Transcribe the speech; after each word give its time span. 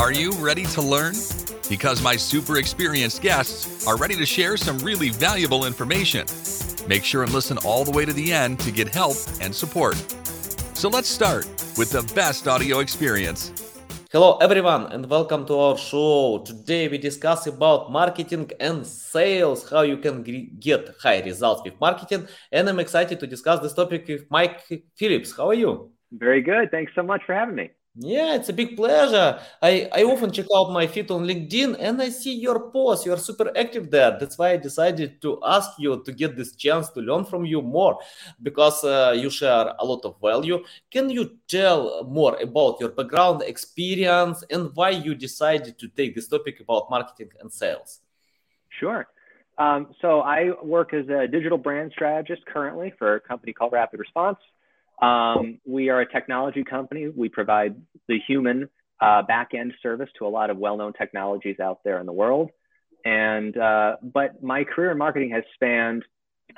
Are 0.00 0.12
you 0.12 0.32
ready 0.32 0.64
to 0.64 0.80
learn? 0.80 1.12
Because 1.68 2.00
my 2.00 2.16
super 2.16 2.56
experienced 2.56 3.20
guests 3.20 3.86
are 3.86 3.98
ready 3.98 4.16
to 4.16 4.24
share 4.24 4.56
some 4.56 4.78
really 4.78 5.10
valuable 5.10 5.66
information. 5.66 6.24
Make 6.88 7.04
sure 7.04 7.22
and 7.22 7.30
listen 7.34 7.58
all 7.66 7.84
the 7.84 7.90
way 7.90 8.06
to 8.06 8.12
the 8.14 8.32
end 8.32 8.60
to 8.60 8.70
get 8.70 8.88
help 8.88 9.18
and 9.42 9.54
support. 9.54 9.96
So 10.72 10.88
let's 10.88 11.06
start 11.06 11.44
with 11.76 11.90
the 11.90 12.10
best 12.14 12.48
audio 12.48 12.78
experience. 12.78 13.52
Hello 14.10 14.38
everyone 14.38 14.90
and 14.90 15.04
welcome 15.04 15.44
to 15.44 15.54
our 15.58 15.76
show. 15.76 16.44
Today 16.46 16.88
we 16.88 16.96
discuss 16.96 17.46
about 17.46 17.92
marketing 17.92 18.50
and 18.58 18.86
sales, 18.86 19.68
how 19.68 19.82
you 19.82 19.98
can 19.98 20.22
get 20.58 20.94
high 21.02 21.20
results 21.20 21.60
with 21.62 21.78
marketing. 21.78 22.26
And 22.50 22.70
I'm 22.70 22.80
excited 22.80 23.20
to 23.20 23.26
discuss 23.26 23.60
this 23.60 23.74
topic 23.74 24.08
with 24.08 24.24
Mike 24.30 24.62
Phillips. 24.96 25.36
How 25.36 25.50
are 25.50 25.54
you? 25.54 25.90
Very 26.10 26.40
good. 26.40 26.70
Thanks 26.70 26.92
so 26.94 27.02
much 27.02 27.20
for 27.26 27.34
having 27.34 27.54
me. 27.54 27.70
Yeah, 28.02 28.34
it's 28.34 28.48
a 28.48 28.54
big 28.54 28.78
pleasure. 28.78 29.38
I, 29.60 29.86
I 29.92 30.04
often 30.04 30.32
check 30.32 30.46
out 30.56 30.72
my 30.72 30.86
feed 30.86 31.10
on 31.10 31.26
LinkedIn 31.26 31.76
and 31.78 32.00
I 32.00 32.08
see 32.08 32.34
your 32.34 32.70
posts. 32.70 33.04
You're 33.04 33.18
super 33.18 33.52
active 33.54 33.90
there. 33.90 34.16
That's 34.18 34.38
why 34.38 34.52
I 34.52 34.56
decided 34.56 35.20
to 35.20 35.38
ask 35.44 35.72
you 35.78 36.02
to 36.04 36.10
get 36.10 36.34
this 36.34 36.56
chance 36.56 36.88
to 36.90 37.00
learn 37.00 37.26
from 37.26 37.44
you 37.44 37.60
more 37.60 37.98
because 38.42 38.82
uh, 38.84 39.14
you 39.14 39.28
share 39.28 39.74
a 39.78 39.84
lot 39.84 40.02
of 40.06 40.18
value. 40.18 40.64
Can 40.90 41.10
you 41.10 41.36
tell 41.46 42.04
more 42.04 42.40
about 42.40 42.80
your 42.80 42.88
background, 42.88 43.42
experience, 43.42 44.44
and 44.50 44.70
why 44.72 44.90
you 44.90 45.14
decided 45.14 45.78
to 45.78 45.88
take 45.88 46.14
this 46.14 46.26
topic 46.26 46.58
about 46.60 46.88
marketing 46.88 47.28
and 47.38 47.52
sales? 47.52 48.00
Sure. 48.70 49.06
Um, 49.58 49.94
so 50.00 50.22
I 50.22 50.52
work 50.62 50.94
as 50.94 51.06
a 51.10 51.28
digital 51.28 51.58
brand 51.58 51.92
strategist 51.92 52.46
currently 52.46 52.94
for 52.98 53.16
a 53.16 53.20
company 53.20 53.52
called 53.52 53.74
Rapid 53.74 54.00
Response. 54.00 54.38
Um, 55.00 55.60
we 55.66 55.88
are 55.88 56.00
a 56.00 56.10
technology 56.10 56.64
company. 56.64 57.08
We 57.08 57.28
provide 57.28 57.76
the 58.08 58.18
human 58.26 58.68
uh, 59.00 59.22
back 59.22 59.50
end 59.54 59.72
service 59.82 60.10
to 60.18 60.26
a 60.26 60.28
lot 60.28 60.50
of 60.50 60.58
well 60.58 60.76
known 60.76 60.92
technologies 60.92 61.58
out 61.58 61.80
there 61.84 62.00
in 62.00 62.06
the 62.06 62.12
world. 62.12 62.50
And 63.04 63.56
uh, 63.56 63.96
but 64.02 64.42
my 64.42 64.64
career 64.64 64.90
in 64.90 64.98
marketing 64.98 65.30
has 65.30 65.44
spanned 65.54 66.04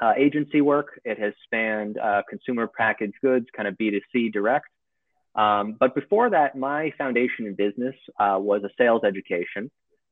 uh, 0.01 0.15
agency 0.17 0.61
work. 0.61 1.01
It 1.05 1.19
has 1.21 1.35
spanned 1.45 1.99
uh, 1.99 2.23
consumer 2.29 2.67
packaged 2.67 3.15
goods, 3.23 3.47
kind 3.57 3.69
of 3.69 3.77
B2C 3.77 4.33
direct. 4.33 4.67
Um, 5.35 5.77
but 5.79 5.95
before 5.95 6.31
that, 6.31 6.57
my 6.57 6.93
foundation 6.99 7.47
in 7.47 7.55
business 7.55 7.95
uh, 8.19 8.39
was 8.39 8.63
a 8.65 8.71
sales 8.77 9.03
education. 9.05 9.71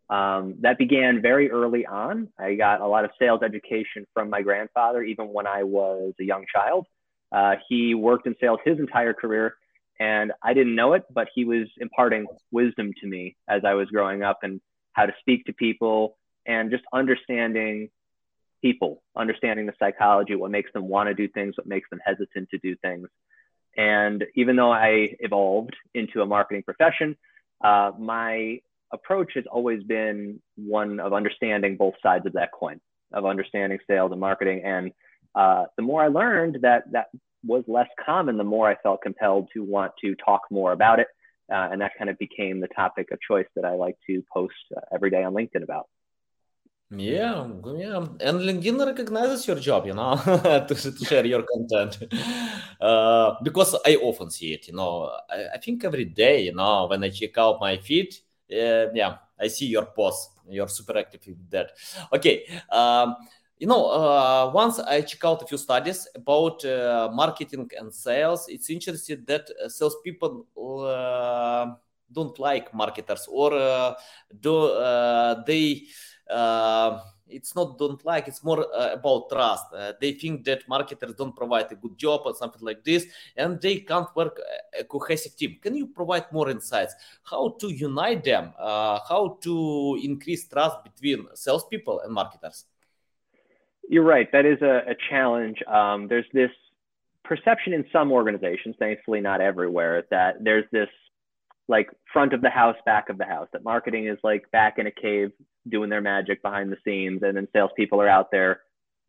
Um, 0.09 0.57
that 0.63 0.79
began 0.79 1.21
very 1.23 1.51
early 1.51 1.87
on. 1.87 2.29
I 2.39 2.55
got 2.55 2.81
a 2.81 2.87
lot 2.87 3.05
of 3.05 3.11
sales 3.19 3.43
education 3.45 4.07
from 4.15 4.31
my 4.31 4.43
grandfather, 4.43 5.03
even 5.03 5.27
when 5.27 5.47
I 5.47 5.63
was 5.63 6.15
a 6.21 6.25
young 6.25 6.45
child. 6.53 6.87
Uh, 7.33 7.57
he 7.69 7.95
worked 7.95 8.27
in 8.27 8.35
sales 8.41 8.59
his 8.65 8.79
entire 8.79 9.15
career, 9.15 9.57
and 9.99 10.33
I 10.43 10.55
didn't 10.55 10.75
know 10.75 10.95
it, 10.95 11.05
but 11.13 11.29
he 11.35 11.45
was 11.45 11.69
imparting 11.79 12.27
wisdom 12.51 12.93
to 13.01 13.07
me 13.07 13.37
as 13.49 13.63
I 13.65 13.75
was 13.75 13.89
growing 13.89 14.23
up 14.23 14.39
and 14.43 14.61
how 14.93 15.07
to 15.07 15.13
speak 15.21 15.45
to 15.47 15.53
people 15.53 16.17
and 16.47 16.71
just 16.71 16.85
understanding 16.93 17.91
people, 18.63 19.03
understanding 19.17 19.67
the 19.67 19.73
psychology, 19.79 20.35
what 20.35 20.51
makes 20.51 20.73
them 20.73 20.89
want 20.89 21.09
to 21.09 21.15
do 21.15 21.29
things, 21.29 21.57
what 21.57 21.67
makes 21.67 21.89
them 21.91 22.01
hesitant 22.05 22.49
to 22.51 22.59
do 22.59 22.77
things. 22.77 23.09
And 23.77 24.25
even 24.35 24.57
though 24.57 24.73
I 24.73 25.17
evolved 25.21 25.77
into 25.95 26.23
a 26.23 26.27
marketing 26.27 26.63
profession, 26.65 27.17
uh, 27.63 27.93
my 27.99 28.61
approach 28.93 29.33
has 29.35 29.45
always 29.51 29.83
been 29.85 30.41
one 30.57 30.99
of 30.99 31.13
understanding 31.13 31.77
both 31.77 31.95
sides 32.03 32.27
of 32.27 32.33
that 32.33 32.51
coin, 32.53 32.81
of 33.13 33.25
understanding 33.25 33.79
sales 33.87 34.11
and 34.13 34.21
marketing 34.21 34.63
and 34.65 34.93
uh, 35.35 35.65
the 35.77 35.83
more 35.83 36.03
I 36.03 36.09
learned 36.09 36.59
that 36.63 36.91
that 36.93 37.07
was 37.45 37.65
less 37.67 37.89
common, 38.05 38.37
the 38.37 38.45
more 38.45 38.69
I 38.69 38.77
felt 38.83 39.03
compelled 39.03 39.49
to 39.55 39.63
want 39.63 39.93
to 40.03 40.15
talk 40.17 40.43
more 40.51 40.73
about 40.73 41.01
it. 41.01 41.09
Uh, 41.53 41.69
and 41.73 41.81
that 41.81 41.93
kind 41.99 42.09
of 42.09 42.17
became 42.19 42.61
the 42.61 42.69
topic 42.69 43.11
of 43.11 43.19
choice 43.21 43.47
that 43.57 43.65
I 43.65 43.73
like 43.73 43.97
to 44.07 44.23
post 44.33 44.55
uh, 44.77 44.81
every 44.95 45.11
day 45.11 45.25
on 45.25 45.35
LinkedIn 45.35 45.63
about. 45.63 45.89
Yeah, 46.93 47.47
yeah, 47.77 47.99
and 47.99 48.41
LinkedIn 48.41 48.85
recognizes 48.85 49.47
your 49.47 49.57
job, 49.57 49.87
you 49.87 49.95
know, 49.95 50.17
to, 50.69 50.75
to, 50.75 51.05
share 51.05 51.25
your 51.27 51.43
content. 51.43 52.13
Uh, 52.81 53.37
because 53.43 53.77
I 53.85 53.97
often 53.97 54.31
see 54.31 54.55
it, 54.55 54.67
you 54.67 54.73
know, 54.73 55.11
I, 55.29 55.49
I, 55.53 55.59
think 55.59 55.85
every 55.85 56.07
day, 56.07 56.45
you 56.45 56.55
know, 56.55 56.87
when 56.87 57.05
I 57.05 57.11
check 57.11 57.37
out 57.37 57.61
my 57.61 57.77
feed, 57.77 58.15
uh, 58.51 58.91
yeah, 58.95 59.17
I 59.39 59.49
see 59.49 59.67
your 59.67 59.85
post. 59.85 60.31
You're 60.49 60.67
super 60.67 60.97
active 60.97 61.21
with 61.27 61.51
that. 61.51 61.73
Okay. 62.11 62.47
Um, 62.71 63.17
you 63.61 63.67
know, 63.67 63.91
uh, 63.91 64.51
once 64.55 64.79
I 64.79 65.03
check 65.03 65.23
out 65.23 65.43
a 65.43 65.47
few 65.47 65.59
studies 65.59 66.09
about 66.15 66.65
uh, 66.65 67.11
marketing 67.13 67.69
and 67.79 67.93
sales, 67.93 68.47
it's 68.49 68.71
interesting 68.71 69.23
that 69.27 69.51
uh, 69.63 69.69
salespeople 69.69 70.47
uh, 70.57 71.75
don't 72.11 72.39
like 72.39 72.73
marketers 72.73 73.29
or 73.31 73.53
uh, 73.53 73.95
do 74.41 74.57
uh, 74.57 75.45
they. 75.47 75.83
it's 77.33 77.55
not 77.55 77.79
don't 77.79 78.05
like 78.05 78.27
it's 78.27 78.43
more 78.43 78.67
about 78.75 79.29
trust. 79.31 79.67
They 80.01 80.15
think 80.15 80.45
that 80.47 80.67
marketers 80.67 81.15
don't 81.15 81.37
provide 81.37 81.71
a 81.71 81.77
good 81.77 81.97
job 81.97 82.23
or 82.25 82.35
something 82.35 82.63
like 82.63 82.83
this 82.83 83.07
and 83.37 83.61
they 83.61 83.77
can't 83.91 84.09
work 84.17 84.41
a 84.77 84.83
cohesive 84.83 85.37
team. 85.37 85.59
Can 85.63 85.77
you 85.77 85.87
provide 85.87 86.27
more 86.33 86.51
insights? 86.51 86.95
How 87.23 87.55
to 87.61 87.69
unite 87.69 88.25
them 88.25 88.53
how 88.59 89.39
to 89.43 90.01
increase 90.03 90.49
trust 90.49 90.83
between 90.83 91.29
salespeople 91.35 92.01
and 92.01 92.13
marketers 92.13 92.65
you're 93.91 94.05
right. 94.05 94.31
That 94.31 94.47
is 94.47 94.63
a, 94.63 94.83
a 94.93 94.95
challenge. 95.11 95.59
Um, 95.67 96.07
there's 96.07 96.25
this 96.33 96.53
perception 97.25 97.73
in 97.73 97.85
some 97.93 98.13
organizations, 98.13 98.77
thankfully 98.79 99.21
not 99.21 99.41
everywhere, 99.41 100.05
that 100.13 100.37
there's 100.41 100.65
this 100.71 100.89
like 101.69 101.91
front 102.13 102.33
of 102.33 102.41
the 102.41 102.51
house, 102.51 102.77
back 102.87 103.09
of 103.09 103.19
the 103.19 103.25
house, 103.25 103.49
that 103.53 103.65
marketing 103.65 104.07
is 104.07 104.17
like 104.23 104.49
back 104.53 104.79
in 104.79 104.87
a 104.87 104.93
cave 104.93 105.33
doing 105.69 105.91
their 105.91 106.01
magic 106.01 106.41
behind 106.41 106.71
the 106.71 106.77
scenes, 106.85 107.23
and 107.25 107.37
then 107.37 107.49
salespeople 107.53 108.01
are 108.01 108.09
out 108.09 108.31
there, 108.31 108.61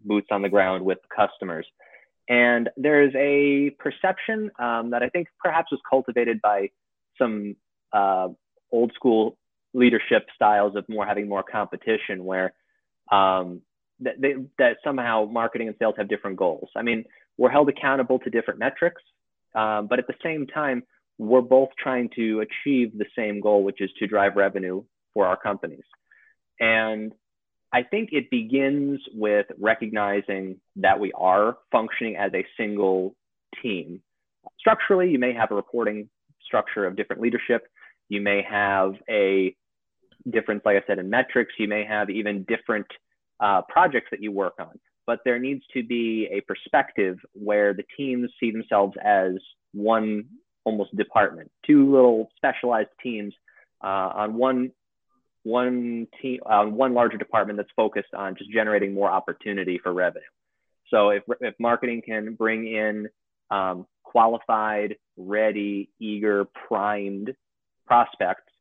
boots 0.03 0.27
on 0.31 0.41
the 0.41 0.49
ground 0.49 0.83
with 0.83 0.97
customers. 1.15 1.67
And 2.27 2.67
there's 2.75 3.13
a 3.15 3.69
perception 3.77 4.49
um, 4.57 4.89
that 4.91 5.03
I 5.03 5.09
think 5.09 5.27
perhaps 5.39 5.71
was 5.71 5.79
cultivated 5.87 6.41
by 6.41 6.71
some 7.19 7.55
uh, 7.93 8.29
old 8.71 8.93
school 8.95 9.37
leadership 9.75 10.25
styles 10.33 10.75
of 10.75 10.85
more 10.89 11.05
having 11.05 11.29
more 11.29 11.43
competition, 11.43 12.25
where 12.25 12.53
um, 13.11 13.61
that 14.01 14.19
they, 14.19 14.35
that 14.57 14.77
somehow 14.83 15.25
marketing 15.25 15.67
and 15.67 15.75
sales 15.79 15.95
have 15.97 16.09
different 16.09 16.37
goals. 16.37 16.69
I 16.75 16.81
mean, 16.81 17.05
we're 17.37 17.49
held 17.49 17.69
accountable 17.69 18.19
to 18.19 18.29
different 18.29 18.59
metrics, 18.59 19.01
um, 19.55 19.87
but 19.87 19.99
at 19.99 20.07
the 20.07 20.15
same 20.23 20.47
time, 20.47 20.83
we're 21.17 21.41
both 21.41 21.69
trying 21.77 22.09
to 22.15 22.41
achieve 22.41 22.97
the 22.97 23.05
same 23.15 23.41
goal, 23.41 23.63
which 23.63 23.79
is 23.79 23.89
to 23.99 24.07
drive 24.07 24.35
revenue 24.35 24.83
for 25.13 25.27
our 25.27 25.37
companies. 25.37 25.83
And 26.59 27.13
I 27.73 27.83
think 27.83 28.09
it 28.11 28.29
begins 28.29 28.99
with 29.13 29.45
recognizing 29.57 30.57
that 30.77 30.99
we 30.99 31.11
are 31.13 31.57
functioning 31.71 32.17
as 32.17 32.31
a 32.33 32.45
single 32.57 33.15
team. 33.61 34.01
Structurally, 34.59 35.09
you 35.09 35.19
may 35.19 35.33
have 35.33 35.51
a 35.51 35.55
reporting 35.55 36.09
structure 36.43 36.85
of 36.85 36.95
different 36.95 37.21
leadership. 37.21 37.67
You 38.09 38.21
may 38.21 38.41
have 38.49 38.95
a 39.09 39.55
difference, 40.29 40.63
like 40.65 40.77
I 40.77 40.85
said, 40.85 40.99
in 40.99 41.09
metrics. 41.09 41.53
You 41.57 41.67
may 41.67 41.85
have 41.85 42.09
even 42.09 42.43
different 42.43 42.87
uh, 43.41 43.61
projects 43.67 44.07
that 44.11 44.21
you 44.21 44.31
work 44.31 44.53
on. 44.59 44.79
But 45.07 45.19
there 45.25 45.39
needs 45.39 45.63
to 45.73 45.83
be 45.83 46.29
a 46.31 46.41
perspective 46.41 47.17
where 47.33 47.73
the 47.73 47.83
teams 47.97 48.29
see 48.39 48.51
themselves 48.51 48.95
as 49.03 49.33
one 49.73 50.25
almost 50.63 50.95
department, 50.95 51.51
two 51.65 51.91
little 51.91 52.29
specialized 52.37 52.89
teams 53.03 53.33
uh, 53.83 54.11
on 54.15 54.35
one 54.35 54.71
one 55.43 56.07
team 56.21 56.39
uh, 56.45 56.63
one 56.65 56.93
larger 56.93 57.17
department 57.17 57.57
that's 57.57 57.71
focused 57.75 58.13
on 58.15 58.35
just 58.35 58.51
generating 58.51 58.93
more 58.93 59.09
opportunity 59.09 59.79
for 59.81 59.91
revenue. 59.91 60.23
So 60.89 61.09
if 61.09 61.23
if 61.39 61.55
marketing 61.59 62.03
can 62.05 62.35
bring 62.35 62.67
in 62.67 63.09
um, 63.49 63.87
qualified, 64.03 64.95
ready, 65.17 65.89
eager, 65.99 66.45
primed 66.67 67.33
prospects, 67.87 68.51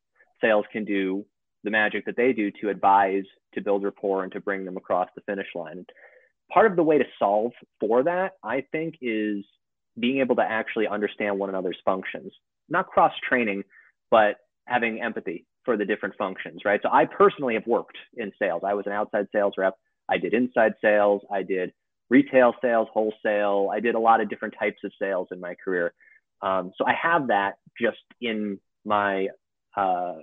sales 0.41 0.65
can 0.73 0.85
do 0.85 1.25
the 1.65 1.71
magic 1.71 2.05
that 2.07 2.17
they 2.17 2.33
do 2.33 2.51
to 2.61 2.69
advise, 2.69 3.25
to 3.55 3.61
build 3.61 3.85
rapport, 3.85 4.25
and 4.25 4.33
to 4.33 4.41
bring 4.41 4.65
them 4.65 4.77
across 4.77 5.09
the 5.15 5.23
finish 5.23 5.49
line. 5.55 5.85
Part 6.53 6.71
of 6.71 6.77
the 6.77 6.83
way 6.83 6.99
to 6.99 7.05
solve 7.19 7.53
for 7.79 8.03
that, 8.03 8.33
I 8.43 8.65
think, 8.73 8.97
is 9.01 9.45
being 9.99 10.21
able 10.21 10.37
to 10.37 10.43
actually 10.43 10.87
understand 10.87 11.39
one 11.39 11.49
another's 11.49 11.79
functions, 11.85 12.33
not 12.69 12.87
cross 12.87 13.13
training, 13.29 13.63
but 14.11 14.37
having 14.67 15.01
empathy 15.03 15.47
for 15.65 15.77
the 15.77 15.85
different 15.85 16.15
functions, 16.17 16.63
right? 16.65 16.81
So 16.83 16.89
I 16.91 17.05
personally 17.05 17.55
have 17.55 17.67
worked 17.67 17.99
in 18.17 18.33
sales. 18.39 18.63
I 18.65 18.75
was 18.75 18.87
an 18.87 18.93
outside 18.93 19.27
sales 19.33 19.55
rep. 19.59 19.75
I 20.09 20.17
did 20.17 20.33
inside 20.33 20.73
sales. 20.81 21.23
I 21.31 21.43
did 21.43 21.73
retail 22.09 22.55
sales, 22.63 22.89
wholesale. 22.93 23.71
I 23.73 23.81
did 23.81 23.95
a 23.95 23.99
lot 23.99 24.21
of 24.21 24.29
different 24.29 24.55
types 24.59 24.79
of 24.85 24.93
sales 25.01 25.29
in 25.31 25.41
my 25.41 25.55
career. 25.63 25.93
Um, 26.43 26.73
so 26.77 26.85
I 26.87 26.95
have 27.01 27.29
that 27.29 27.55
just 27.81 27.99
in 28.21 28.59
my 28.85 29.29
uh, 29.77 30.15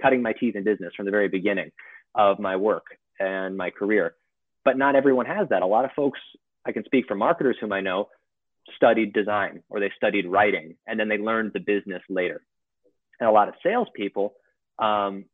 cutting 0.00 0.22
my 0.22 0.32
teeth 0.32 0.56
in 0.56 0.64
business 0.64 0.92
from 0.96 1.06
the 1.06 1.12
very 1.12 1.28
beginning 1.28 1.70
of 2.14 2.38
my 2.38 2.56
work 2.56 2.84
and 3.20 3.56
my 3.56 3.70
career. 3.70 4.14
But 4.64 4.76
not 4.76 4.96
everyone 4.96 5.26
has 5.26 5.48
that. 5.50 5.62
A 5.62 5.66
lot 5.66 5.84
of 5.84 5.90
folks, 5.94 6.20
I 6.66 6.72
can 6.72 6.84
speak 6.84 7.06
for 7.06 7.14
marketers 7.14 7.56
whom 7.60 7.72
I 7.72 7.80
know, 7.80 8.08
studied 8.76 9.12
design 9.12 9.62
or 9.70 9.80
they 9.80 9.90
studied 9.96 10.26
writing 10.26 10.76
and 10.86 10.98
then 10.98 11.08
they 11.08 11.18
learned 11.18 11.52
the 11.54 11.60
business 11.60 12.02
later. 12.08 12.42
And 13.20 13.28
a 13.28 13.32
lot 13.32 13.48
of 13.48 13.54
salespeople 13.62 14.34
um, 14.78 15.24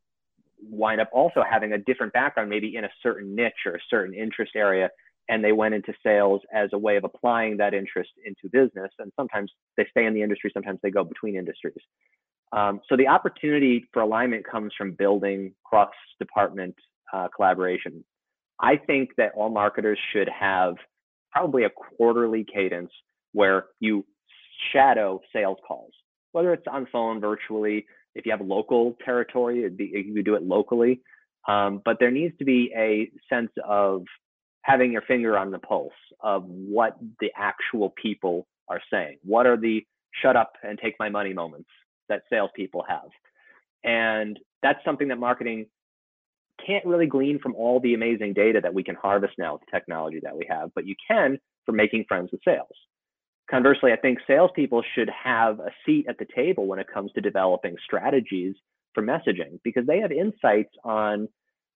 wind 0.62 1.00
up 1.00 1.10
also 1.12 1.42
having 1.48 1.72
a 1.72 1.78
different 1.78 2.12
background, 2.12 2.48
maybe 2.48 2.76
in 2.76 2.84
a 2.84 2.90
certain 3.02 3.34
niche 3.34 3.66
or 3.66 3.74
a 3.74 3.80
certain 3.90 4.14
interest 4.14 4.52
area. 4.54 4.90
And 5.28 5.42
they 5.42 5.52
went 5.52 5.74
into 5.74 5.94
sales 6.02 6.42
as 6.52 6.70
a 6.72 6.78
way 6.78 6.96
of 6.96 7.04
applying 7.04 7.56
that 7.56 7.72
interest 7.74 8.10
into 8.24 8.48
business. 8.50 8.92
And 8.98 9.10
sometimes 9.16 9.50
they 9.76 9.86
stay 9.90 10.04
in 10.04 10.14
the 10.14 10.22
industry, 10.22 10.50
sometimes 10.52 10.80
they 10.82 10.90
go 10.90 11.02
between 11.02 11.34
industries. 11.34 11.74
Um, 12.52 12.80
so 12.88 12.96
the 12.96 13.08
opportunity 13.08 13.84
for 13.92 14.02
alignment 14.02 14.44
comes 14.46 14.72
from 14.76 14.92
building 14.92 15.52
cross 15.64 15.90
department 16.20 16.74
uh, 17.12 17.28
collaboration. 17.34 18.04
I 18.60 18.76
think 18.76 19.10
that 19.16 19.32
all 19.34 19.50
marketers 19.50 19.98
should 20.12 20.28
have 20.28 20.74
probably 21.32 21.64
a 21.64 21.70
quarterly 21.70 22.44
cadence 22.44 22.92
where 23.32 23.66
you 23.80 24.06
shadow 24.72 25.20
sales 25.32 25.58
calls, 25.66 25.92
whether 26.32 26.52
it's 26.52 26.66
on 26.70 26.86
phone, 26.92 27.20
virtually, 27.20 27.86
if 28.14 28.24
you 28.24 28.30
have 28.30 28.40
a 28.40 28.44
local 28.44 28.96
territory, 29.04 29.68
be, 29.68 29.90
you 29.92 30.14
could 30.14 30.24
do 30.24 30.36
it 30.36 30.42
locally. 30.44 31.00
Um, 31.48 31.82
but 31.84 31.98
there 31.98 32.10
needs 32.10 32.36
to 32.38 32.44
be 32.44 32.72
a 32.76 33.10
sense 33.28 33.50
of 33.68 34.04
having 34.62 34.92
your 34.92 35.02
finger 35.02 35.36
on 35.36 35.50
the 35.50 35.58
pulse 35.58 35.92
of 36.20 36.44
what 36.46 36.96
the 37.20 37.30
actual 37.36 37.92
people 38.00 38.46
are 38.68 38.80
saying. 38.90 39.18
What 39.22 39.46
are 39.46 39.56
the 39.56 39.84
shut 40.22 40.36
up 40.36 40.52
and 40.62 40.78
take 40.78 40.94
my 40.98 41.08
money 41.08 41.34
moments 41.34 41.68
that 42.08 42.22
salespeople 42.30 42.84
have? 42.88 43.10
And 43.82 44.38
that's 44.62 44.84
something 44.84 45.08
that 45.08 45.18
marketing 45.18 45.66
can't 46.64 46.86
really 46.86 47.06
glean 47.06 47.38
from 47.38 47.54
all 47.54 47.80
the 47.80 47.94
amazing 47.94 48.32
data 48.32 48.60
that 48.62 48.74
we 48.74 48.84
can 48.84 48.94
harvest 48.94 49.34
now 49.38 49.54
with 49.54 49.62
the 49.62 49.76
technology 49.76 50.20
that 50.22 50.36
we 50.36 50.46
have, 50.48 50.70
but 50.74 50.86
you 50.86 50.94
can 51.06 51.38
for 51.66 51.72
making 51.72 52.04
friends 52.08 52.30
with 52.32 52.40
sales. 52.44 52.68
Conversely, 53.50 53.92
I 53.92 53.96
think 53.96 54.18
salespeople 54.26 54.82
should 54.94 55.10
have 55.10 55.60
a 55.60 55.70
seat 55.84 56.06
at 56.08 56.18
the 56.18 56.26
table 56.34 56.66
when 56.66 56.78
it 56.78 56.86
comes 56.92 57.12
to 57.12 57.20
developing 57.20 57.76
strategies 57.84 58.54
for 58.94 59.02
messaging 59.02 59.60
because 59.62 59.86
they 59.86 59.98
have 59.98 60.12
insights 60.12 60.72
on 60.82 61.28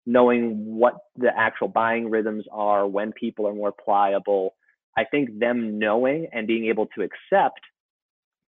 knowing 0.06 0.76
what 0.76 0.94
the 1.16 1.30
actual 1.36 1.68
buying 1.68 2.08
rhythms 2.08 2.44
are, 2.50 2.86
when 2.86 3.12
people 3.12 3.46
are 3.46 3.54
more 3.54 3.72
pliable. 3.72 4.54
I 4.96 5.04
think 5.04 5.38
them 5.38 5.78
knowing 5.78 6.28
and 6.32 6.46
being 6.46 6.66
able 6.66 6.86
to 6.96 7.02
accept 7.02 7.60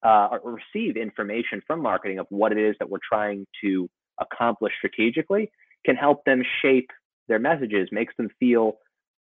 uh, 0.05 0.27
or 0.31 0.59
receive 0.73 0.97
information 0.97 1.61
from 1.65 1.81
marketing 1.81 2.19
of 2.19 2.27
what 2.29 2.51
it 2.51 2.59
is 2.59 2.75
that 2.79 2.89
we're 2.89 2.99
trying 3.07 3.45
to 3.61 3.89
accomplish 4.21 4.71
strategically 4.77 5.51
can 5.85 5.95
help 5.95 6.23
them 6.25 6.43
shape 6.61 6.89
their 7.27 7.39
messages, 7.39 7.89
makes 7.91 8.13
them 8.17 8.29
feel 8.39 8.77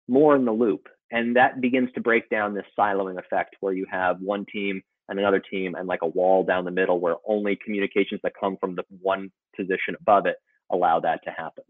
more 0.08 0.36
in 0.36 0.44
the 0.44 0.52
loop. 0.52 0.88
And 1.10 1.36
that 1.36 1.60
begins 1.60 1.90
to 1.94 2.00
break 2.00 2.28
down 2.28 2.54
this 2.54 2.66
siloing 2.78 3.18
effect 3.18 3.56
where 3.60 3.72
you 3.72 3.86
have 3.90 4.20
one 4.20 4.44
team 4.52 4.82
and 5.08 5.18
another 5.18 5.40
team 5.40 5.74
and 5.74 5.88
like 5.88 6.02
a 6.02 6.08
wall 6.08 6.44
down 6.44 6.64
the 6.64 6.70
middle 6.70 7.00
where 7.00 7.16
only 7.26 7.58
communications 7.64 8.20
that 8.22 8.32
come 8.38 8.56
from 8.58 8.74
the 8.74 8.84
one 9.00 9.30
position 9.56 9.94
above 10.00 10.26
it 10.26 10.36
allow 10.70 11.00
that 11.00 11.20
to 11.24 11.30
happen. 11.30 11.64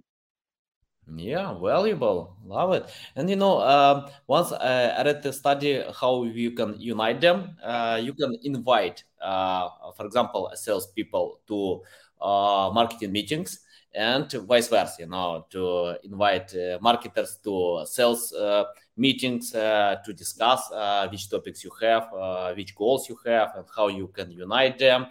Yeah, 1.07 1.53
valuable. 1.59 2.35
Love 2.47 2.73
it. 2.73 2.91
And 3.15 3.29
you 3.29 3.37
know, 3.37 3.59
uh, 3.59 4.09
once 4.27 4.53
I 4.53 5.03
read 5.05 5.23
the 5.23 5.33
study 5.33 5.83
how 6.01 6.25
you 6.25 6.53
can 6.53 6.81
unite 6.81 7.21
them, 7.21 7.57
uh, 7.63 8.01
you 8.03 8.15
can 8.15 8.35
invite, 8.43 9.05
uh, 9.21 9.69
for 9.97 10.07
example, 10.07 10.51
salespeople 10.55 11.41
to 11.49 11.83
uh, 12.25 12.71
marketing 12.73 13.13
meetings 13.13 13.61
and 13.95 14.31
vice 14.49 14.69
versa, 14.69 14.95
you 15.01 15.07
know, 15.07 15.47
to 15.51 15.97
invite 16.05 16.55
uh, 16.57 16.79
marketers 16.81 17.39
to 17.45 17.85
sales 17.87 18.33
uh, 18.33 18.65
meetings 18.97 19.55
uh, 19.55 19.97
to 20.07 20.13
discuss 20.15 20.71
uh, 20.73 21.07
which 21.11 21.29
topics 21.29 21.63
you 21.63 21.71
have, 21.83 22.09
uh, 22.15 22.55
which 22.55 22.75
goals 22.75 23.11
you 23.11 23.19
have, 23.27 23.53
and 23.57 23.67
how 23.77 23.89
you 23.89 24.09
can 24.09 24.31
unite 24.31 24.79
them. 24.79 25.07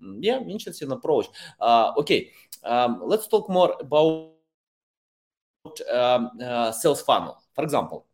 Mm, 0.00 0.18
yeah, 0.20 0.38
interesting 0.38 0.92
approach. 0.92 1.26
Uh, 1.60 1.92
okay, 1.98 2.30
um, 2.64 3.02
let's 3.04 3.26
talk 3.26 3.50
more 3.50 3.74
about 3.80 4.06
um, 4.06 4.31
sales 6.72 7.02
funnel. 7.02 7.42
For 7.54 7.64
example, 7.64 8.06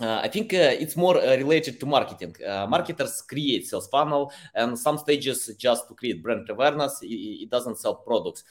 uh, 0.00 0.20
I 0.22 0.28
think 0.28 0.54
uh, 0.54 0.72
it's 0.82 0.96
more 0.96 1.16
uh, 1.18 1.36
related 1.36 1.78
to 1.80 1.86
marketing. 1.86 2.34
marketers 2.68 3.22
create 3.22 3.66
sales 3.66 3.88
funnel 3.88 4.32
and 4.54 4.78
some 4.78 4.98
stages 4.98 5.50
just 5.58 5.88
to 5.88 5.94
create 5.94 6.22
brand 6.22 6.48
awareness. 6.48 7.00
It, 7.02 7.42
it 7.44 7.50
doesn't 7.50 7.78
sell 7.78 7.94
products 7.94 8.44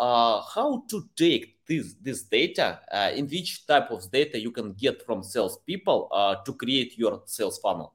uh, 0.00 0.40
how 0.54 0.82
to 0.88 1.08
take 1.14 1.56
this 1.66 1.94
this 2.00 2.22
data 2.22 2.80
uh, 2.90 3.10
in 3.14 3.26
which 3.26 3.66
type 3.66 3.90
of 3.90 4.10
data 4.10 4.40
you 4.40 4.50
can 4.50 4.72
get 4.72 5.04
from 5.04 5.22
salespeople 5.22 6.08
uh, 6.10 6.36
to 6.44 6.54
create 6.54 6.96
your 6.96 7.22
sales 7.26 7.58
funnel? 7.58 7.94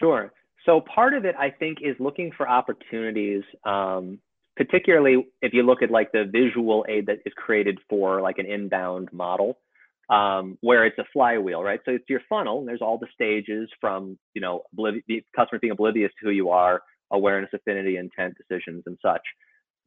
Sure. 0.00 0.32
So 0.66 0.80
part 0.80 1.14
of 1.14 1.24
it, 1.24 1.34
I 1.38 1.50
think, 1.50 1.78
is 1.80 1.96
looking 1.98 2.32
for 2.36 2.48
opportunities. 2.48 3.44
Um, 3.64 4.18
particularly 4.58 5.28
if 5.40 5.54
you 5.54 5.62
look 5.62 5.82
at 5.82 5.90
like 5.90 6.10
the 6.12 6.24
visual 6.30 6.84
aid 6.88 7.06
that 7.06 7.18
is 7.24 7.32
created 7.36 7.78
for 7.88 8.20
like 8.20 8.38
an 8.38 8.46
inbound 8.46 9.08
model, 9.12 9.58
um, 10.10 10.58
where 10.60 10.84
it's 10.84 10.98
a 10.98 11.04
flywheel, 11.12 11.62
right? 11.62 11.80
So 11.84 11.92
it's 11.92 12.08
your 12.08 12.20
funnel. 12.28 12.58
And 12.58 12.68
there's 12.68 12.82
all 12.82 12.98
the 12.98 13.06
stages 13.14 13.70
from 13.80 14.18
you 14.34 14.42
know 14.42 14.62
obliv- 14.76 15.24
customer 15.34 15.60
being 15.60 15.70
oblivious 15.70 16.10
to 16.20 16.26
who 16.26 16.32
you 16.32 16.50
are, 16.50 16.82
awareness, 17.12 17.50
affinity, 17.54 17.96
intent, 17.96 18.34
decisions, 18.36 18.82
and 18.86 18.98
such. 19.00 19.22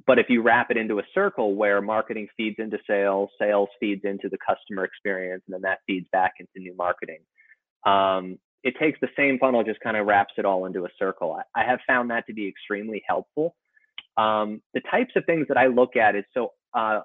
But 0.08 0.18
if 0.18 0.28
you 0.30 0.42
wrap 0.42 0.72
it 0.72 0.78
into 0.78 1.00
a 1.00 1.04
circle 1.14 1.54
where 1.54 1.82
marketing 1.82 2.28
feeds 2.38 2.56
into 2.58 2.80
sales, 2.90 3.30
sales 3.40 3.70
feeds 3.80 4.02
into 4.06 4.30
the 4.30 4.38
customer 4.38 4.86
experience, 4.86 5.44
and 5.48 5.54
then 5.54 5.62
that 5.62 5.80
feeds 5.86 6.08
back 6.12 6.34
into 6.40 6.52
new 6.58 6.76
marketing, 6.76 7.20
um, 7.86 8.40
it 8.64 8.76
takes 8.80 9.00
the 9.02 9.10
same 9.18 9.38
funnel, 9.38 9.64
just 9.64 9.80
kind 9.82 9.98
of 9.98 10.08
wraps 10.08 10.34
it 10.38 10.46
all 10.46 10.66
into 10.66 10.86
a 10.86 10.90
circle. 10.98 11.38
I, 11.56 11.62
I 11.62 11.66
have 11.66 11.80
found 11.86 12.10
that 12.10 12.26
to 12.28 12.34
be 12.34 12.48
extremely 12.48 13.04
helpful. 13.08 13.56
Um, 14.18 14.62
the 14.74 14.82
types 14.92 15.12
of 15.16 15.26
things 15.26 15.48
that 15.48 15.58
I 15.58 15.68
look 15.68 15.96
at 15.96 16.16
is 16.16 16.24
so 16.34 16.52
uh, 16.74 17.02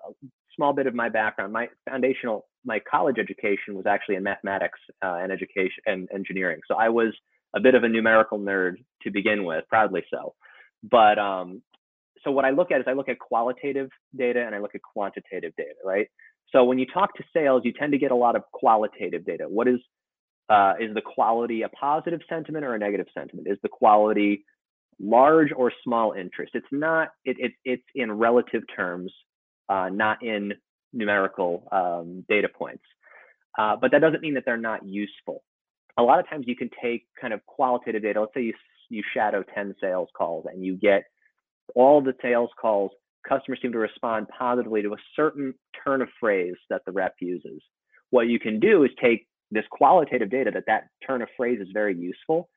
small 0.56 0.72
bit 0.72 0.86
of 0.86 0.94
my 0.94 1.08
background. 1.08 1.52
My 1.52 1.68
foundational, 1.88 2.46
my 2.64 2.80
college 2.90 3.16
education 3.18 3.74
was 3.74 3.86
actually 3.86 4.16
in 4.16 4.22
mathematics 4.22 4.78
uh, 5.04 5.18
and 5.20 5.30
education 5.30 5.82
and 5.86 6.08
engineering. 6.12 6.60
So 6.68 6.76
I 6.76 6.88
was 6.88 7.14
a 7.54 7.60
bit 7.60 7.74
of 7.74 7.84
a 7.84 7.88
numerical 7.88 8.38
nerd 8.38 8.76
to 9.02 9.10
begin 9.10 9.44
with, 9.44 9.64
proudly 9.68 10.02
so. 10.10 10.34
But 10.82 11.18
um, 11.18 11.62
so 12.24 12.30
what 12.30 12.44
I 12.44 12.50
look 12.50 12.70
at 12.72 12.80
is 12.80 12.86
I 12.88 12.92
look 12.92 13.08
at 13.08 13.18
qualitative 13.18 13.88
data 14.16 14.44
and 14.44 14.54
I 14.54 14.58
look 14.58 14.74
at 14.74 14.80
quantitative 14.82 15.52
data, 15.56 15.74
right? 15.84 16.08
So 16.52 16.64
when 16.64 16.78
you 16.78 16.86
talk 16.92 17.14
to 17.16 17.24
sales, 17.32 17.62
you 17.64 17.72
tend 17.72 17.92
to 17.92 17.98
get 17.98 18.10
a 18.10 18.16
lot 18.16 18.36
of 18.36 18.42
qualitative 18.52 19.24
data. 19.24 19.44
What 19.48 19.68
is 19.68 19.80
uh, 20.48 20.74
is 20.80 20.94
the 20.94 21.00
quality 21.02 21.62
a 21.62 21.68
positive 21.68 22.20
sentiment 22.28 22.64
or 22.64 22.74
a 22.74 22.78
negative 22.78 23.06
sentiment? 23.12 23.48
Is 23.50 23.58
the 23.62 23.68
quality 23.68 24.44
large 25.00 25.50
or 25.56 25.72
small 25.84 26.12
interest? 26.12 26.52
It's 26.54 26.66
not. 26.72 27.08
It, 27.24 27.36
it 27.38 27.52
it's 27.64 27.84
in 27.94 28.12
relative 28.12 28.62
terms, 28.74 29.12
uh, 29.68 29.88
not 29.92 30.22
in 30.22 30.52
numerical 30.92 31.68
um, 31.72 32.24
data 32.28 32.48
points. 32.48 32.84
Uh, 33.58 33.76
but 33.76 33.90
that 33.92 34.00
doesn't 34.00 34.20
mean 34.20 34.34
that 34.34 34.44
they're 34.44 34.56
not 34.56 34.86
useful. 34.86 35.42
A 35.98 36.02
lot 36.02 36.18
of 36.18 36.28
times 36.28 36.44
you 36.46 36.56
can 36.56 36.70
take 36.82 37.06
kind 37.18 37.32
of 37.32 37.44
qualitative 37.46 38.02
data. 38.02 38.20
Let's 38.20 38.34
say 38.34 38.42
you 38.42 38.54
you 38.88 39.02
shadow 39.14 39.42
10 39.54 39.74
sales 39.80 40.08
calls 40.16 40.46
and 40.48 40.64
you 40.64 40.76
get 40.76 41.04
all 41.74 42.00
the 42.00 42.14
sales 42.22 42.50
calls, 42.60 42.92
customers 43.28 43.58
seem 43.60 43.72
to 43.72 43.78
respond 43.78 44.26
positively 44.38 44.82
to 44.82 44.92
a 44.92 44.98
certain 45.14 45.54
turn 45.84 46.02
of 46.02 46.08
phrase 46.20 46.54
that 46.70 46.82
the 46.86 46.92
rep 46.92 47.14
uses. 47.20 47.60
What 48.10 48.28
you 48.28 48.38
can 48.38 48.60
do 48.60 48.84
is 48.84 48.90
take 49.02 49.26
this 49.50 49.64
qualitative 49.70 50.30
data 50.30 50.50
that 50.54 50.64
that 50.66 50.84
turn 51.06 51.22
of 51.22 51.28
phrase 51.36 51.60
is 51.60 51.68
very 51.72 51.96
useful, 51.96 52.48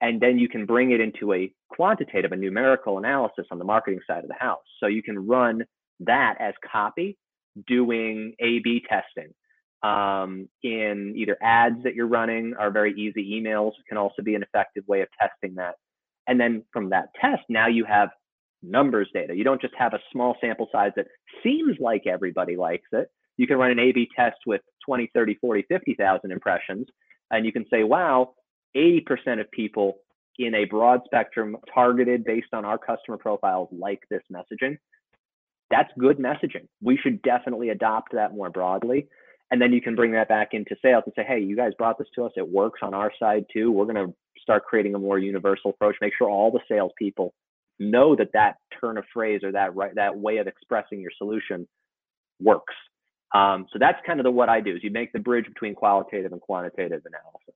and 0.00 0.20
then 0.20 0.38
you 0.38 0.48
can 0.48 0.66
bring 0.66 0.92
it 0.92 1.00
into 1.00 1.32
a 1.32 1.52
quantitative, 1.70 2.32
a 2.32 2.36
numerical 2.36 2.98
analysis 2.98 3.46
on 3.50 3.58
the 3.58 3.64
marketing 3.64 4.00
side 4.06 4.22
of 4.22 4.28
the 4.28 4.36
house. 4.38 4.62
So 4.80 4.86
you 4.86 5.02
can 5.02 5.26
run 5.26 5.64
that 6.00 6.36
as 6.40 6.54
copy, 6.70 7.16
doing 7.66 8.34
A/B 8.40 8.84
testing 8.88 9.34
um, 9.82 10.48
in 10.62 11.14
either 11.16 11.36
ads 11.40 11.82
that 11.84 11.94
you're 11.94 12.06
running 12.06 12.54
are 12.58 12.70
very 12.70 12.92
easy. 12.94 13.40
Emails 13.40 13.72
can 13.88 13.96
also 13.96 14.22
be 14.22 14.34
an 14.34 14.42
effective 14.42 14.84
way 14.86 15.02
of 15.02 15.08
testing 15.20 15.54
that. 15.56 15.74
And 16.26 16.38
then 16.38 16.64
from 16.72 16.90
that 16.90 17.08
test, 17.20 17.42
now 17.48 17.68
you 17.68 17.84
have 17.84 18.10
numbers 18.62 19.08
data. 19.14 19.34
You 19.34 19.44
don't 19.44 19.60
just 19.60 19.74
have 19.78 19.94
a 19.94 20.00
small 20.12 20.36
sample 20.40 20.68
size 20.72 20.92
that 20.96 21.06
seems 21.42 21.76
like 21.78 22.06
everybody 22.06 22.56
likes 22.56 22.88
it. 22.92 23.08
You 23.36 23.46
can 23.46 23.56
run 23.56 23.70
an 23.70 23.78
A 23.78 23.92
B 23.92 24.08
test 24.16 24.38
with 24.46 24.60
20, 24.84 25.10
30, 25.14 25.36
40, 25.40 25.64
50,000 25.68 26.32
impressions, 26.32 26.86
and 27.30 27.46
you 27.46 27.52
can 27.52 27.64
say, 27.70 27.84
wow, 27.84 28.34
80% 28.76 29.40
of 29.40 29.50
people 29.50 29.98
in 30.38 30.54
a 30.54 30.64
broad 30.64 31.00
spectrum 31.04 31.56
targeted 31.72 32.24
based 32.24 32.52
on 32.52 32.64
our 32.64 32.78
customer 32.78 33.16
profiles 33.16 33.68
like 33.72 34.02
this 34.10 34.22
messaging. 34.32 34.78
That's 35.70 35.90
good 35.98 36.18
messaging. 36.18 36.68
We 36.82 36.96
should 36.96 37.20
definitely 37.22 37.70
adopt 37.70 38.12
that 38.12 38.34
more 38.34 38.50
broadly. 38.50 39.08
And 39.50 39.60
then 39.60 39.72
you 39.72 39.80
can 39.80 39.94
bring 39.94 40.12
that 40.12 40.28
back 40.28 40.48
into 40.52 40.76
sales 40.82 41.04
and 41.06 41.14
say, 41.16 41.24
hey, 41.26 41.40
you 41.40 41.56
guys 41.56 41.72
brought 41.78 41.98
this 41.98 42.08
to 42.14 42.24
us. 42.24 42.32
It 42.36 42.48
works 42.48 42.80
on 42.82 42.94
our 42.94 43.10
side 43.18 43.46
too. 43.52 43.72
We're 43.72 43.86
going 43.86 44.06
to 44.06 44.14
start 44.40 44.64
creating 44.64 44.94
a 44.94 44.98
more 44.98 45.18
universal 45.18 45.70
approach. 45.70 45.96
Make 46.00 46.12
sure 46.16 46.28
all 46.28 46.50
the 46.50 46.60
salespeople 46.68 47.34
know 47.78 48.16
that 48.16 48.32
that 48.34 48.56
turn 48.80 48.98
of 48.98 49.04
phrase 49.12 49.42
or 49.42 49.52
that 49.52 49.74
right 49.74 49.94
that 49.94 50.16
way 50.16 50.38
of 50.38 50.46
expressing 50.46 51.00
your 51.00 51.12
solution 51.16 51.66
works. 52.40 52.74
Um, 53.34 53.66
so 53.72 53.78
that's 53.78 53.98
kind 54.06 54.20
of 54.20 54.24
the 54.24 54.30
what 54.30 54.48
I 54.48 54.60
do 54.60 54.74
is 54.74 54.82
you 54.82 54.90
make 54.90 55.12
the 55.12 55.18
bridge 55.18 55.46
between 55.46 55.74
qualitative 55.74 56.32
and 56.32 56.40
quantitative 56.40 57.02
analysis. 57.04 57.54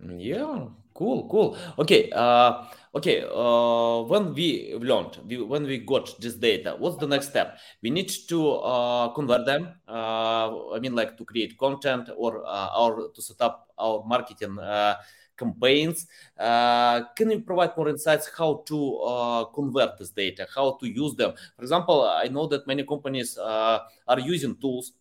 Yeah, 0.00 0.68
cool, 0.94 1.26
cool. 1.28 1.56
Okay, 1.78 2.10
uh, 2.12 2.64
okay. 2.94 3.24
Uh, 3.24 4.02
when 4.04 4.34
we 4.34 4.74
learned, 4.76 5.18
we, 5.26 5.40
when 5.40 5.64
we 5.64 5.78
got 5.78 6.20
this 6.20 6.34
data, 6.34 6.76
what's 6.78 6.98
the 6.98 7.06
next 7.06 7.28
step? 7.30 7.56
We 7.82 7.88
need 7.90 8.10
to 8.28 8.52
uh, 8.60 9.08
convert 9.14 9.46
them. 9.46 9.72
Uh, 9.88 10.72
I 10.72 10.80
mean, 10.80 10.94
like 10.94 11.16
to 11.16 11.24
create 11.24 11.56
content 11.56 12.10
or 12.14 12.44
uh, 12.46 12.76
or 12.78 13.08
to 13.08 13.22
set 13.22 13.40
up 13.40 13.72
our 13.78 14.04
marketing 14.06 14.58
uh, 14.58 14.96
campaigns. 15.36 16.06
Uh, 16.38 17.04
can 17.16 17.30
you 17.30 17.40
provide 17.40 17.74
more 17.76 17.88
insights 17.88 18.30
how 18.36 18.62
to 18.66 18.96
uh, 19.00 19.44
convert 19.46 19.96
this 19.98 20.10
data, 20.10 20.46
how 20.54 20.76
to 20.80 20.86
use 20.86 21.14
them? 21.14 21.32
For 21.56 21.62
example, 21.62 22.04
I 22.04 22.28
know 22.28 22.46
that 22.48 22.66
many 22.66 22.84
companies 22.84 23.38
uh, 23.38 23.80
are 24.06 24.20
using 24.20 24.56
tools 24.56 24.92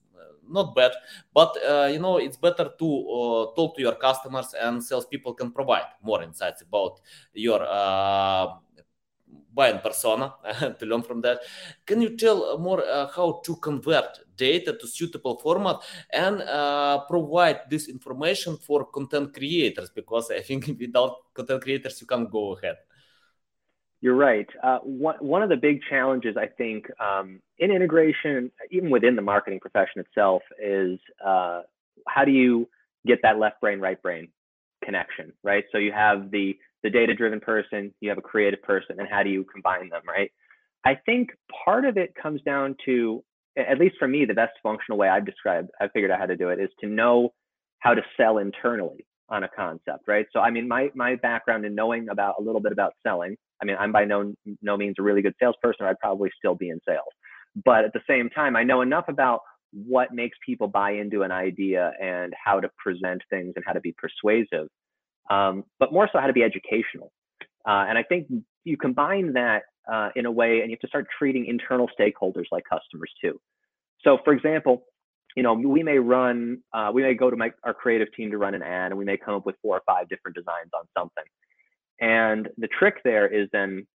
not 0.49 0.75
bad, 0.75 0.91
but 1.33 1.55
uh, 1.67 1.89
you 1.91 1.99
know 1.99 2.17
it's 2.17 2.37
better 2.37 2.71
to 2.77 2.87
uh, 3.09 3.55
talk 3.55 3.75
to 3.75 3.81
your 3.81 3.95
customers 3.95 4.53
and 4.59 4.83
salespeople 4.83 5.33
can 5.33 5.51
provide 5.51 5.85
more 6.03 6.23
insights 6.23 6.61
about 6.61 6.99
your 7.33 7.61
uh, 7.63 8.47
buying 9.53 9.79
persona 9.79 10.33
to 10.79 10.85
learn 10.85 11.01
from 11.01 11.21
that. 11.21 11.39
Can 11.85 12.01
you 12.01 12.15
tell 12.17 12.57
more 12.59 12.83
uh, 12.83 13.07
how 13.07 13.41
to 13.45 13.55
convert 13.57 14.19
data 14.35 14.73
to 14.79 14.87
suitable 14.87 15.39
format 15.39 15.77
and 16.11 16.41
uh, 16.41 17.05
provide 17.07 17.61
this 17.69 17.87
information 17.87 18.57
for 18.57 18.85
content 18.85 19.33
creators? 19.33 19.89
Because 19.89 20.29
I 20.31 20.41
think 20.41 20.67
without 20.79 21.33
content 21.33 21.61
creators, 21.61 21.99
you 22.01 22.07
can't 22.07 22.29
go 22.29 22.57
ahead. 22.57 22.77
You're 24.05 24.13
right. 24.13 24.45
Uh, 24.61 24.77
one, 24.83 25.15
one 25.19 25.41
of 25.41 25.49
the 25.49 25.55
big 25.55 25.79
challenges, 25.89 26.37
I 26.37 26.45
think, 26.45 26.85
um, 26.99 27.39
in 27.57 27.71
integration, 27.71 28.51
even 28.69 28.91
within 28.91 29.15
the 29.15 29.23
marketing 29.23 29.59
profession 29.59 29.99
itself, 29.99 30.43
is 30.63 30.99
uh, 31.25 31.61
how 32.07 32.23
do 32.23 32.29
you 32.29 32.69
get 33.07 33.17
that 33.23 33.39
left 33.39 33.59
brain, 33.61 33.79
right 33.79 33.99
brain 34.03 34.27
connection, 34.83 35.33
right? 35.43 35.63
So 35.71 35.79
you 35.79 35.91
have 35.91 36.29
the 36.29 36.55
the 36.83 36.91
data 36.91 37.15
driven 37.15 37.39
person, 37.39 37.91
you 37.99 38.09
have 38.09 38.19
a 38.19 38.21
creative 38.21 38.61
person, 38.61 38.97
and 38.99 39.07
how 39.09 39.23
do 39.23 39.31
you 39.31 39.43
combine 39.51 39.89
them, 39.89 40.03
right? 40.07 40.31
I 40.85 40.99
think 41.03 41.31
part 41.65 41.83
of 41.83 41.97
it 41.97 42.13
comes 42.13 42.43
down 42.43 42.75
to, 42.85 43.23
at 43.57 43.79
least 43.79 43.95
for 43.97 44.07
me, 44.07 44.23
the 44.25 44.35
best 44.35 44.53
functional 44.61 44.99
way 44.99 45.09
I've 45.09 45.25
described, 45.25 45.71
I've 45.81 45.91
figured 45.93 46.11
out 46.11 46.19
how 46.19 46.27
to 46.27 46.37
do 46.37 46.49
it 46.49 46.59
is 46.59 46.69
to 46.81 46.87
know 46.87 47.33
how 47.79 47.95
to 47.95 48.03
sell 48.17 48.37
internally 48.37 49.03
on 49.29 49.45
a 49.45 49.47
concept, 49.47 50.07
right? 50.07 50.27
So 50.31 50.41
I 50.41 50.51
mean, 50.51 50.67
my 50.67 50.91
my 50.93 51.15
background 51.15 51.65
in 51.65 51.73
knowing 51.73 52.09
about 52.09 52.35
a 52.39 52.43
little 52.43 52.61
bit 52.61 52.71
about 52.71 52.93
selling 53.01 53.35
I 53.61 53.65
mean, 53.65 53.77
I'm 53.79 53.91
by 53.91 54.05
no 54.05 54.33
no 54.61 54.77
means 54.77 54.95
a 54.99 55.03
really 55.03 55.21
good 55.21 55.35
salesperson. 55.41 55.85
I'd 55.85 55.99
probably 55.99 56.29
still 56.37 56.55
be 56.55 56.69
in 56.69 56.79
sales. 56.87 57.13
But 57.63 57.85
at 57.85 57.93
the 57.93 58.01
same 58.07 58.29
time, 58.29 58.55
I 58.55 58.63
know 58.63 58.81
enough 58.81 59.05
about 59.07 59.41
what 59.71 60.13
makes 60.13 60.37
people 60.45 60.67
buy 60.67 60.91
into 60.91 61.23
an 61.23 61.31
idea 61.31 61.91
and 62.01 62.33
how 62.41 62.59
to 62.59 62.69
present 62.77 63.21
things 63.29 63.53
and 63.55 63.63
how 63.65 63.73
to 63.73 63.81
be 63.81 63.93
persuasive, 63.97 64.67
um, 65.29 65.63
but 65.79 65.91
more 65.91 66.09
so 66.11 66.19
how 66.19 66.27
to 66.27 66.33
be 66.33 66.43
educational. 66.43 67.11
Uh, 67.67 67.85
and 67.89 67.97
I 67.97 68.03
think 68.03 68.27
you 68.63 68.77
combine 68.77 69.33
that 69.33 69.63
uh, 69.91 70.09
in 70.15 70.25
a 70.25 70.31
way, 70.31 70.61
and 70.61 70.69
you 70.69 70.75
have 70.75 70.81
to 70.81 70.87
start 70.87 71.07
treating 71.17 71.45
internal 71.45 71.89
stakeholders 71.99 72.45
like 72.51 72.63
customers 72.69 73.11
too. 73.21 73.39
So, 74.01 74.19
for 74.23 74.33
example, 74.33 74.83
you 75.35 75.43
know, 75.43 75.53
we 75.53 75.83
may 75.83 75.97
run, 75.97 76.59
uh, 76.73 76.91
we 76.93 77.03
may 77.03 77.13
go 77.13 77.29
to 77.29 77.35
my, 77.35 77.51
our 77.63 77.73
creative 77.73 78.07
team 78.15 78.31
to 78.31 78.37
run 78.37 78.55
an 78.55 78.63
ad, 78.63 78.91
and 78.91 78.97
we 78.97 79.05
may 79.05 79.17
come 79.17 79.35
up 79.35 79.45
with 79.45 79.55
four 79.61 79.75
or 79.75 79.81
five 79.85 80.07
different 80.07 80.35
designs 80.35 80.69
on 80.77 80.85
something. 80.97 81.25
And 81.99 82.49
the 82.57 82.67
trick 82.67 82.95
there 83.03 83.27
is 83.27 83.47
then 83.51 83.87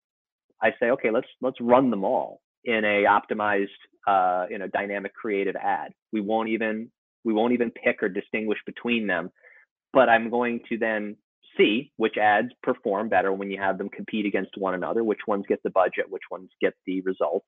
I 0.62 0.72
say, 0.79 0.91
okay, 0.91 1.12
let's 1.12 1.27
let's 1.41 1.60
run 1.62 1.89
them 1.89 2.03
all 2.03 2.41
in 2.63 2.84
a 2.84 3.06
optimized, 3.06 3.68
uh, 4.08 4.46
in 4.50 4.62
a 4.62 4.68
dynamic 4.68 5.13
creative 5.13 5.56
ad. 5.56 5.91
We 6.12 6.22
won't 6.22 6.50
even 6.50 6.91
we 7.24 7.34
won't 7.34 7.53
even 7.53 7.72
pick 7.72 8.01
or 8.01 8.10
distinguish 8.10 8.60
between 8.65 9.08
them, 9.08 9.32
but 9.94 10.10
I'm 10.10 10.29
going 10.29 10.62
to 10.70 10.77
then 10.77 11.18
see 11.58 11.91
which 11.98 12.18
ads 12.18 12.50
perform 12.63 13.10
better 13.10 13.34
when 13.34 13.51
you 13.51 13.60
have 13.60 13.77
them 13.77 13.89
compete 13.89 14.25
against 14.25 14.51
one 14.58 14.74
another, 14.74 15.03
which 15.03 15.20
ones 15.27 15.46
get 15.48 15.62
the 15.63 15.70
budget, 15.70 16.06
which 16.10 16.24
ones 16.32 16.50
get 16.62 16.74
the 16.86 17.01
results, 17.01 17.48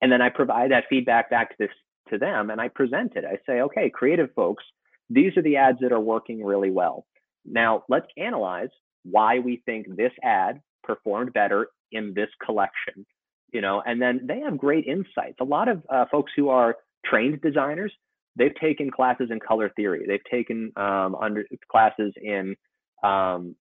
and 0.00 0.10
then 0.10 0.22
I 0.22 0.28
provide 0.28 0.70
that 0.70 0.84
feedback 0.88 1.30
back 1.30 1.50
to 1.50 1.56
this 1.58 1.70
to 2.10 2.18
them, 2.18 2.50
and 2.50 2.60
I 2.60 2.68
present 2.68 3.12
it. 3.16 3.24
I 3.24 3.38
say, 3.46 3.60
okay, 3.62 3.90
creative 3.90 4.30
folks, 4.34 4.64
these 5.08 5.36
are 5.36 5.42
the 5.42 5.56
ads 5.56 5.78
that 5.80 5.92
are 5.92 6.00
working 6.00 6.44
really 6.44 6.70
well. 6.70 7.06
Now 7.44 7.84
let's 7.88 8.06
analyze 8.16 8.68
why 9.04 9.38
we 9.38 9.62
think 9.66 9.86
this 9.96 10.12
ad 10.22 10.60
performed 10.82 11.32
better 11.32 11.68
in 11.90 12.12
this 12.14 12.28
collection 12.44 13.06
you 13.52 13.60
know 13.60 13.82
and 13.84 14.00
then 14.00 14.20
they 14.24 14.40
have 14.40 14.56
great 14.58 14.86
insights. 14.86 15.36
A 15.40 15.44
lot 15.44 15.68
of 15.68 15.82
uh, 15.88 16.06
folks 16.10 16.32
who 16.36 16.48
are 16.48 16.76
trained 17.04 17.40
designers 17.40 17.92
they've 18.36 18.54
taken 18.60 18.90
classes 18.90 19.28
in 19.30 19.38
color 19.40 19.70
theory. 19.76 20.04
They've 20.06 20.24
taken 20.30 20.72
um, 20.76 21.14
under 21.20 21.44
classes 21.70 22.12
in 22.16 22.56
um, 23.02 23.54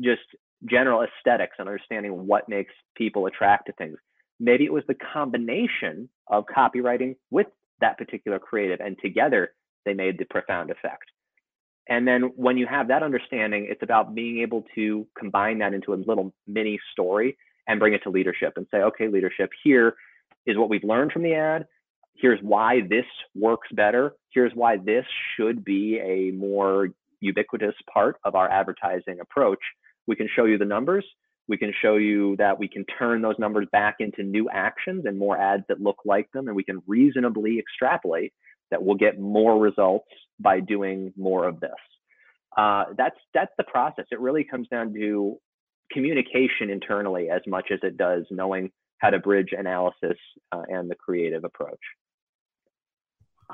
just 0.00 0.22
general 0.68 1.02
aesthetics 1.04 1.56
and 1.58 1.68
understanding 1.68 2.26
what 2.26 2.48
makes 2.48 2.72
people 2.96 3.26
attract 3.26 3.66
to 3.66 3.72
things. 3.74 3.96
Maybe 4.40 4.64
it 4.64 4.72
was 4.72 4.82
the 4.88 4.96
combination 5.12 6.08
of 6.26 6.44
copywriting 6.54 7.16
with 7.30 7.46
that 7.80 7.98
particular 7.98 8.38
creative 8.38 8.80
and 8.80 8.96
together 9.00 9.50
they 9.84 9.94
made 9.94 10.18
the 10.18 10.24
profound 10.24 10.70
effect 10.70 11.04
and 11.88 12.06
then 12.06 12.32
when 12.34 12.56
you 12.56 12.66
have 12.66 12.88
that 12.88 13.02
understanding, 13.02 13.66
it's 13.70 13.82
about 13.82 14.14
being 14.14 14.40
able 14.40 14.64
to 14.74 15.06
combine 15.18 15.58
that 15.58 15.72
into 15.72 15.94
a 15.94 15.96
little 15.96 16.32
mini 16.46 16.78
story 16.92 17.36
and 17.68 17.78
bring 17.78 17.94
it 17.94 18.02
to 18.02 18.10
leadership 18.10 18.54
and 18.56 18.66
say, 18.70 18.78
okay, 18.78 19.08
leadership, 19.08 19.50
here 19.62 19.94
is 20.46 20.56
what 20.56 20.68
we've 20.68 20.84
learned 20.84 21.12
from 21.12 21.22
the 21.22 21.34
ad. 21.34 21.66
Here's 22.14 22.40
why 22.42 22.80
this 22.88 23.04
works 23.34 23.68
better. 23.72 24.14
Here's 24.32 24.52
why 24.54 24.78
this 24.78 25.04
should 25.36 25.64
be 25.64 25.98
a 25.98 26.32
more 26.36 26.88
ubiquitous 27.20 27.74
part 27.92 28.16
of 28.24 28.34
our 28.34 28.50
advertising 28.50 29.20
approach. 29.20 29.60
We 30.06 30.16
can 30.16 30.28
show 30.34 30.44
you 30.44 30.58
the 30.58 30.64
numbers. 30.64 31.04
We 31.48 31.56
can 31.56 31.72
show 31.80 31.96
you 31.96 32.36
that 32.36 32.58
we 32.58 32.66
can 32.68 32.84
turn 32.98 33.22
those 33.22 33.38
numbers 33.38 33.68
back 33.70 33.96
into 34.00 34.24
new 34.24 34.48
actions 34.50 35.04
and 35.06 35.16
more 35.16 35.38
ads 35.38 35.62
that 35.68 35.80
look 35.80 35.98
like 36.04 36.30
them. 36.32 36.48
And 36.48 36.56
we 36.56 36.64
can 36.64 36.82
reasonably 36.86 37.58
extrapolate 37.58 38.32
that 38.70 38.82
we'll 38.82 38.96
get 38.96 39.20
more 39.20 39.58
results 39.58 40.08
by 40.38 40.60
doing 40.60 41.12
more 41.16 41.46
of 41.46 41.60
this. 41.60 41.70
Uh, 42.56 42.84
that's 42.96 43.16
that's 43.34 43.52
the 43.58 43.64
process. 43.64 44.06
It 44.10 44.20
really 44.20 44.44
comes 44.44 44.68
down 44.68 44.92
to 44.94 45.38
communication 45.92 46.70
internally 46.70 47.28
as 47.30 47.42
much 47.46 47.66
as 47.70 47.78
it 47.82 47.96
does 47.96 48.24
knowing 48.30 48.70
how 48.98 49.10
to 49.10 49.18
bridge 49.18 49.50
analysis 49.56 50.16
uh, 50.52 50.62
and 50.68 50.90
the 50.90 50.94
creative 50.94 51.44
approach. 51.44 51.80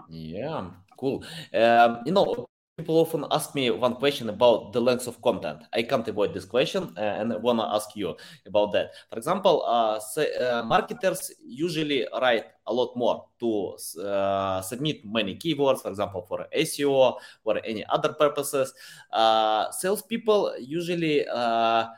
Yeah, 0.09 0.71
cool. 0.99 1.25
Um, 1.53 2.01
you 2.07 2.13
know, 2.13 2.49
people 2.77 2.97
often 2.97 3.27
ask 3.31 3.55
me 3.55 3.71
one 3.71 3.95
question 3.97 4.31
about 4.31 4.73
the 4.73 4.81
length 4.81 5.07
of 5.07 5.21
content. 5.21 5.63
I 5.73 5.83
can't 5.83 6.07
avoid 6.09 6.33
this 6.33 6.47
question 6.47 6.95
uh, 6.97 7.01
and 7.01 7.33
I 7.33 7.37
want 7.37 7.59
to 7.59 7.67
ask 7.67 7.95
you 7.95 8.17
about 8.47 8.73
that. 8.73 8.93
For 9.11 9.19
example, 9.19 9.63
uh, 9.67 10.01
say, 10.01 10.33
uh, 10.35 10.63
marketers 10.63 11.33
usually 11.45 12.07
write 12.21 12.47
a 12.67 12.73
lot 12.73 12.97
more 12.97 13.27
to 13.41 13.77
uh, 14.01 14.63
submit 14.63 15.05
many 15.05 15.37
keywords, 15.37 15.83
for 15.83 15.91
example, 15.91 16.23
for 16.23 16.47
SEO 16.57 17.19
or 17.45 17.61
any 17.65 17.85
other 17.91 18.15
purposes. 18.15 18.73
Uh, 19.13 19.71
salespeople 19.71 20.55
usually 20.59 21.27
uh, 21.29 21.89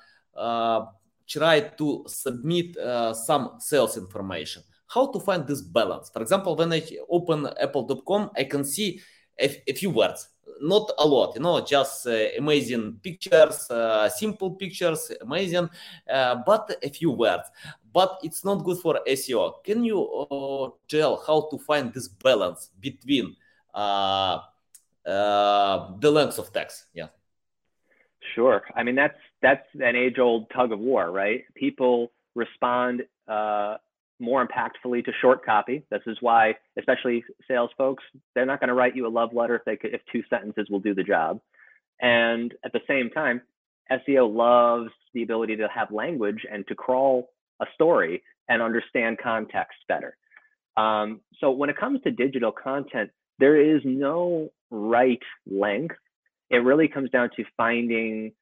try 1.28 1.60
to 1.60 2.04
submit 2.08 2.76
some 3.14 3.52
sales 3.58 3.96
information. 3.96 4.62
How 4.88 5.06
to 5.12 5.20
find 5.20 5.46
this 5.46 5.62
balance? 5.62 6.10
For 6.10 6.20
example, 6.20 6.56
when 6.56 6.72
I 6.72 6.82
open 7.08 7.48
apple.com, 7.60 8.30
I 8.36 8.44
can 8.44 8.64
see 8.64 9.00
a, 9.40 9.62
a 9.68 9.72
few 9.72 9.90
words 9.90 10.28
not 10.60 10.90
a 10.98 11.06
lot, 11.06 11.34
you 11.34 11.42
know, 11.42 11.60
just 11.60 12.06
uh, 12.06 12.28
amazing 12.38 12.98
pictures, 13.02 13.70
uh, 13.70 14.08
simple 14.08 14.52
pictures, 14.52 15.12
amazing, 15.20 15.68
uh, 16.10 16.36
but 16.46 16.76
a 16.82 16.88
few 16.88 17.10
words. 17.10 17.48
But 17.92 18.18
it's 18.22 18.44
not 18.44 18.64
good 18.64 18.78
for 18.78 19.00
SEO. 19.06 19.62
Can 19.64 19.84
you 19.84 20.02
uh, 20.02 20.70
tell 20.88 21.22
how 21.26 21.48
to 21.50 21.58
find 21.58 21.92
this 21.92 22.08
balance 22.08 22.70
between 22.80 23.36
uh, 23.74 24.40
uh, 25.06 25.92
the 25.98 26.10
length 26.10 26.38
of 26.38 26.52
text? 26.52 26.86
Yeah. 26.92 27.08
Sure. 28.34 28.62
I 28.74 28.82
mean, 28.82 28.94
that's 28.94 29.18
that's 29.42 29.66
an 29.74 29.94
age-old 29.96 30.50
tug 30.50 30.72
of 30.72 30.78
war, 30.78 31.10
right? 31.10 31.44
People 31.54 32.10
respond 32.34 33.02
more 34.20 34.46
impactfully 34.46 35.04
to 35.04 35.12
short 35.20 35.44
copy. 35.44 35.82
This 35.90 36.02
is 36.06 36.16
why, 36.20 36.54
especially 36.78 37.24
sales 37.48 37.70
folks, 37.76 38.04
they're 38.34 38.46
not 38.46 38.60
going 38.60 38.68
to 38.68 38.74
write 38.74 38.96
you 38.96 39.06
a 39.06 39.08
love 39.08 39.34
letter 39.34 39.56
if 39.56 39.64
they 39.64 39.76
could, 39.76 39.94
if 39.94 40.00
two 40.12 40.22
sentences 40.30 40.68
will 40.70 40.80
do 40.80 40.94
the 40.94 41.02
job. 41.02 41.40
And 42.00 42.54
at 42.64 42.72
the 42.72 42.80
same 42.88 43.10
time, 43.10 43.42
SEO 43.90 44.32
loves 44.32 44.90
the 45.12 45.22
ability 45.22 45.56
to 45.56 45.68
have 45.68 45.90
language 45.90 46.46
and 46.50 46.66
to 46.68 46.74
crawl 46.74 47.30
a 47.60 47.66
story 47.74 48.22
and 48.48 48.62
understand 48.62 49.18
context 49.22 49.78
better. 49.88 50.16
Um, 50.76 51.20
so 51.40 51.50
when 51.50 51.70
it 51.70 51.76
comes 51.76 52.00
to 52.02 52.10
digital 52.10 52.52
content, 52.52 53.10
there 53.38 53.56
is 53.56 53.82
no 53.84 54.50
right 54.70 55.22
length. 55.46 55.96
It 56.50 56.58
really 56.58 56.88
comes 56.88 57.10
down 57.10 57.30
to 57.36 57.44
finding, 57.56 58.32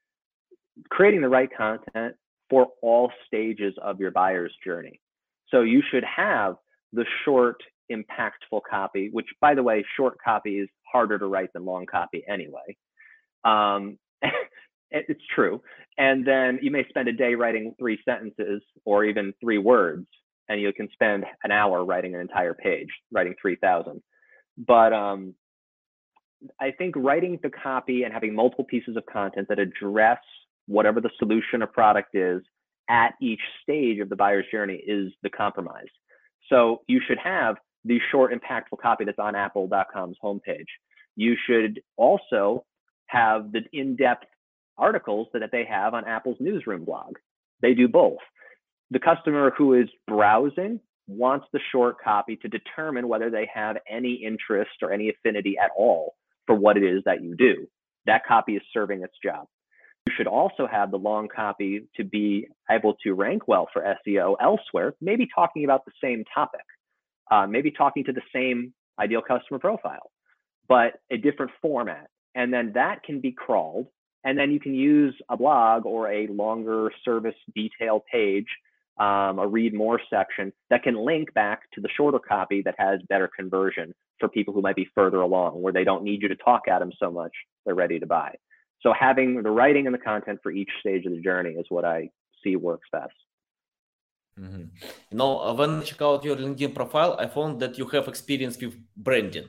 creating 0.90 1.20
the 1.20 1.28
right 1.28 1.48
content 1.54 2.16
for 2.50 2.68
all 2.82 3.10
stages 3.26 3.74
of 3.82 4.00
your 4.00 4.10
buyer's 4.10 4.52
journey. 4.64 5.00
So 5.52 5.60
you 5.60 5.82
should 5.90 6.04
have 6.04 6.56
the 6.92 7.04
short, 7.24 7.62
impactful 7.90 8.62
copy, 8.68 9.10
which, 9.12 9.26
by 9.40 9.54
the 9.54 9.62
way, 9.62 9.84
short 9.96 10.16
copy 10.24 10.58
is 10.58 10.68
harder 10.90 11.18
to 11.18 11.26
write 11.26 11.52
than 11.52 11.64
long 11.64 11.86
copy 11.86 12.24
anyway. 12.28 12.76
Um, 13.44 13.98
it's 14.90 15.22
true. 15.34 15.62
And 15.98 16.26
then 16.26 16.58
you 16.62 16.70
may 16.70 16.86
spend 16.88 17.08
a 17.08 17.12
day 17.12 17.34
writing 17.34 17.74
three 17.78 17.98
sentences 18.04 18.62
or 18.84 19.04
even 19.04 19.34
three 19.40 19.58
words, 19.58 20.06
and 20.48 20.60
you 20.60 20.72
can 20.72 20.88
spend 20.92 21.24
an 21.44 21.52
hour 21.52 21.84
writing 21.84 22.14
an 22.14 22.20
entire 22.20 22.54
page, 22.54 22.88
writing 23.12 23.34
3,000. 23.40 24.02
But 24.66 24.92
um, 24.92 25.34
I 26.60 26.70
think 26.72 26.94
writing 26.96 27.38
the 27.42 27.50
copy 27.50 28.04
and 28.04 28.12
having 28.12 28.34
multiple 28.34 28.64
pieces 28.64 28.96
of 28.96 29.04
content 29.06 29.48
that 29.48 29.58
address 29.58 30.18
whatever 30.66 31.00
the 31.00 31.10
solution 31.18 31.62
or 31.62 31.66
product 31.66 32.14
is 32.14 32.42
at 32.92 33.14
each 33.22 33.40
stage 33.62 34.00
of 34.00 34.10
the 34.10 34.16
buyer's 34.16 34.44
journey 34.52 34.74
is 34.74 35.12
the 35.22 35.30
compromise. 35.30 35.86
So 36.50 36.82
you 36.86 37.00
should 37.08 37.18
have 37.18 37.56
the 37.86 37.98
short, 38.12 38.32
impactful 38.32 38.78
copy 38.80 39.04
that's 39.04 39.18
on 39.18 39.34
apple.com's 39.34 40.18
homepage. 40.22 40.66
You 41.16 41.34
should 41.46 41.80
also 41.96 42.64
have 43.06 43.50
the 43.50 43.62
in 43.72 43.96
depth 43.96 44.26
articles 44.76 45.28
that 45.32 45.42
they 45.50 45.64
have 45.64 45.94
on 45.94 46.04
Apple's 46.04 46.36
newsroom 46.38 46.84
blog. 46.84 47.16
They 47.62 47.74
do 47.74 47.88
both. 47.88 48.18
The 48.90 48.98
customer 48.98 49.52
who 49.56 49.74
is 49.74 49.88
browsing 50.06 50.80
wants 51.06 51.46
the 51.52 51.60
short 51.72 51.96
copy 52.02 52.36
to 52.36 52.48
determine 52.48 53.08
whether 53.08 53.30
they 53.30 53.48
have 53.52 53.76
any 53.88 54.14
interest 54.14 54.70
or 54.82 54.92
any 54.92 55.10
affinity 55.10 55.56
at 55.62 55.70
all 55.76 56.14
for 56.46 56.54
what 56.54 56.76
it 56.76 56.84
is 56.84 57.02
that 57.04 57.22
you 57.22 57.34
do. 57.36 57.66
That 58.06 58.26
copy 58.26 58.56
is 58.56 58.62
serving 58.72 59.02
its 59.02 59.14
job. 59.22 59.46
You 60.06 60.12
should 60.16 60.26
also 60.26 60.66
have 60.66 60.90
the 60.90 60.98
long 60.98 61.28
copy 61.28 61.86
to 61.96 62.04
be 62.04 62.48
able 62.70 62.94
to 63.04 63.12
rank 63.14 63.46
well 63.46 63.68
for 63.72 63.82
SEO 64.06 64.36
elsewhere, 64.40 64.94
maybe 65.00 65.28
talking 65.32 65.64
about 65.64 65.84
the 65.84 65.92
same 66.02 66.24
topic, 66.34 66.64
uh, 67.30 67.46
maybe 67.46 67.70
talking 67.70 68.04
to 68.04 68.12
the 68.12 68.22
same 68.34 68.74
ideal 68.98 69.22
customer 69.22 69.58
profile, 69.60 70.10
but 70.68 70.94
a 71.10 71.16
different 71.16 71.52
format. 71.60 72.08
And 72.34 72.52
then 72.52 72.72
that 72.74 73.04
can 73.04 73.20
be 73.20 73.32
crawled. 73.32 73.86
And 74.24 74.38
then 74.38 74.50
you 74.50 74.60
can 74.60 74.74
use 74.74 75.14
a 75.28 75.36
blog 75.36 75.86
or 75.86 76.10
a 76.10 76.26
longer 76.28 76.90
service 77.04 77.34
detail 77.54 78.04
page, 78.10 78.46
um, 78.98 79.38
a 79.38 79.46
read 79.46 79.74
more 79.74 80.00
section 80.10 80.52
that 80.70 80.82
can 80.82 80.96
link 80.96 81.32
back 81.34 81.62
to 81.74 81.80
the 81.80 81.88
shorter 81.96 82.18
copy 82.18 82.62
that 82.62 82.74
has 82.78 83.00
better 83.08 83.28
conversion 83.36 83.94
for 84.20 84.28
people 84.28 84.54
who 84.54 84.62
might 84.62 84.76
be 84.76 84.88
further 84.94 85.20
along, 85.20 85.60
where 85.60 85.72
they 85.72 85.84
don't 85.84 86.04
need 86.04 86.22
you 86.22 86.28
to 86.28 86.36
talk 86.36 86.62
at 86.68 86.78
them 86.78 86.92
so 86.98 87.10
much, 87.10 87.32
they're 87.64 87.74
ready 87.74 87.98
to 87.98 88.06
buy. 88.06 88.34
So 88.82 88.92
having 88.92 89.42
the 89.42 89.50
writing 89.50 89.86
and 89.86 89.94
the 89.94 89.98
content 89.98 90.40
for 90.42 90.50
each 90.50 90.70
stage 90.80 91.06
of 91.06 91.12
the 91.12 91.20
journey 91.20 91.50
is 91.50 91.66
what 91.68 91.84
I 91.84 92.10
see 92.42 92.56
works 92.56 92.88
best. 92.90 93.14
Mm-hmm. 94.38 94.64
You 95.10 95.54
when 95.54 95.70
I 95.80 95.82
check 95.82 96.02
out 96.02 96.24
your 96.24 96.36
LinkedIn 96.36 96.74
profile, 96.74 97.16
I 97.18 97.26
found 97.26 97.60
that 97.60 97.78
you 97.78 97.86
have 97.86 98.08
experience 98.08 98.58
with 98.60 98.74
branding. 98.96 99.48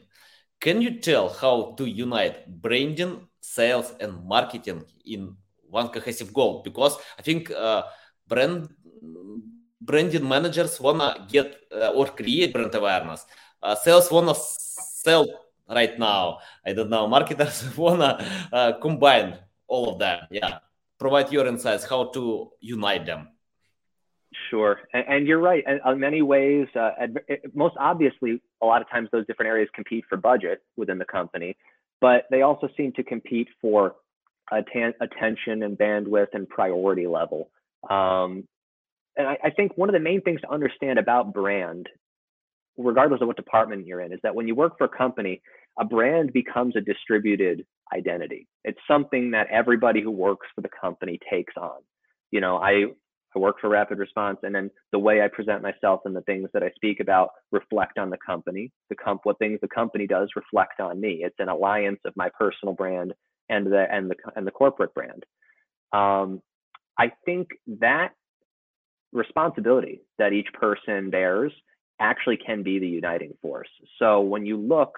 Can 0.60 0.82
you 0.82 1.00
tell 1.00 1.30
how 1.30 1.74
to 1.78 1.86
unite 1.86 2.62
branding, 2.62 3.28
sales, 3.42 3.94
and 4.00 4.24
marketing 4.25 4.84
in 5.06 5.36
one 5.70 5.90
cohesive 5.90 6.34
goal? 6.34 6.62
Because 6.63 6.98
I 7.18 7.22
think 7.22 7.50
uh, 7.52 7.84
brand 8.28 8.70
branding 9.82 10.28
managers 10.28 10.80
wanna 10.80 11.28
get 11.30 11.56
uh, 11.72 11.90
or 11.90 12.08
create 12.08 12.54
brand 12.54 12.74
awareness. 12.75 13.25
Uh, 13.62 13.75
sales 13.75 14.12
wanna 14.12 14.34
sell 14.36 15.28
right 15.70 15.98
now. 15.98 16.39
I 16.65 16.74
don't 16.74 16.89
know. 16.89 17.08
Marketers 17.08 17.65
wanna 17.77 18.25
uh, 18.51 18.74
combine 18.82 19.38
all 19.67 19.93
of 19.93 20.00
them. 20.00 20.20
Yeah, 20.32 20.60
provide 21.00 21.32
your 21.32 21.48
insights 21.48 21.86
how 21.86 22.05
to 22.12 22.51
unite 22.60 23.05
them. 23.05 23.29
Sure, 24.50 24.79
and, 24.93 25.05
and 25.08 25.27
you're 25.27 25.39
right. 25.39 25.63
And 25.67 25.79
in 25.86 26.00
many 26.00 26.22
ways, 26.22 26.67
uh, 26.75 26.91
most 27.53 27.75
obviously, 27.79 28.41
a 28.62 28.65
lot 28.65 28.82
of 28.82 28.89
times 28.89 29.10
those 29.12 29.25
different 29.27 29.48
areas 29.48 29.70
compete 29.74 30.05
for 30.10 30.17
budget 30.17 30.63
within 30.75 30.98
the 30.98 31.05
company, 31.05 31.55
but 32.01 32.25
they 32.32 32.41
also 32.41 32.67
seem 32.75 32.91
to 32.93 33.03
compete 33.03 33.48
for 33.62 33.96
atten- 34.51 34.93
attention 35.01 35.63
and 35.63 35.77
bandwidth 35.77 36.27
and 36.34 36.48
priority 36.50 37.08
level. 37.08 37.50
Um, 37.89 38.48
and 39.15 39.27
I, 39.27 39.38
I 39.43 39.50
think 39.51 39.77
one 39.77 39.89
of 39.89 39.93
the 39.93 40.00
main 40.00 40.22
things 40.22 40.41
to 40.41 40.51
understand 40.51 41.00
about 41.00 41.34
brand 41.34 41.88
regardless 42.77 43.22
of 43.22 43.27
what 43.27 43.38
department 43.38 43.86
you're 43.86 44.01
in, 44.01 44.14
is 44.14 44.20
that 44.24 44.36
when 44.36 44.48
you 44.48 44.55
work 44.55 44.77
for 44.77 44.86
a 44.86 44.90
company, 44.90 45.42
a 45.79 45.86
brand 45.86 46.33
becomes 46.33 46.75
a 46.75 46.81
distributed 46.81 47.66
identity. 47.94 48.48
It's 48.64 48.79
something 48.88 49.31
that 49.31 49.48
everybody 49.51 50.01
who 50.01 50.12
works 50.12 50.48
for 50.53 50.62
the 50.62 50.70
company 50.70 51.20
takes 51.29 51.53
on. 51.57 51.81
You 52.31 52.42
know, 52.42 52.57
I 52.57 52.86
I 53.36 53.40
work 53.40 53.59
for 53.59 53.70
Rapid 53.70 53.98
Response, 53.98 54.38
and 54.44 54.53
then 54.53 54.70
the 54.92 55.00
way 55.00 55.22
I 55.22 55.27
present 55.27 55.64
myself 55.64 56.01
and 56.05 56.16
the 56.16 56.22
things 56.22 56.50
that 56.53 56.64
I 56.64 56.70
speak 56.75 57.00
about 57.00 57.29
reflect 57.51 57.98
on 57.98 58.09
the 58.09 58.18
company. 58.24 58.72
The 58.90 58.96
comp, 58.96 59.22
what 59.24 59.40
things 59.40 59.59
the 59.62 59.68
company 59.68 60.05
does 60.05 60.29
reflect 60.36 60.79
on 60.79 61.01
me. 61.01 61.22
It's 61.24 61.36
an 61.40 61.50
alliance 61.50 62.00
of 62.05 62.14
my 62.16 62.29
personal 62.38 62.75
brand 62.75 63.14
and 63.50 63.66
the 63.66 63.86
and 63.92 64.09
the 64.09 64.16
and 64.36 64.46
the 64.46 64.51
corporate 64.51 64.94
brand. 64.94 65.25
Um, 65.94 66.42
I 66.98 67.12
think 67.25 67.50
that 67.79 68.09
responsibility 69.12 70.01
that 70.18 70.33
each 70.33 70.48
person 70.53 71.09
bears 71.09 71.53
actually 72.00 72.38
can 72.38 72.64
be 72.64 72.79
the 72.79 72.88
uniting 72.88 73.34
force. 73.42 73.70
So 74.00 74.22
when 74.22 74.46
you 74.46 74.58
look, 74.58 74.98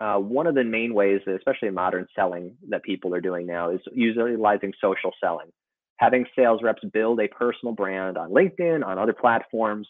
uh, 0.00 0.16
one 0.16 0.46
of 0.46 0.54
the 0.54 0.64
main 0.64 0.92
ways, 0.92 1.20
especially 1.26 1.68
in 1.68 1.74
modern 1.74 2.06
selling, 2.14 2.56
that 2.68 2.82
people 2.82 3.14
are 3.14 3.20
doing 3.20 3.46
now 3.46 3.70
is 3.70 3.80
utilizing 3.94 4.72
social 4.80 5.12
selling, 5.22 5.50
having 5.96 6.26
sales 6.36 6.60
reps 6.62 6.82
build 6.92 7.20
a 7.20 7.28
personal 7.28 7.74
brand 7.74 8.18
on 8.18 8.30
LinkedIn, 8.30 8.84
on 8.84 8.98
other 8.98 9.14
platforms, 9.14 9.88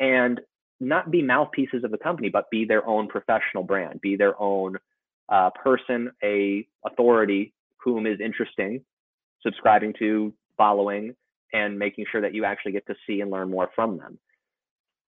and 0.00 0.40
not 0.80 1.10
be 1.10 1.22
mouthpieces 1.22 1.84
of 1.84 1.90
the 1.90 1.98
company, 1.98 2.28
but 2.28 2.50
be 2.50 2.64
their 2.64 2.86
own 2.86 3.08
professional 3.08 3.62
brand, 3.62 4.00
be 4.00 4.16
their 4.16 4.40
own 4.40 4.76
uh, 5.28 5.50
person, 5.50 6.10
a 6.22 6.66
authority 6.84 7.52
whom 7.78 8.06
is 8.06 8.20
interesting, 8.20 8.84
subscribing 9.42 9.94
to, 9.98 10.34
following, 10.56 11.14
and 11.52 11.78
making 11.78 12.04
sure 12.10 12.20
that 12.20 12.34
you 12.34 12.44
actually 12.44 12.72
get 12.72 12.86
to 12.86 12.94
see 13.06 13.20
and 13.20 13.30
learn 13.30 13.48
more 13.48 13.70
from 13.74 13.96
them 13.96 14.18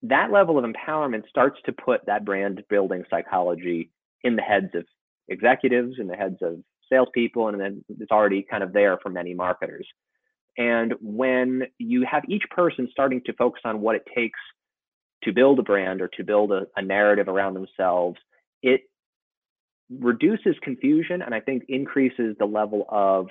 that 0.03 0.31
level 0.31 0.59
of 0.59 0.65
empowerment 0.65 1.29
starts 1.29 1.59
to 1.67 1.73
put 1.73 2.07
that 2.07 2.25
brand 2.25 2.63
building 2.69 3.05
psychology 3.11 3.91
in 4.23 4.37
the 4.37 4.43
heads 4.43 4.75
of 4.75 4.85
executives, 5.29 5.97
in 5.99 6.07
the 6.07 6.15
heads 6.15 6.37
of 6.43 6.59
salespeople, 6.91 7.49
and 7.49 7.61
then 7.61 7.85
it's 7.89 8.11
already 8.11 8.47
kind 8.49 8.63
of 8.63 8.73
there 8.73 8.99
for 9.03 9.11
many 9.11 9.35
marketers. 9.35 9.87
And 10.57 10.95
when 11.01 11.65
you 11.79 12.07
have 12.11 12.25
each 12.29 12.45
person 12.51 12.89
starting 12.91 13.23
to 13.27 13.33
focus 13.35 13.63
on 13.65 13.81
what 13.81 13.97
it 13.97 14.03
takes 14.15 14.39
to 15.25 15.33
build 15.33 15.59
a 15.59 15.63
brand 15.63 16.01
or 16.01 16.09
to 16.17 16.25
build 16.25 16.53
a, 16.53 16.67
a 16.77 16.83
narrative 16.83 17.29
around 17.29 17.55
themselves, 17.55 18.19
it 18.63 18.83
reduces 19.91 20.57
confusion 20.63 21.23
and 21.23 21.35
I 21.35 21.41
think 21.41 21.65
increases 21.69 22.37
the 22.39 22.45
level 22.45 22.87
of 22.89 23.29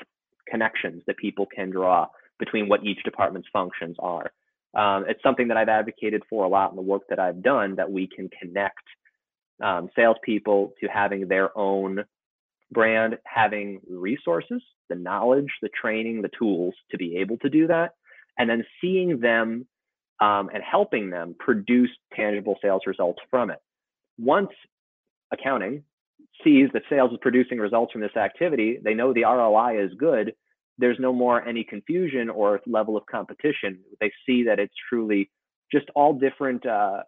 connections 0.49 1.03
that 1.07 1.17
people 1.17 1.45
can 1.53 1.69
draw 1.69 2.07
between 2.39 2.69
what 2.69 2.83
each 2.83 3.03
department's 3.03 3.47
functions 3.51 3.95
are 3.99 4.31
um, 4.75 5.05
it's 5.07 5.21
something 5.23 5.47
that 5.47 5.57
I've 5.57 5.69
advocated 5.69 6.23
for 6.29 6.45
a 6.45 6.47
lot 6.47 6.71
in 6.71 6.75
the 6.75 6.81
work 6.81 7.03
that 7.09 7.19
I've 7.19 7.41
done 7.41 7.75
that 7.75 7.91
we 7.91 8.07
can 8.07 8.29
connect 8.29 8.83
um, 9.61 9.89
salespeople 9.95 10.73
to 10.81 10.87
having 10.87 11.27
their 11.27 11.57
own 11.57 12.03
brand, 12.71 13.17
having 13.23 13.79
resources, 13.89 14.61
the 14.89 14.95
knowledge, 14.95 15.49
the 15.61 15.69
training, 15.69 16.21
the 16.21 16.29
tools 16.37 16.75
to 16.91 16.97
be 16.97 17.17
able 17.17 17.37
to 17.37 17.49
do 17.49 17.67
that, 17.67 17.93
and 18.37 18.49
then 18.49 18.63
seeing 18.81 19.19
them 19.19 19.65
um, 20.19 20.49
and 20.53 20.63
helping 20.63 21.09
them 21.09 21.35
produce 21.39 21.91
tangible 22.15 22.57
sales 22.61 22.81
results 22.85 23.19
from 23.29 23.49
it. 23.49 23.59
Once 24.17 24.49
accounting 25.31 25.83
sees 26.43 26.69
that 26.73 26.83
sales 26.89 27.11
is 27.11 27.17
producing 27.21 27.57
results 27.57 27.91
from 27.91 28.01
this 28.01 28.15
activity, 28.15 28.79
they 28.83 28.93
know 28.93 29.13
the 29.13 29.23
ROI 29.23 29.83
is 29.83 29.91
good 29.97 30.33
there's 30.77 30.99
no 30.99 31.13
more 31.13 31.45
any 31.47 31.63
confusion 31.63 32.29
or 32.29 32.61
level 32.65 32.97
of 32.97 33.05
competition. 33.05 33.79
They 33.99 34.11
see 34.25 34.43
that 34.43 34.59
it's 34.59 34.73
truly 34.89 35.31
just 35.71 35.89
all 35.95 36.13
different 36.13 36.65
uh, 36.65 37.03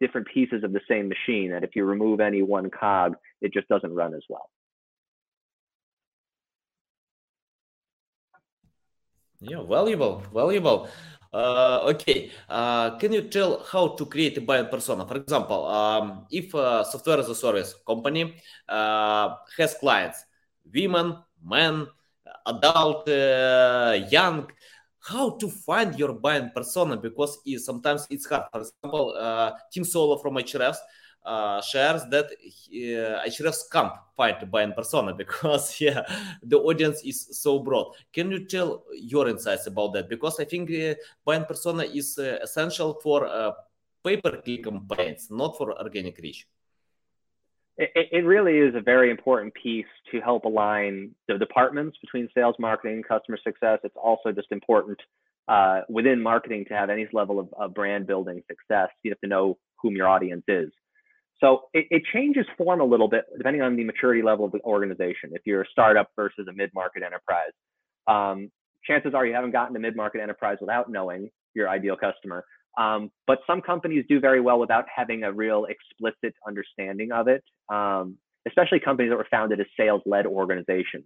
different 0.00 0.26
pieces 0.32 0.64
of 0.64 0.72
the 0.72 0.80
same 0.88 1.08
machine. 1.08 1.50
That 1.50 1.64
if 1.64 1.76
you 1.76 1.84
remove 1.84 2.20
any 2.20 2.42
one 2.42 2.70
cog, 2.70 3.16
it 3.40 3.52
just 3.52 3.68
doesn't 3.68 3.94
run 3.94 4.14
as 4.14 4.22
well. 4.28 4.48
Yeah, 9.40 9.62
valuable, 9.62 10.22
valuable. 10.34 10.88
Uh, 11.32 11.80
okay, 11.94 12.30
uh, 12.48 12.98
can 12.98 13.12
you 13.12 13.22
tell 13.22 13.62
how 13.64 13.88
to 13.94 14.04
create 14.04 14.36
a 14.36 14.40
buyer 14.40 14.64
persona? 14.64 15.06
For 15.06 15.16
example, 15.16 15.64
um, 15.66 16.26
if 16.30 16.52
a 16.54 16.84
software 16.90 17.20
as 17.20 17.28
a 17.28 17.34
service 17.34 17.74
company 17.86 18.34
uh, 18.68 19.36
has 19.56 19.74
clients, 19.74 20.24
women, 20.74 21.16
men, 21.42 21.86
adult, 22.46 23.08
uh, 23.08 23.98
young, 24.10 24.50
how 25.00 25.30
to 25.30 25.48
find 25.48 25.98
your 25.98 26.12
buying 26.12 26.50
persona 26.54 26.96
because 26.96 27.38
it, 27.46 27.60
sometimes 27.60 28.06
it's 28.10 28.26
hard. 28.26 28.44
For 28.52 28.60
example, 28.60 29.14
uh, 29.18 29.52
Tim 29.72 29.84
Soulo 29.84 30.20
from 30.20 30.34
Ahrefs 30.34 30.78
uh, 31.24 31.60
shares 31.62 32.02
that 32.10 32.26
uh, 32.26 33.62
can't 33.72 33.92
find 34.16 34.50
buying 34.50 34.72
persona 34.72 35.14
because 35.22 35.80
yeah, 35.80 36.02
the 36.42 36.58
audience 36.58 37.02
is 37.04 37.28
so 37.40 37.58
broad. 37.58 37.94
Can 38.12 38.30
you 38.30 38.46
tell 38.46 38.84
your 38.92 39.28
insights 39.28 39.66
about 39.66 39.92
that? 39.94 40.08
Because 40.08 40.40
I 40.40 40.44
think 40.44 40.70
uh, 40.70 40.94
buying 41.24 41.44
persona 41.44 41.84
is 41.84 42.18
essential 42.18 43.00
for 43.02 43.26
uh, 43.26 43.52
pay-per-click 44.04 44.64
campaigns, 44.64 45.28
not 45.30 45.56
for 45.56 45.78
organic 45.78 46.18
reach. 46.18 46.46
It, 47.80 48.08
it 48.12 48.24
really 48.24 48.58
is 48.58 48.74
a 48.74 48.80
very 48.80 49.10
important 49.10 49.54
piece 49.54 49.86
to 50.12 50.20
help 50.20 50.44
align 50.44 51.14
the 51.28 51.38
departments 51.38 51.96
between 52.00 52.28
sales, 52.34 52.54
marketing, 52.58 53.02
customer 53.02 53.38
success. 53.42 53.78
It's 53.84 53.96
also 53.96 54.32
just 54.32 54.48
important 54.50 54.98
uh, 55.48 55.80
within 55.88 56.22
marketing 56.22 56.66
to 56.68 56.74
have 56.74 56.90
any 56.90 57.08
level 57.12 57.40
of, 57.40 57.48
of, 57.58 57.74
brand 57.74 58.06
building 58.06 58.42
success. 58.48 58.88
You 59.02 59.10
have 59.10 59.20
to 59.20 59.26
know 59.26 59.58
whom 59.82 59.96
your 59.96 60.08
audience 60.08 60.44
is. 60.46 60.70
So 61.40 61.62
it, 61.72 61.86
it, 61.90 62.02
changes 62.12 62.44
form 62.58 62.80
a 62.80 62.84
little 62.84 63.08
bit 63.08 63.24
depending 63.36 63.62
on 63.62 63.74
the 63.74 63.84
maturity 63.84 64.22
level 64.22 64.44
of 64.44 64.52
the 64.52 64.60
organization. 64.60 65.30
If 65.32 65.42
you're 65.46 65.62
a 65.62 65.68
startup 65.72 66.10
versus 66.14 66.46
a 66.48 66.52
mid-market 66.52 67.02
enterprise, 67.02 67.52
um, 68.06 68.50
chances 68.84 69.14
are 69.14 69.24
you 69.24 69.34
haven't 69.34 69.52
gotten 69.52 69.72
to 69.72 69.80
mid-market 69.80 70.20
enterprise 70.20 70.58
without 70.60 70.90
knowing 70.90 71.30
your 71.54 71.68
ideal 71.68 71.96
customer. 71.96 72.44
Um, 72.78 73.10
but 73.26 73.38
some 73.46 73.60
companies 73.60 74.04
do 74.08 74.20
very 74.20 74.40
well 74.40 74.58
without 74.58 74.84
having 74.94 75.24
a 75.24 75.32
real 75.32 75.66
explicit 75.66 76.34
understanding 76.46 77.12
of 77.12 77.28
it, 77.28 77.42
um, 77.68 78.16
especially 78.46 78.80
companies 78.80 79.10
that 79.10 79.16
were 79.16 79.26
founded 79.30 79.60
as 79.60 79.66
sales-led 79.76 80.26
organizations. 80.26 81.04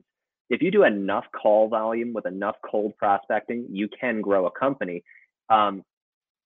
If 0.51 0.61
you 0.61 0.71
do 0.71 0.85
enough 0.85 1.25
call 1.41 1.69
volume 1.69 2.13
with 2.13 2.27
enough 2.27 2.57
cold 2.71 2.93
prospecting, 2.99 3.67
you 3.71 3.89
can 3.99 4.21
grow 4.21 4.47
a 4.47 4.51
company. 4.51 5.03
Um, 5.49 5.83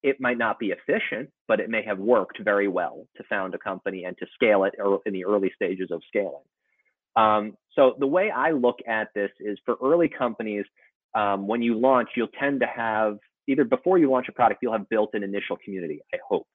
it 0.02 0.20
might 0.20 0.38
not 0.38 0.61
be 0.61 0.72
efficient, 0.72 1.31
but 1.48 1.59
it 1.59 1.68
may 1.68 1.83
have 1.83 1.98
worked 1.98 2.38
very 2.42 2.68
well 2.68 3.07
to 3.16 3.24
found 3.24 3.54
a 3.54 3.59
company 3.59 4.04
and 4.04 4.16
to 4.18 4.26
scale 4.35 4.64
it 4.64 4.74
in 5.04 5.12
the 5.12 5.24
early 5.24 5.50
stages 5.54 5.90
of 5.90 6.00
scaling. 6.07 6.44
Um, 7.16 7.57
so 7.72 7.96
the 7.98 8.07
way 8.07 8.31
I 8.31 8.52
look 8.52 8.78
at 8.87 9.09
this 9.14 9.31
is 9.40 9.59
for 9.64 9.76
early 9.83 10.09
companies, 10.09 10.64
um, 11.16 11.48
when 11.48 11.62
you 11.62 11.76
launch, 11.76 12.11
you'll 12.14 12.28
tend 12.28 12.61
to 12.61 12.66
have 12.66 13.18
either 13.48 13.64
before 13.64 13.98
you 13.98 14.11
launch 14.11 14.26
a 14.28 14.32
product, 14.32 14.61
you'll 14.62 14.72
have 14.72 14.88
built 14.88 15.11
an 15.14 15.22
initial 15.22 15.56
community, 15.64 16.00
I 16.14 16.18
hope. 16.28 16.46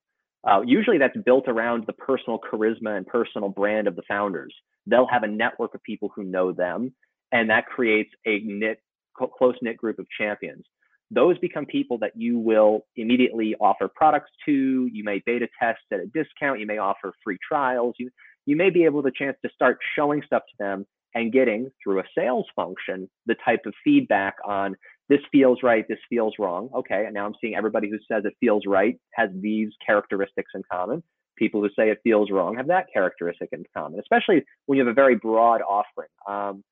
Uh, 0.47 0.61
usually 0.65 0.97
that's 0.97 1.17
built 1.25 1.47
around 1.47 1.85
the 1.87 1.93
personal 1.93 2.39
charisma 2.39 2.97
and 2.97 3.07
personal 3.07 3.49
brand 3.49 3.87
of 3.87 3.95
the 3.95 4.03
founders. 4.07 4.53
They'll 4.85 5.07
have 5.07 5.23
a 5.23 5.27
network 5.27 5.73
of 5.73 5.81
people 5.83 6.11
who 6.15 6.23
know 6.23 6.51
them, 6.51 6.93
and 7.31 7.49
that 7.49 7.65
creates 7.65 8.09
a 8.27 8.39
knit, 8.39 8.79
close 9.15 9.55
knit 9.61 9.77
group 9.77 9.99
of 9.99 10.05
champions 10.17 10.65
those 11.13 11.37
become 11.39 11.65
people 11.65 11.97
that 11.99 12.11
you 12.15 12.39
will 12.39 12.85
immediately 12.95 13.55
offer 13.59 13.87
products 13.87 14.31
to. 14.45 14.89
You 14.91 15.03
may 15.03 15.21
beta 15.25 15.47
test 15.61 15.81
at 15.91 15.99
a 15.99 16.05
discount. 16.07 16.59
You 16.59 16.65
may 16.65 16.77
offer 16.77 17.13
free 17.23 17.37
trials. 17.47 17.95
You, 17.99 18.09
you 18.45 18.55
may 18.55 18.69
be 18.69 18.85
able 18.85 19.01
the 19.01 19.11
chance 19.11 19.37
to 19.43 19.51
start 19.53 19.77
showing 19.95 20.21
stuff 20.25 20.43
to 20.43 20.55
them 20.63 20.85
and 21.15 21.31
getting 21.31 21.69
through 21.83 21.99
a 21.99 22.03
sales 22.17 22.47
function 22.55 23.09
the 23.27 23.35
type 23.45 23.61
of 23.65 23.73
feedback 23.83 24.35
on 24.45 24.75
this 25.09 25.19
feels 25.31 25.59
right, 25.63 25.85
this 25.87 25.99
feels 26.09 26.35
wrong. 26.39 26.69
Okay, 26.75 27.05
and 27.05 27.13
now 27.13 27.25
I'm 27.25 27.35
seeing 27.41 27.55
everybody 27.55 27.89
who 27.89 27.97
says 28.11 28.23
it 28.25 28.33
feels 28.39 28.63
right 28.65 28.97
has 29.13 29.29
these 29.33 29.69
characteristics 29.85 30.51
in 30.55 30.63
common. 30.71 31.03
People 31.35 31.61
who 31.61 31.69
say 31.69 31.89
it 31.89 31.99
feels 32.03 32.29
wrong 32.31 32.55
have 32.57 32.67
that 32.67 32.85
characteristic 32.93 33.49
in 33.51 33.63
common, 33.75 33.99
especially 33.99 34.43
when 34.65 34.77
you 34.77 34.85
have 34.85 34.91
a 34.91 34.95
very 34.95 35.15
broad 35.15 35.61
offering. 35.61 36.09
Um, 36.27 36.63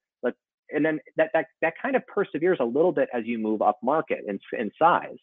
and 0.73 0.85
then 0.85 0.99
that, 1.17 1.29
that, 1.33 1.45
that 1.61 1.73
kind 1.81 1.95
of 1.95 2.05
perseveres 2.07 2.57
a 2.59 2.65
little 2.65 2.91
bit 2.91 3.09
as 3.13 3.23
you 3.25 3.37
move 3.37 3.61
up 3.61 3.79
market 3.83 4.19
in, 4.27 4.39
in 4.57 4.71
size. 4.79 5.17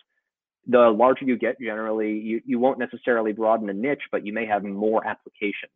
The 0.67 0.91
larger 0.91 1.25
you 1.25 1.39
get, 1.39 1.59
generally, 1.61 2.13
you, 2.13 2.41
you 2.45 2.59
won't 2.59 2.79
necessarily 2.79 3.33
broaden 3.33 3.67
the 3.67 3.73
niche, 3.73 4.03
but 4.13 4.27
you 4.27 4.33
may 4.33 4.47
have 4.47 4.63
more 4.65 5.07
applications 5.07 5.73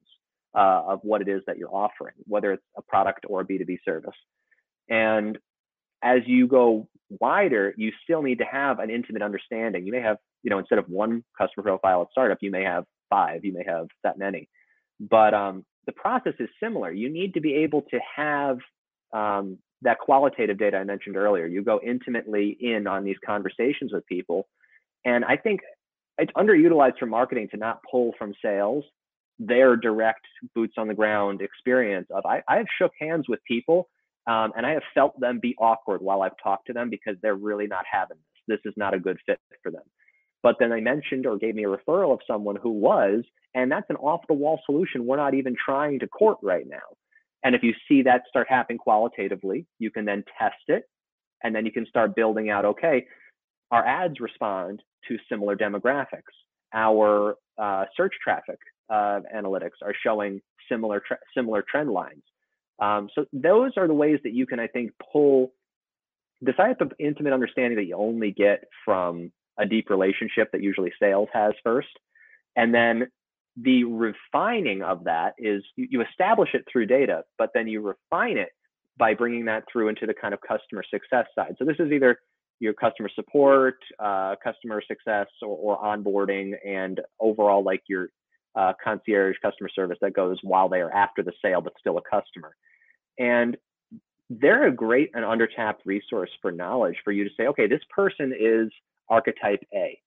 uh, 0.55 0.83
of 0.87 1.01
what 1.03 1.23
it 1.23 1.29
is 1.29 1.43
that 1.47 1.57
you're 1.57 1.75
offering, 1.75 2.15
whether 2.25 2.53
it's 2.53 2.63
a 2.77 2.83
product 2.83 3.25
or 3.29 3.41
a 3.41 3.45
B2B 3.45 3.79
service. 3.85 4.11
And 4.91 5.39
as 6.03 6.21
you 6.27 6.47
go 6.47 6.89
wider, 7.21 7.75
you 7.77 7.93
still 8.03 8.23
need 8.23 8.39
to 8.39 8.45
have 8.45 8.79
an 8.79 8.91
intimate 8.91 9.23
understanding. 9.23 9.87
You 9.87 9.93
may 9.93 10.01
have, 10.01 10.17
you 10.43 10.51
know, 10.51 10.59
instead 10.59 10.79
of 10.79 10.89
one 10.89 11.23
customer 11.37 11.63
profile 11.63 12.03
at 12.03 12.09
startup, 12.11 12.39
you 12.41 12.51
may 12.51 12.65
have 12.65 12.85
five, 13.11 13.45
you 13.45 13.53
may 13.53 13.65
have 13.67 13.87
that 14.03 14.19
many. 14.19 14.49
But 14.99 15.35
um, 15.35 15.65
the 15.87 15.93
process 15.93 16.35
is 16.39 16.49
similar. 16.63 16.93
You 16.93 17.09
need 17.09 17.35
to 17.35 17.41
be 17.41 17.55
able 17.55 17.83
to 17.83 18.01
have 18.17 18.59
um, 19.13 19.59
that 19.83 19.99
qualitative 19.99 20.59
data 20.59 20.79
I 20.79 20.85
mentioned 20.85 21.17
earlier. 21.17 21.47
You 21.47 21.63
go 21.63 21.81
intimately 21.85 22.57
in 22.61 22.87
on 22.87 23.05
these 23.05 23.17
conversations 23.25 23.93
with 23.93 24.07
people. 24.07 24.49
And 25.05 25.25
I 25.25 25.37
think 25.37 25.61
it's 26.19 26.33
underutilized 26.37 26.99
for 26.99 27.07
marketing 27.07 27.49
to 27.51 27.57
not 27.57 27.81
pull 27.91 28.13
from 28.19 28.33
sales 28.43 28.85
their 29.39 29.77
direct 29.77 30.25
boots 30.55 30.75
on 30.77 30.87
the 30.87 30.95
ground 30.95 31.41
experience 31.41 32.07
of 32.15 32.25
I, 32.25 32.43
I 32.49 32.59
have 32.59 32.67
shook 32.79 32.93
hands 33.01 33.27
with 33.29 33.41
people 33.47 33.89
um, 34.27 34.53
and 34.57 34.65
I 34.65 34.71
have 34.71 34.83
felt 34.95 35.19
them 35.19 35.41
be 35.41 35.55
awkward 35.59 36.01
while 36.01 36.23
I've 36.23 36.37
talked 36.43 36.67
to 36.69 36.73
them 36.73 36.91
because 36.91 37.17
they're 37.23 37.35
really 37.35 37.67
not 37.67 37.85
having 37.91 38.19
this. 38.47 38.59
This 38.65 38.71
is 38.71 38.77
not 38.77 38.95
a 38.95 38.99
good 38.99 39.19
fit 39.27 39.41
for 39.63 39.71
them. 39.71 39.83
But 40.43 40.57
then 40.59 40.71
they 40.71 40.81
mentioned 40.81 41.27
or 41.27 41.39
gave 41.39 41.55
me 41.55 41.65
a 41.65 41.69
referral 41.69 42.13
of 42.13 42.21
someone 42.27 42.57
who 42.57 42.71
was, 42.71 43.25
and 43.55 43.71
that's 43.71 43.89
an 43.91 43.97
off 43.97 44.23
the 44.29 44.35
wall 44.35 44.61
solution 44.67 45.07
we're 45.07 45.17
not 45.17 45.35
even 45.35 45.55
trying 45.65 46.01
to 46.01 46.09
court 46.09 46.39
right 46.43 46.67
now. 46.67 46.79
And 47.45 47.55
if 47.55 47.63
you 47.63 47.75
see 47.89 48.03
that 48.03 48.23
start 48.29 48.47
happening 48.49 48.79
qualitatively, 48.79 49.67
you 49.79 49.91
can 49.91 50.05
then 50.05 50.25
test 50.39 50.63
it. 50.69 50.85
And 51.45 51.55
then 51.55 51.67
you 51.67 51.73
can 51.73 51.87
start 51.87 52.15
building 52.15 52.51
out, 52.51 52.65
okay, 52.65 53.07
our 53.73 53.85
ads 53.85 54.21
respond 54.21 54.83
to 55.09 55.17
similar 55.29 55.57
demographics. 55.57 56.33
Our 56.73 57.37
uh, 57.59 57.87
search 57.97 58.15
traffic 58.23 58.59
uh, 58.91 59.21
analytics 59.35 59.83
are 59.83 59.95
showing 60.05 60.41
similar, 60.69 61.03
tre- 61.07 61.17
similar 61.37 61.65
trend 61.69 61.91
lines. 61.91 62.23
Um, 62.79 63.09
so 63.15 63.27
those 63.33 63.73
are 63.77 63.87
the 63.87 63.95
ways 63.95 64.19
that 64.25 64.33
you 64.33 64.47
can, 64.47 64.59
I 64.59 64.67
think, 64.67 64.93
pull 65.13 65.53
the 66.41 66.53
type 66.53 66.81
of 66.81 66.93
intimate 66.99 67.33
understanding 67.33 67.77
that 67.77 67.85
you 67.85 67.97
only 67.97 68.33
get 68.33 68.65
from 68.85 69.31
a 69.59 69.67
deep 69.67 69.91
relationship 69.91 70.51
that 70.53 70.63
usually 70.63 70.93
sales 71.01 71.29
has 71.33 71.53
first. 71.63 71.89
And 72.57 72.75
then 72.75 73.09
the 73.57 73.85
refining 73.85 74.83
of 74.83 75.05
that 75.05 75.35
is 75.39 75.63
you, 75.77 75.87
you 75.91 76.03
establish 76.03 76.51
it 76.55 76.65
through 76.71 76.87
data, 76.87 77.23
but 77.39 77.51
then 77.55 77.69
you 77.69 77.81
refine 77.81 78.39
it 78.39 78.49
by 78.97 79.15
bringing 79.15 79.45
that 79.47 79.65
through 79.71 79.89
into 79.89 80.07
the 80.07 80.15
kind 80.15 80.35
of 80.35 80.41
customer 80.41 80.83
success 80.89 81.27
side. 81.35 81.55
So 81.59 81.65
this 81.65 81.77
is 81.79 81.93
either 81.93 82.19
your 82.61 82.73
customer 82.73 83.11
support, 83.15 83.77
uh, 83.99 84.37
customer 84.43 84.83
success, 84.87 85.27
or, 85.43 85.57
or, 85.57 85.83
onboarding, 85.83 86.53
and 86.67 87.01
overall 87.21 87.63
like 87.65 87.83
your 87.89 88.09
uh, 88.55 88.73
concierge 88.83 89.37
customer 89.43 89.69
service 89.69 89.99
that 90.01 90.15
goes 90.15 90.39
while 90.43 90.69
they 90.69 90.81
are 90.81 90.93
after 90.93 91.23
the 91.23 91.33
sale, 91.43 91.61
but 91.61 91.73
still 91.79 91.99
a 91.99 92.03
customer. 92.03 92.55
And 93.19 93.57
they're 94.31 94.67
a 94.67 94.73
great 94.73 95.11
and 95.15 95.25
undertapped 95.25 95.85
resource 95.85 96.31
for 96.41 96.51
knowledge 96.53 96.97
for 97.05 97.13
you 97.13 97.25
to 97.25 97.31
say, 97.37 97.47
okay, 97.49 97.67
this 97.67 97.83
person 97.95 98.35
is 98.39 98.71
archetype 99.09 99.63
A 99.75 100.01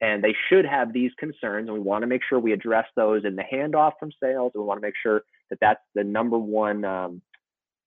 and 0.00 0.22
they 0.22 0.34
should 0.48 0.66
have 0.66 0.92
these 0.92 1.10
concerns 1.18 1.68
and 1.68 1.74
we 1.74 1.80
want 1.80 2.02
to 2.02 2.06
make 2.06 2.22
sure 2.28 2.38
we 2.38 2.52
address 2.52 2.86
those 2.96 3.24
in 3.24 3.36
the 3.36 3.42
handoff 3.42 3.92
from 3.98 4.10
sales 4.22 4.52
and 4.54 4.62
we 4.62 4.66
want 4.66 4.78
to 4.78 4.86
make 4.86 4.94
sure 5.02 5.22
that 5.50 5.58
that's 5.60 5.80
the 5.94 6.04
number 6.04 6.38
one 6.38 6.84
um, 6.84 7.22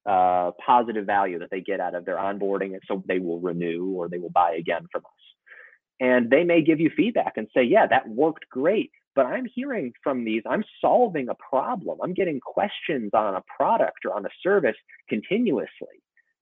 uh, 0.05 0.51
positive 0.65 1.05
value 1.05 1.39
that 1.39 1.51
they 1.51 1.61
get 1.61 1.79
out 1.79 1.93
of 1.93 2.05
their 2.05 2.17
onboarding 2.17 2.73
and 2.73 2.81
so 2.87 3.03
they 3.07 3.19
will 3.19 3.39
renew 3.39 3.93
or 3.95 4.09
they 4.09 4.17
will 4.17 4.31
buy 4.31 4.53
again 4.53 4.87
from 4.91 5.01
us 5.05 5.11
and 5.99 6.29
they 6.29 6.43
may 6.43 6.63
give 6.63 6.79
you 6.79 6.89
feedback 6.95 7.33
and 7.35 7.47
say 7.55 7.63
yeah 7.63 7.85
that 7.85 8.07
worked 8.07 8.49
great 8.49 8.91
but 9.19 9.25
i'm 9.25 9.45
hearing 9.53 9.91
from 10.01 10.23
these 10.23 10.41
i'm 10.49 10.63
solving 10.79 11.27
a 11.27 11.35
problem 11.35 11.97
i'm 12.01 12.13
getting 12.13 12.39
questions 12.39 13.11
on 13.13 13.35
a 13.35 13.43
product 13.57 14.05
or 14.05 14.13
on 14.13 14.25
a 14.25 14.29
service 14.41 14.77
continuously 15.09 15.97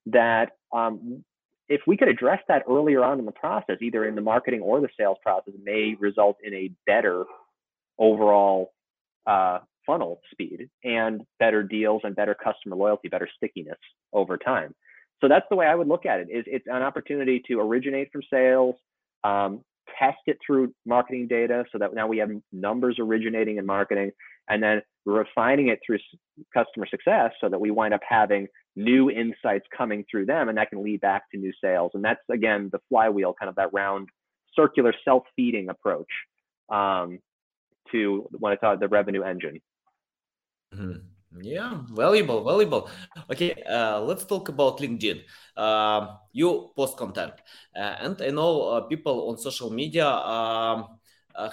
that 0.05 0.51
um, 0.73 1.23
if 1.69 1.81
we 1.85 1.97
could 1.97 2.07
address 2.07 2.39
that 2.47 2.63
earlier 2.69 3.03
on 3.03 3.19
in 3.19 3.25
the 3.25 3.31
process, 3.31 3.77
either 3.81 4.05
in 4.05 4.15
the 4.15 4.21
marketing 4.21 4.61
or 4.61 4.79
the 4.79 4.89
sales 4.97 5.17
process, 5.21 5.53
may 5.61 5.95
result 5.99 6.37
in 6.43 6.53
a 6.53 6.71
better 6.85 7.25
overall 7.99 8.73
uh, 9.25 9.59
funnel 9.85 10.21
speed 10.31 10.69
and 10.83 11.21
better 11.39 11.63
deals 11.63 12.01
and 12.03 12.15
better 12.15 12.35
customer 12.35 12.75
loyalty, 12.75 13.09
better 13.09 13.27
stickiness 13.35 13.77
over 14.13 14.37
time. 14.37 14.73
So 15.19 15.27
that's 15.27 15.45
the 15.49 15.55
way 15.55 15.65
I 15.65 15.75
would 15.75 15.87
look 15.87 16.05
at 16.05 16.19
it. 16.19 16.27
Is 16.31 16.45
it's 16.47 16.67
an 16.67 16.83
opportunity 16.83 17.41
to 17.47 17.59
originate 17.59 18.11
from 18.11 18.21
sales, 18.31 18.75
um, 19.23 19.61
test 19.99 20.17
it 20.25 20.37
through 20.45 20.73
marketing 20.85 21.27
data, 21.27 21.65
so 21.71 21.77
that 21.77 21.93
now 21.93 22.07
we 22.07 22.17
have 22.17 22.29
numbers 22.51 22.97
originating 22.99 23.57
in 23.57 23.65
marketing, 23.65 24.11
and 24.49 24.61
then 24.61 24.81
refining 25.05 25.67
it 25.69 25.79
through 25.85 25.99
customer 26.53 26.85
success, 26.87 27.31
so 27.41 27.49
that 27.49 27.59
we 27.59 27.71
wind 27.71 27.93
up 27.93 28.01
having 28.07 28.47
new 28.77 29.09
insights 29.09 29.65
coming 29.75 30.05
through 30.09 30.25
them 30.27 30.49
and 30.49 30.57
that 30.57 30.69
can 30.69 30.83
lead 30.83 31.01
back 31.01 31.23
to 31.31 31.37
new 31.37 31.51
sales 31.61 31.89
and 31.95 32.05
that's 32.05 32.21
again 32.31 32.69
the 32.71 32.79
flywheel 32.89 33.33
kind 33.33 33.49
of 33.49 33.55
that 33.55 33.73
round 33.73 34.07
circular 34.53 34.93
self-feeding 35.03 35.67
approach 35.67 36.07
um, 36.71 37.17
to 37.91 38.27
what 38.37 38.53
i 38.53 38.55
thought 38.55 38.79
the 38.79 38.87
revenue 38.87 39.23
engine 39.23 39.59
mm-hmm. 40.73 40.99
Yeah 41.41 41.81
valuable 41.91 42.43
valuable. 42.43 42.89
Okay 43.29 43.53
uh, 43.69 43.99
let's 44.01 44.25
talk 44.25 44.49
about 44.49 44.79
linkedin. 44.79 45.21
Uh, 45.57 46.15
you 46.33 46.71
post 46.75 46.97
content 46.97 47.33
uh, 47.75 47.95
and 48.01 48.21
i 48.21 48.29
know 48.29 48.61
uh, 48.77 48.81
people 48.87 49.29
on 49.29 49.37
social 49.37 49.69
media 49.69 50.07
um, 50.07 50.99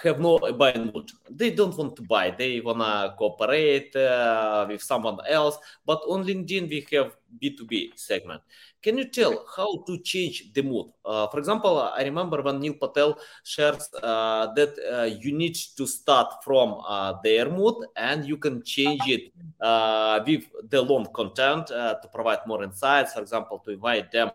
have 0.02 0.20
no 0.20 0.38
buying 0.38 0.90
mood. 0.92 1.10
They 1.28 1.50
don't 1.50 1.76
want 1.76 1.96
to 1.96 2.02
buy. 2.02 2.30
They 2.30 2.60
wanna 2.60 3.14
cooperate 3.18 3.94
uh, 3.96 4.66
with 4.68 4.82
someone 4.82 5.18
else. 5.28 5.58
But 5.84 6.00
on 6.08 6.24
LinkedIn, 6.24 6.68
we 6.68 6.86
have 6.92 7.16
B2B 7.40 7.92
segment. 7.96 8.42
Can 8.82 8.98
you 8.98 9.06
tell 9.08 9.46
how 9.56 9.82
to 9.86 9.98
change 9.98 10.52
the 10.52 10.62
mood? 10.62 10.86
Uh, 11.04 11.26
for 11.28 11.38
example, 11.38 11.78
I 11.80 12.02
remember 12.02 12.42
when 12.42 12.60
Neil 12.60 12.74
Patel 12.74 13.18
shares 13.42 13.88
uh, 14.02 14.52
that 14.54 14.76
uh, 14.78 15.04
you 15.04 15.32
need 15.32 15.56
to 15.76 15.86
start 15.86 16.44
from 16.44 16.80
uh, 16.86 17.14
their 17.22 17.48
mood 17.50 17.76
and 17.96 18.26
you 18.26 18.36
can 18.36 18.62
change 18.62 19.00
it 19.08 19.32
uh, 19.60 20.20
with 20.26 20.44
the 20.68 20.82
long 20.82 21.06
content 21.14 21.70
uh, 21.70 21.94
to 21.94 22.08
provide 22.08 22.40
more 22.46 22.62
insights. 22.62 23.14
For 23.14 23.22
example, 23.22 23.58
to 23.60 23.72
invite 23.72 24.12
them 24.12 24.30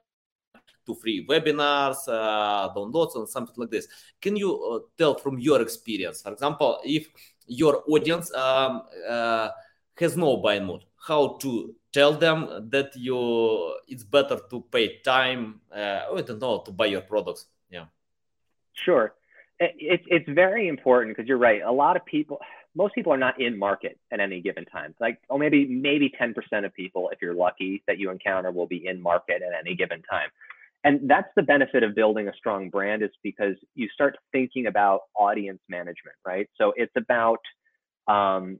to 0.85 0.95
free 0.95 1.25
webinars, 1.27 2.07
downloads, 2.07 3.15
and 3.15 3.27
something 3.29 3.55
like 3.57 3.69
this. 3.69 3.87
Can 4.21 4.35
you 4.35 4.87
tell 4.97 5.15
from 5.15 5.39
your 5.39 5.61
experience, 5.61 6.21
for 6.21 6.33
example, 6.33 6.79
if 6.83 7.07
your 7.47 7.83
audience 7.87 8.33
um, 8.33 8.83
has 9.07 10.17
no 10.17 10.37
buying 10.37 10.65
mood, 10.65 10.85
how 11.07 11.37
to 11.41 11.75
tell 11.91 12.13
them 12.13 12.69
that 12.69 12.95
you 12.95 13.73
it's 13.87 14.03
better 14.03 14.39
to 14.49 14.61
pay 14.71 14.99
time 14.99 15.59
uh, 15.75 16.01
i 16.13 16.21
don't 16.21 16.39
know 16.39 16.61
to 16.65 16.71
buy 16.71 16.85
your 16.85 17.01
products? 17.01 17.47
Yeah. 17.71 17.85
Sure. 18.73 19.13
It's 19.59 20.05
it's 20.07 20.29
very 20.29 20.69
important 20.69 21.15
because 21.15 21.27
you're 21.27 21.37
right. 21.37 21.61
A 21.61 21.71
lot 21.71 21.97
of 21.97 22.05
people 22.05 22.39
most 22.75 22.93
people 22.93 23.11
are 23.11 23.17
not 23.17 23.39
in 23.41 23.57
market 23.57 23.97
at 24.11 24.19
any 24.19 24.41
given 24.41 24.65
time 24.65 24.93
like 24.99 25.19
oh 25.29 25.37
maybe 25.37 25.65
maybe 25.65 26.11
10% 26.19 26.33
of 26.65 26.73
people 26.73 27.09
if 27.11 27.19
you're 27.21 27.33
lucky 27.33 27.83
that 27.87 27.97
you 27.97 28.09
encounter 28.09 28.51
will 28.51 28.67
be 28.67 28.85
in 28.85 29.01
market 29.01 29.41
at 29.41 29.53
any 29.59 29.75
given 29.75 30.01
time 30.03 30.29
and 30.83 31.09
that's 31.09 31.27
the 31.35 31.43
benefit 31.43 31.83
of 31.83 31.93
building 31.93 32.27
a 32.29 32.33
strong 32.33 32.69
brand 32.69 33.03
is 33.03 33.09
because 33.23 33.55
you 33.75 33.87
start 33.93 34.17
thinking 34.31 34.67
about 34.67 35.01
audience 35.15 35.61
management 35.67 36.15
right 36.25 36.49
so 36.57 36.73
it's 36.75 36.93
about 36.95 37.39
um, 38.07 38.59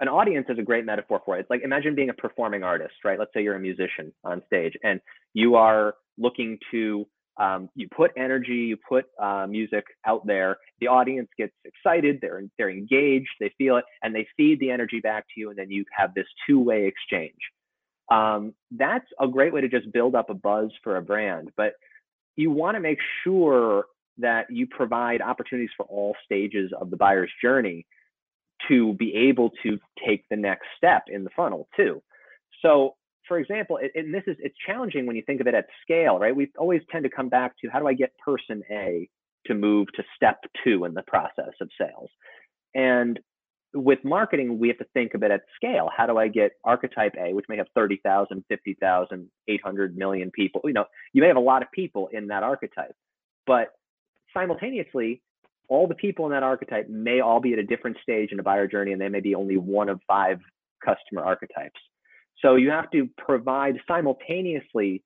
an 0.00 0.08
audience 0.08 0.46
is 0.48 0.58
a 0.58 0.62
great 0.62 0.84
metaphor 0.84 1.22
for 1.24 1.36
it. 1.36 1.40
It's 1.40 1.50
like 1.50 1.62
imagine 1.62 1.94
being 1.94 2.10
a 2.10 2.14
performing 2.14 2.62
artist, 2.62 2.94
right? 3.04 3.18
Let's 3.18 3.32
say 3.34 3.42
you're 3.42 3.56
a 3.56 3.60
musician 3.60 4.12
on 4.24 4.42
stage 4.46 4.74
and 4.82 5.00
you 5.32 5.54
are 5.54 5.94
looking 6.18 6.58
to 6.70 7.06
um, 7.38 7.68
you 7.74 7.88
put 7.94 8.12
energy, 8.16 8.54
you 8.54 8.76
put 8.88 9.06
uh, 9.20 9.46
music 9.46 9.84
out 10.06 10.26
there. 10.26 10.56
The 10.80 10.88
audience 10.88 11.28
gets 11.36 11.52
excited, 11.64 12.18
they're 12.20 12.42
they're 12.58 12.70
engaged, 12.70 13.28
they 13.40 13.52
feel 13.58 13.76
it, 13.76 13.84
and 14.02 14.14
they 14.14 14.26
feed 14.36 14.60
the 14.60 14.70
energy 14.70 15.00
back 15.00 15.24
to 15.34 15.40
you, 15.40 15.50
and 15.50 15.58
then 15.58 15.70
you 15.70 15.84
have 15.96 16.14
this 16.14 16.26
two-way 16.48 16.86
exchange. 16.86 17.38
Um, 18.10 18.54
that's 18.70 19.06
a 19.20 19.26
great 19.26 19.52
way 19.52 19.60
to 19.60 19.68
just 19.68 19.92
build 19.92 20.14
up 20.14 20.30
a 20.30 20.34
buzz 20.34 20.70
for 20.82 20.96
a 20.96 21.02
brand, 21.02 21.50
but 21.56 21.72
you 22.36 22.50
want 22.50 22.76
to 22.76 22.80
make 22.80 22.98
sure 23.24 23.86
that 24.18 24.46
you 24.50 24.66
provide 24.66 25.20
opportunities 25.20 25.70
for 25.76 25.84
all 25.86 26.14
stages 26.24 26.72
of 26.80 26.90
the 26.90 26.96
buyer's 26.96 27.30
journey 27.42 27.84
to 28.68 28.94
be 28.94 29.14
able 29.14 29.50
to 29.62 29.78
take 30.06 30.24
the 30.30 30.36
next 30.36 30.66
step 30.76 31.04
in 31.08 31.24
the 31.24 31.30
funnel 31.36 31.68
too. 31.76 32.02
So 32.62 32.94
for 33.26 33.38
example, 33.38 33.78
and 33.94 34.12
this 34.12 34.22
is 34.26 34.36
it's 34.38 34.56
challenging 34.66 35.06
when 35.06 35.16
you 35.16 35.22
think 35.26 35.40
of 35.40 35.46
it 35.46 35.54
at 35.54 35.66
scale, 35.82 36.18
right? 36.18 36.34
We 36.34 36.50
always 36.58 36.82
tend 36.90 37.04
to 37.04 37.10
come 37.10 37.28
back 37.28 37.52
to 37.62 37.68
how 37.68 37.78
do 37.78 37.86
I 37.86 37.94
get 37.94 38.12
person 38.24 38.62
A 38.70 39.08
to 39.46 39.54
move 39.54 39.88
to 39.96 40.02
step 40.14 40.40
two 40.64 40.84
in 40.84 40.94
the 40.94 41.02
process 41.02 41.52
of 41.60 41.68
sales? 41.80 42.10
And 42.74 43.18
with 43.74 43.98
marketing, 44.04 44.58
we 44.58 44.68
have 44.68 44.78
to 44.78 44.86
think 44.94 45.14
of 45.14 45.22
it 45.22 45.30
at 45.30 45.42
scale. 45.54 45.90
How 45.94 46.06
do 46.06 46.18
I 46.18 46.28
get 46.28 46.52
archetype 46.64 47.14
A, 47.18 47.34
which 47.34 47.46
may 47.48 47.56
have 47.56 47.66
30,000, 47.74 48.44
50,000, 48.48 49.30
800 49.48 49.96
million 49.96 50.30
people? 50.30 50.62
You 50.64 50.72
know, 50.72 50.86
you 51.12 51.22
may 51.22 51.28
have 51.28 51.36
a 51.36 51.40
lot 51.40 51.62
of 51.62 51.70
people 51.72 52.08
in 52.12 52.28
that 52.28 52.42
archetype, 52.42 52.94
but 53.46 53.68
simultaneously, 54.32 55.22
all 55.68 55.86
the 55.86 55.94
people 55.94 56.26
in 56.26 56.32
that 56.32 56.42
archetype 56.42 56.88
may 56.88 57.20
all 57.20 57.40
be 57.40 57.52
at 57.52 57.58
a 57.58 57.64
different 57.64 57.96
stage 58.02 58.30
in 58.32 58.38
a 58.38 58.42
buyer 58.42 58.68
journey 58.68 58.92
and 58.92 59.00
they 59.00 59.08
may 59.08 59.20
be 59.20 59.34
only 59.34 59.56
one 59.56 59.88
of 59.88 60.00
five 60.06 60.38
customer 60.84 61.24
archetypes. 61.24 61.80
So 62.42 62.56
you 62.56 62.70
have 62.70 62.90
to 62.90 63.08
provide 63.18 63.76
simultaneously 63.88 65.02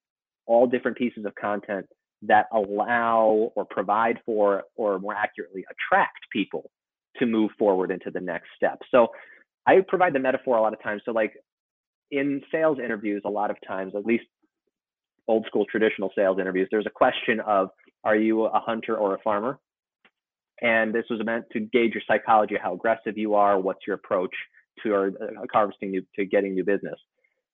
all 0.46 0.66
different 0.66 0.96
pieces 0.96 1.24
of 1.24 1.34
content 1.34 1.86
that 2.22 2.46
allow 2.52 3.52
or 3.54 3.64
provide 3.64 4.18
for, 4.26 4.64
or 4.76 4.98
more 4.98 5.14
accurately, 5.14 5.64
attract 5.70 6.18
people 6.32 6.70
to 7.16 7.26
move 7.26 7.50
forward 7.58 7.90
into 7.90 8.10
the 8.10 8.20
next 8.20 8.48
step. 8.56 8.78
So 8.90 9.08
I 9.66 9.80
provide 9.86 10.14
the 10.14 10.18
metaphor 10.18 10.56
a 10.56 10.62
lot 10.62 10.72
of 10.72 10.82
times. 10.82 11.02
So, 11.04 11.12
like 11.12 11.32
in 12.10 12.42
sales 12.50 12.78
interviews, 12.82 13.22
a 13.24 13.30
lot 13.30 13.50
of 13.50 13.56
times, 13.66 13.94
at 13.94 14.04
least 14.04 14.24
old 15.28 15.46
school 15.46 15.64
traditional 15.70 16.10
sales 16.16 16.38
interviews, 16.40 16.68
there's 16.70 16.86
a 16.86 16.90
question 16.90 17.40
of, 17.40 17.70
are 18.04 18.16
you 18.16 18.44
a 18.44 18.60
hunter 18.60 18.96
or 18.96 19.14
a 19.14 19.18
farmer? 19.20 19.58
And 20.60 20.94
this 20.94 21.04
was 21.08 21.20
meant 21.24 21.44
to 21.52 21.60
gauge 21.60 21.92
your 21.94 22.02
psychology, 22.06 22.56
how 22.60 22.74
aggressive 22.74 23.16
you 23.16 23.34
are, 23.34 23.58
what's 23.58 23.86
your 23.86 23.96
approach 23.96 24.34
to 24.82 24.94
uh, 24.94 25.10
harvesting 25.52 25.90
new, 25.90 26.02
to 26.16 26.24
getting 26.24 26.54
new 26.54 26.64
business. 26.64 26.98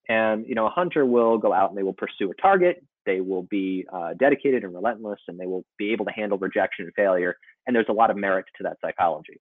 And 0.08 0.46
you 0.46 0.54
know, 0.54 0.66
a 0.66 0.70
hunter 0.70 1.04
will 1.04 1.38
go 1.38 1.52
out 1.52 1.70
and 1.70 1.78
they 1.78 1.82
will 1.82 1.92
pursue 1.92 2.30
a 2.30 2.34
target. 2.34 2.84
They 3.04 3.20
will 3.20 3.42
be 3.44 3.86
uh, 3.92 4.14
dedicated 4.14 4.64
and 4.64 4.74
relentless, 4.74 5.20
and 5.28 5.38
they 5.38 5.46
will 5.46 5.64
be 5.78 5.92
able 5.92 6.04
to 6.04 6.10
handle 6.12 6.38
rejection 6.38 6.86
and 6.86 6.94
failure. 6.94 7.36
And 7.66 7.74
there's 7.74 7.86
a 7.88 7.92
lot 7.92 8.10
of 8.10 8.16
merit 8.16 8.46
to 8.58 8.64
that 8.64 8.78
psychology. 8.80 9.40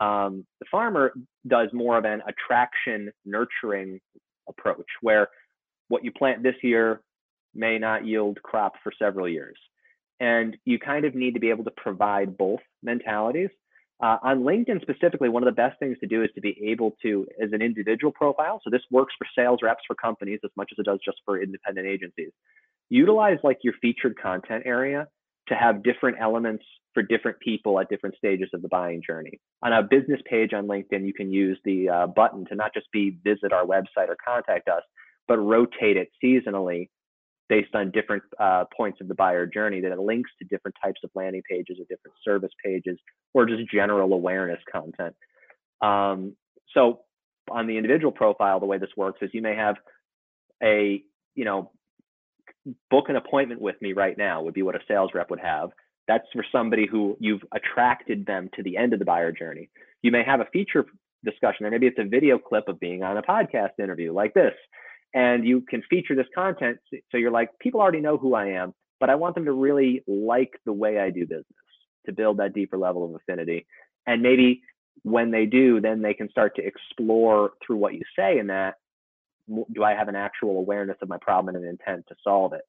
Um, 0.00 0.46
the 0.60 0.66
farmer 0.70 1.12
does 1.46 1.68
more 1.72 1.96
of 1.98 2.04
an 2.04 2.22
attraction, 2.26 3.12
nurturing 3.24 4.00
approach, 4.48 4.86
where 5.00 5.28
what 5.88 6.04
you 6.04 6.10
plant 6.10 6.42
this 6.42 6.56
year 6.62 7.02
may 7.54 7.78
not 7.78 8.06
yield 8.06 8.42
crop 8.42 8.74
for 8.82 8.92
several 8.98 9.28
years. 9.28 9.58
And 10.20 10.56
you 10.64 10.78
kind 10.78 11.04
of 11.04 11.14
need 11.14 11.34
to 11.34 11.40
be 11.40 11.50
able 11.50 11.64
to 11.64 11.70
provide 11.70 12.36
both 12.36 12.60
mentalities. 12.82 13.50
Uh, 14.02 14.18
on 14.24 14.42
LinkedIn 14.42 14.82
specifically, 14.82 15.28
one 15.28 15.44
of 15.44 15.46
the 15.46 15.52
best 15.52 15.78
things 15.78 15.96
to 16.00 16.08
do 16.08 16.24
is 16.24 16.30
to 16.34 16.40
be 16.40 16.58
able 16.66 16.96
to, 17.02 17.24
as 17.40 17.50
an 17.52 17.62
individual 17.62 18.12
profile, 18.12 18.60
so 18.64 18.68
this 18.68 18.82
works 18.90 19.14
for 19.16 19.26
sales 19.36 19.60
reps 19.62 19.82
for 19.86 19.94
companies 19.94 20.40
as 20.44 20.50
much 20.56 20.70
as 20.72 20.78
it 20.80 20.86
does 20.86 20.98
just 21.04 21.18
for 21.24 21.40
independent 21.40 21.86
agencies. 21.86 22.32
Utilize 22.90 23.38
like 23.44 23.58
your 23.62 23.74
featured 23.80 24.18
content 24.20 24.64
area 24.66 25.06
to 25.46 25.54
have 25.54 25.84
different 25.84 26.16
elements 26.20 26.64
for 26.94 27.02
different 27.02 27.38
people 27.38 27.78
at 27.78 27.88
different 27.88 28.16
stages 28.16 28.50
of 28.52 28.60
the 28.60 28.68
buying 28.68 29.00
journey. 29.06 29.40
On 29.62 29.72
a 29.72 29.82
business 29.82 30.20
page 30.28 30.52
on 30.52 30.66
LinkedIn, 30.66 31.06
you 31.06 31.14
can 31.14 31.32
use 31.32 31.58
the 31.64 31.88
uh, 31.88 32.06
button 32.08 32.44
to 32.46 32.56
not 32.56 32.74
just 32.74 32.90
be 32.92 33.16
visit 33.22 33.52
our 33.52 33.64
website 33.64 34.08
or 34.08 34.16
contact 34.24 34.68
us, 34.68 34.82
but 35.28 35.38
rotate 35.38 35.96
it 35.96 36.08
seasonally 36.22 36.88
based 37.52 37.74
on 37.74 37.90
different 37.90 38.22
uh, 38.40 38.64
points 38.74 38.98
of 39.02 39.08
the 39.08 39.14
buyer 39.14 39.44
journey 39.44 39.78
that 39.78 39.92
it 39.92 39.98
links 39.98 40.30
to 40.38 40.44
different 40.46 40.74
types 40.82 40.98
of 41.04 41.10
landing 41.14 41.42
pages 41.46 41.76
or 41.78 41.82
different 41.82 42.16
service 42.24 42.50
pages 42.64 42.98
or 43.34 43.44
just 43.44 43.70
general 43.70 44.14
awareness 44.14 44.58
content. 44.72 45.14
Um, 45.82 46.34
so 46.72 47.00
on 47.50 47.66
the 47.66 47.76
individual 47.76 48.10
profile, 48.10 48.58
the 48.58 48.64
way 48.64 48.78
this 48.78 48.96
works 48.96 49.18
is 49.20 49.28
you 49.34 49.42
may 49.42 49.54
have 49.54 49.76
a, 50.62 51.02
you 51.34 51.44
know, 51.44 51.70
book 52.90 53.10
an 53.10 53.16
appointment 53.16 53.60
with 53.60 53.76
me 53.82 53.92
right 53.92 54.16
now 54.16 54.40
would 54.40 54.54
be 54.54 54.62
what 54.62 54.74
a 54.74 54.80
sales 54.88 55.10
rep 55.12 55.28
would 55.28 55.40
have. 55.40 55.72
That's 56.08 56.24
for 56.32 56.46
somebody 56.50 56.86
who 56.90 57.18
you've 57.20 57.42
attracted 57.54 58.24
them 58.24 58.48
to 58.56 58.62
the 58.62 58.78
end 58.78 58.94
of 58.94 58.98
the 58.98 59.04
buyer 59.04 59.30
journey. 59.30 59.68
You 60.00 60.10
may 60.10 60.24
have 60.24 60.40
a 60.40 60.46
feature 60.54 60.86
discussion, 61.22 61.66
or 61.66 61.70
maybe 61.70 61.86
it's 61.86 61.98
a 61.98 62.04
video 62.04 62.38
clip 62.38 62.66
of 62.68 62.80
being 62.80 63.02
on 63.02 63.18
a 63.18 63.22
podcast 63.22 63.72
interview 63.78 64.10
like 64.10 64.32
this 64.32 64.54
and 65.14 65.46
you 65.46 65.60
can 65.60 65.82
feature 65.90 66.14
this 66.14 66.26
content 66.34 66.78
so 67.10 67.16
you're 67.18 67.30
like 67.30 67.50
people 67.58 67.80
already 67.80 68.00
know 68.00 68.16
who 68.16 68.34
i 68.34 68.46
am 68.46 68.72
but 69.00 69.10
i 69.10 69.14
want 69.14 69.34
them 69.34 69.44
to 69.44 69.52
really 69.52 70.02
like 70.06 70.52
the 70.64 70.72
way 70.72 70.98
i 70.98 71.10
do 71.10 71.26
business 71.26 71.46
to 72.06 72.12
build 72.12 72.38
that 72.38 72.54
deeper 72.54 72.78
level 72.78 73.04
of 73.04 73.14
affinity. 73.14 73.66
And 74.06 74.22
maybe 74.22 74.62
when 75.02 75.30
they 75.30 75.46
do 75.46 75.80
then 75.80 76.02
they 76.02 76.14
can 76.14 76.28
start 76.30 76.54
to 76.56 76.64
explore 76.64 77.52
through 77.64 77.76
what 77.76 77.94
you 77.94 78.02
say 78.16 78.38
in 78.38 78.48
that 78.48 78.74
do 79.72 79.82
i 79.82 79.94
have 79.94 80.08
an 80.08 80.14
actual 80.14 80.58
awareness 80.58 80.96
of 81.02 81.08
my 81.08 81.16
problem 81.20 81.54
and 81.54 81.64
an 81.64 81.70
intent 81.70 82.04
to 82.08 82.14
solve 82.22 82.52
it? 82.52 82.62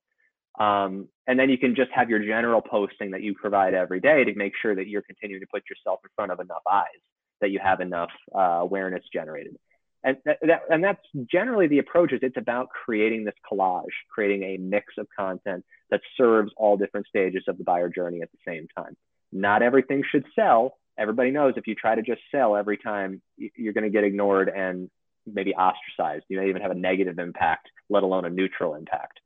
Um, 0.60 1.08
and 1.28 1.40
then 1.40 1.50
you 1.50 1.58
can 1.58 1.76
just 1.76 1.92
have 1.92 2.10
your 2.10 2.20
general 2.20 2.62
posting 2.62 3.12
that 3.12 3.22
you 3.22 3.34
provide 3.34 3.74
every 3.74 4.00
day 4.00 4.24
to 4.24 4.36
make 4.36 4.54
sure 4.62 4.76
that 4.76 4.88
you're 4.88 5.02
continuing 5.02 5.42
to 5.42 5.48
put 5.52 5.64
yourself 5.70 6.00
in 6.04 6.10
front 6.16 6.32
of 6.32 6.40
enough 6.40 6.62
eyes 6.72 7.02
that 7.42 7.50
you 7.50 7.60
have 7.62 7.82
enough 7.82 8.12
uh, 8.36 8.60
awareness 8.62 9.04
generated 9.12 9.56
and 10.04 10.18
that, 10.26 10.38
that, 10.42 10.62
and 10.70 10.84
that's 10.84 11.02
generally 11.32 11.68
the 11.68 11.80
approach 11.80 12.12
is 12.12 12.20
it's 12.22 12.38
about 12.38 12.70
creating 12.70 13.24
this 13.24 13.36
collage 13.50 13.86
creating 14.10 14.44
a 14.44 14.58
mix 14.58 14.94
of 14.98 15.08
content 15.18 15.64
that 15.90 16.02
serves 16.18 16.52
all 16.58 16.78
different 16.78 17.08
stages 17.08 17.44
of 17.48 17.58
the 17.58 17.64
buyer 17.64 17.90
journey 17.90 18.22
at 18.22 18.30
the 18.32 18.38
same 18.46 18.68
time. 18.76 18.96
Not 19.32 19.62
everything 19.62 20.04
should 20.10 20.26
sell. 20.36 20.78
Everybody 20.98 21.32
knows 21.32 21.54
if 21.58 21.68
you 21.68 21.76
try 21.76 21.96
to 21.96 22.02
just 22.02 22.22
sell 22.32 22.56
every 22.56 22.78
time 22.78 23.22
you're 23.38 23.74
going 23.74 23.84
to 23.84 23.90
get 23.90 24.04
ignored 24.04 24.50
and 24.50 24.90
maybe 25.26 25.54
ostracized. 25.54 26.26
You 26.28 26.40
may 26.40 26.50
even 26.50 26.62
have 26.62 26.72
a 26.72 26.76
negative 26.76 27.20
impact 27.20 27.70
let 27.90 28.04
alone 28.04 28.26
a 28.26 28.30
neutral 28.30 28.76
impact. 28.76 29.20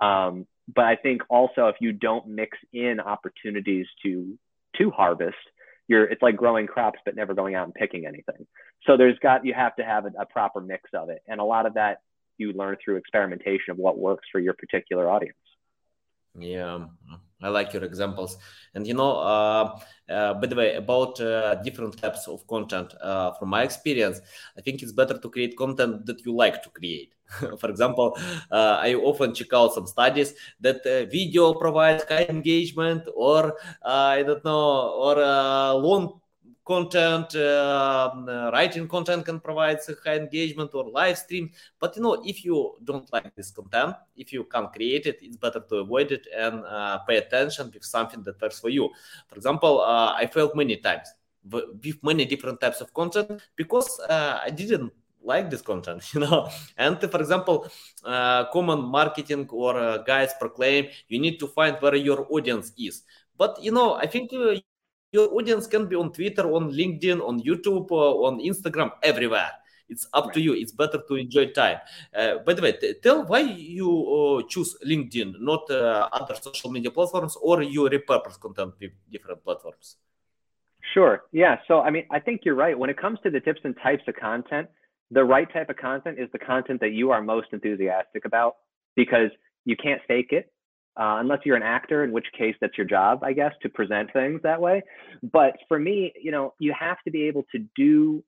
Um, 0.00 0.46
but 0.74 0.84
i 0.84 0.96
think 0.96 1.22
also 1.28 1.68
if 1.68 1.76
you 1.80 1.92
don't 1.92 2.26
mix 2.28 2.56
in 2.72 3.00
opportunities 3.00 3.86
to 4.02 4.38
to 4.76 4.90
harvest 4.90 5.36
you're 5.88 6.04
it's 6.04 6.22
like 6.22 6.36
growing 6.36 6.66
crops 6.66 6.98
but 7.04 7.16
never 7.16 7.34
going 7.34 7.54
out 7.54 7.66
and 7.66 7.74
picking 7.74 8.06
anything. 8.06 8.46
So 8.86 8.96
there's 8.96 9.18
got 9.18 9.44
you 9.44 9.54
have 9.54 9.76
to 9.76 9.84
have 9.84 10.06
a, 10.06 10.12
a 10.20 10.26
proper 10.26 10.60
mix 10.60 10.90
of 10.94 11.08
it. 11.10 11.22
And 11.26 11.40
a 11.40 11.44
lot 11.44 11.66
of 11.66 11.74
that 11.74 11.98
you 12.38 12.52
learn 12.52 12.76
through 12.82 12.96
experimentation 12.96 13.70
of 13.70 13.76
what 13.76 13.98
works 13.98 14.26
for 14.32 14.40
your 14.40 14.54
particular 14.54 15.10
audience. 15.10 15.36
Yeah 16.38 16.86
I 17.42 17.48
like 17.48 17.72
your 17.72 17.84
examples. 17.84 18.36
And 18.74 18.86
you 18.86 18.94
know, 18.94 19.18
uh, 19.18 19.78
uh, 20.08 20.34
by 20.34 20.46
the 20.46 20.56
way, 20.56 20.76
about 20.76 21.20
uh, 21.20 21.56
different 21.56 21.98
types 21.98 22.26
of 22.28 22.46
content, 22.46 22.94
uh, 23.02 23.32
from 23.34 23.48
my 23.50 23.62
experience, 23.62 24.20
I 24.56 24.60
think 24.60 24.82
it's 24.82 24.92
better 24.92 25.18
to 25.18 25.28
create 25.28 25.56
content 25.56 26.06
that 26.06 26.24
you 26.24 26.34
like 26.34 26.62
to 26.62 26.70
create. 26.70 27.14
For 27.60 27.70
example, 27.70 28.16
uh, 28.50 28.78
I 28.80 28.94
often 28.94 29.34
check 29.34 29.52
out 29.52 29.74
some 29.74 29.86
studies 29.86 30.34
that 30.60 30.84
uh, 30.86 31.10
video 31.10 31.54
provides 31.54 32.04
high 32.04 32.26
engagement, 32.28 33.04
or 33.14 33.56
I 33.84 34.22
don't 34.22 34.44
know, 34.44 34.90
or 34.96 35.16
long 35.80 36.21
content, 36.64 37.34
uh, 37.34 38.50
writing 38.52 38.86
content 38.88 39.24
can 39.24 39.40
provide 39.40 39.78
high 40.04 40.16
engagement 40.16 40.70
or 40.74 40.88
live 40.88 41.18
stream. 41.18 41.50
But 41.78 41.96
you 41.96 42.02
know, 42.02 42.22
if 42.24 42.44
you 42.44 42.76
don't 42.84 43.10
like 43.12 43.34
this 43.34 43.50
content, 43.50 43.96
if 44.16 44.32
you 44.32 44.44
can't 44.44 44.72
create 44.72 45.06
it, 45.06 45.18
it's 45.22 45.36
better 45.36 45.60
to 45.60 45.76
avoid 45.76 46.12
it 46.12 46.26
and 46.36 46.64
uh, 46.64 46.98
pay 47.08 47.16
attention 47.18 47.70
with 47.72 47.84
something 47.84 48.22
that 48.24 48.40
works 48.40 48.60
for 48.60 48.68
you. 48.68 48.90
For 49.28 49.36
example, 49.36 49.80
uh, 49.80 50.12
I 50.14 50.26
failed 50.26 50.54
many 50.54 50.76
times 50.76 51.08
with 51.50 51.96
many 52.02 52.24
different 52.24 52.60
types 52.60 52.80
of 52.80 52.94
content 52.94 53.42
because 53.56 53.98
uh, 54.08 54.40
I 54.42 54.50
didn't 54.50 54.92
like 55.24 55.50
this 55.50 55.62
content 55.62 56.02
you 56.14 56.20
know 56.20 56.48
and 56.76 56.98
for 57.00 57.20
example 57.20 57.70
uh, 58.04 58.44
common 58.46 58.82
marketing 58.82 59.48
or 59.50 59.76
uh, 59.78 59.98
guys 59.98 60.32
proclaim 60.38 60.86
you 61.08 61.20
need 61.20 61.38
to 61.38 61.46
find 61.46 61.76
where 61.80 61.94
your 61.94 62.26
audience 62.30 62.72
is 62.76 63.04
but 63.38 63.56
you 63.62 63.70
know 63.70 63.94
i 63.94 64.06
think 64.06 64.32
your 65.12 65.32
audience 65.34 65.66
can 65.66 65.86
be 65.86 65.96
on 65.96 66.12
Twitter, 66.12 66.50
on 66.52 66.72
LinkedIn, 66.72 67.20
on 67.20 67.40
YouTube, 67.40 67.90
on 67.90 68.40
Instagram, 68.40 68.90
everywhere. 69.02 69.50
It's 69.88 70.06
up 70.14 70.26
right. 70.26 70.34
to 70.34 70.40
you. 70.40 70.54
It's 70.54 70.72
better 70.72 71.02
to 71.06 71.14
enjoy 71.16 71.48
time. 71.48 71.78
Uh, 72.16 72.38
by 72.38 72.54
the 72.54 72.62
way, 72.62 72.72
t- 72.72 72.94
tell 73.02 73.24
why 73.24 73.40
you 73.40 73.88
uh, 73.90 74.48
choose 74.48 74.74
LinkedIn, 74.86 75.34
not 75.40 75.70
uh, 75.70 76.08
other 76.10 76.34
social 76.40 76.70
media 76.70 76.90
platforms, 76.90 77.36
or 77.40 77.62
you 77.62 77.82
repurpose 77.82 78.40
content 78.40 78.72
with 78.80 78.92
different 79.10 79.44
platforms. 79.44 79.96
Sure. 80.94 81.24
Yeah. 81.30 81.58
So, 81.68 81.80
I 81.80 81.90
mean, 81.90 82.04
I 82.10 82.20
think 82.20 82.42
you're 82.44 82.54
right. 82.54 82.78
When 82.78 82.88
it 82.90 82.96
comes 82.96 83.18
to 83.22 83.30
the 83.30 83.40
tips 83.40 83.60
and 83.64 83.76
types 83.82 84.02
of 84.08 84.16
content, 84.16 84.68
the 85.10 85.24
right 85.24 85.52
type 85.52 85.68
of 85.68 85.76
content 85.76 86.18
is 86.18 86.28
the 86.32 86.38
content 86.38 86.80
that 86.80 86.92
you 86.92 87.10
are 87.10 87.20
most 87.22 87.48
enthusiastic 87.52 88.24
about 88.24 88.56
because 88.96 89.30
you 89.64 89.76
can't 89.76 90.00
fake 90.08 90.32
it 90.32 90.51
uh, 90.96 91.16
unless 91.20 91.40
you're 91.44 91.56
an 91.56 91.62
actor, 91.62 92.04
in 92.04 92.12
which 92.12 92.26
case 92.36 92.54
that's 92.60 92.76
your 92.76 92.86
job, 92.86 93.22
I 93.24 93.32
guess, 93.32 93.52
to 93.62 93.68
present 93.68 94.12
things 94.12 94.40
that 94.42 94.60
way. 94.60 94.82
But 95.22 95.56
for 95.68 95.78
me, 95.78 96.12
you 96.20 96.30
know, 96.30 96.54
you 96.58 96.74
have 96.78 96.98
to 97.04 97.10
be 97.10 97.22
able 97.24 97.44
to 97.52 97.64
do 97.74 98.22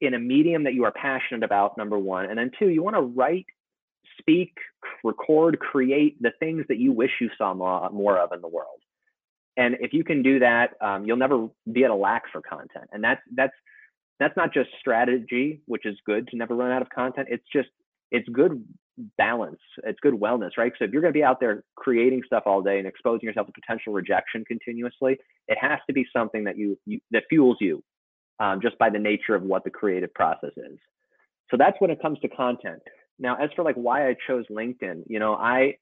in 0.00 0.14
a 0.14 0.18
medium 0.18 0.64
that 0.64 0.74
you 0.74 0.84
are 0.84 0.92
passionate 0.92 1.42
about, 1.42 1.78
number 1.78 1.98
one. 1.98 2.26
And 2.26 2.38
then 2.38 2.50
two, 2.58 2.68
you 2.68 2.82
want 2.82 2.96
to 2.96 3.02
write, 3.02 3.46
speak, 4.18 4.52
record, 5.02 5.58
create 5.58 6.20
the 6.20 6.32
things 6.38 6.64
that 6.68 6.78
you 6.78 6.92
wish 6.92 7.10
you 7.20 7.30
saw 7.38 7.54
more, 7.54 8.18
of 8.18 8.32
in 8.32 8.42
the 8.42 8.48
world. 8.48 8.80
And 9.56 9.76
if 9.80 9.92
you 9.92 10.04
can 10.04 10.22
do 10.22 10.38
that, 10.40 10.74
um, 10.80 11.04
you'll 11.04 11.16
never 11.16 11.48
be 11.72 11.84
at 11.84 11.90
a 11.90 11.94
lack 11.94 12.24
for 12.30 12.42
content. 12.42 12.88
And 12.92 13.02
that's, 13.02 13.20
that's, 13.34 13.54
that's 14.18 14.36
not 14.36 14.52
just 14.52 14.68
strategy, 14.78 15.62
which 15.66 15.86
is 15.86 15.96
good 16.04 16.28
to 16.28 16.36
never 16.36 16.54
run 16.54 16.70
out 16.70 16.82
of 16.82 16.90
content. 16.90 17.28
It's 17.30 17.44
just, 17.52 17.68
it's 18.10 18.28
good 18.28 18.62
balance. 19.18 19.60
It's 19.84 19.98
good 20.00 20.14
wellness, 20.14 20.50
right? 20.56 20.72
So 20.78 20.84
if 20.84 20.92
you're 20.92 21.02
going 21.02 21.12
to 21.12 21.18
be 21.18 21.24
out 21.24 21.40
there 21.40 21.64
creating 21.76 22.22
stuff 22.26 22.44
all 22.46 22.62
day 22.62 22.78
and 22.78 22.86
exposing 22.86 23.26
yourself 23.26 23.46
to 23.46 23.52
potential 23.52 23.92
rejection 23.92 24.44
continuously, 24.44 25.18
it 25.48 25.58
has 25.60 25.78
to 25.86 25.92
be 25.92 26.04
something 26.14 26.44
that 26.44 26.56
you, 26.56 26.78
you 26.86 27.00
that 27.10 27.24
fuels 27.28 27.56
you, 27.60 27.82
um, 28.38 28.60
just 28.60 28.78
by 28.78 28.90
the 28.90 28.98
nature 28.98 29.34
of 29.34 29.42
what 29.42 29.64
the 29.64 29.70
creative 29.70 30.12
process 30.14 30.52
is. 30.56 30.78
So 31.50 31.56
that's 31.56 31.76
when 31.80 31.90
it 31.90 32.00
comes 32.00 32.18
to 32.20 32.28
content. 32.28 32.82
Now, 33.18 33.36
as 33.36 33.50
for 33.54 33.64
like 33.64 33.74
why 33.74 34.08
I 34.08 34.16
chose 34.26 34.44
LinkedIn, 34.50 35.04
you 35.06 35.18
know, 35.18 35.34
I 35.34 35.74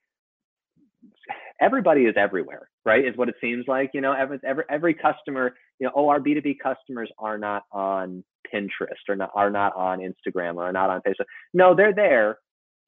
everybody 1.60 2.02
is 2.02 2.14
everywhere, 2.16 2.68
right? 2.84 3.04
Is 3.04 3.16
what 3.16 3.28
it 3.28 3.36
seems 3.40 3.66
like. 3.68 3.90
You 3.94 4.00
know, 4.00 4.12
every 4.12 4.38
every, 4.44 4.64
every 4.70 4.94
customer, 4.94 5.54
you 5.78 5.86
know, 5.86 5.92
oh, 5.94 6.08
our 6.08 6.20
B2B 6.20 6.56
customers 6.62 7.10
are 7.18 7.38
not 7.38 7.62
on 7.72 8.24
Pinterest 8.52 9.08
or 9.08 9.16
not 9.16 9.30
are 9.34 9.50
not 9.50 9.74
on 9.76 10.00
Instagram 10.00 10.56
or 10.56 10.64
are 10.64 10.72
not 10.72 10.90
on 10.90 11.00
Facebook. 11.06 11.26
No, 11.54 11.74
they're 11.74 11.94
there 11.94 12.38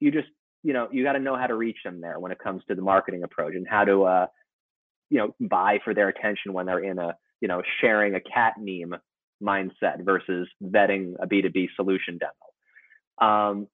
you 0.01 0.11
just 0.11 0.27
you 0.63 0.73
know 0.73 0.89
you 0.91 1.03
got 1.03 1.13
to 1.13 1.19
know 1.19 1.37
how 1.37 1.47
to 1.47 1.55
reach 1.55 1.77
them 1.85 2.01
there 2.01 2.19
when 2.19 2.31
it 2.33 2.39
comes 2.39 2.61
to 2.67 2.75
the 2.75 2.81
marketing 2.81 3.23
approach 3.23 3.55
and 3.55 3.65
how 3.69 3.85
to 3.85 4.03
uh 4.03 4.27
you 5.09 5.17
know 5.17 5.33
buy 5.39 5.79
for 5.83 5.93
their 5.93 6.09
attention 6.09 6.51
when 6.51 6.65
they're 6.65 6.83
in 6.83 6.99
a 6.99 7.15
you 7.39 7.47
know 7.47 7.61
sharing 7.79 8.15
a 8.15 8.19
cat 8.19 8.55
meme 8.59 8.99
mindset 9.41 10.03
versus 10.03 10.47
vetting 10.63 11.13
a 11.19 11.27
b2b 11.27 11.67
solution 11.75 12.19
demo. 12.19 13.29
Um, 13.31 13.67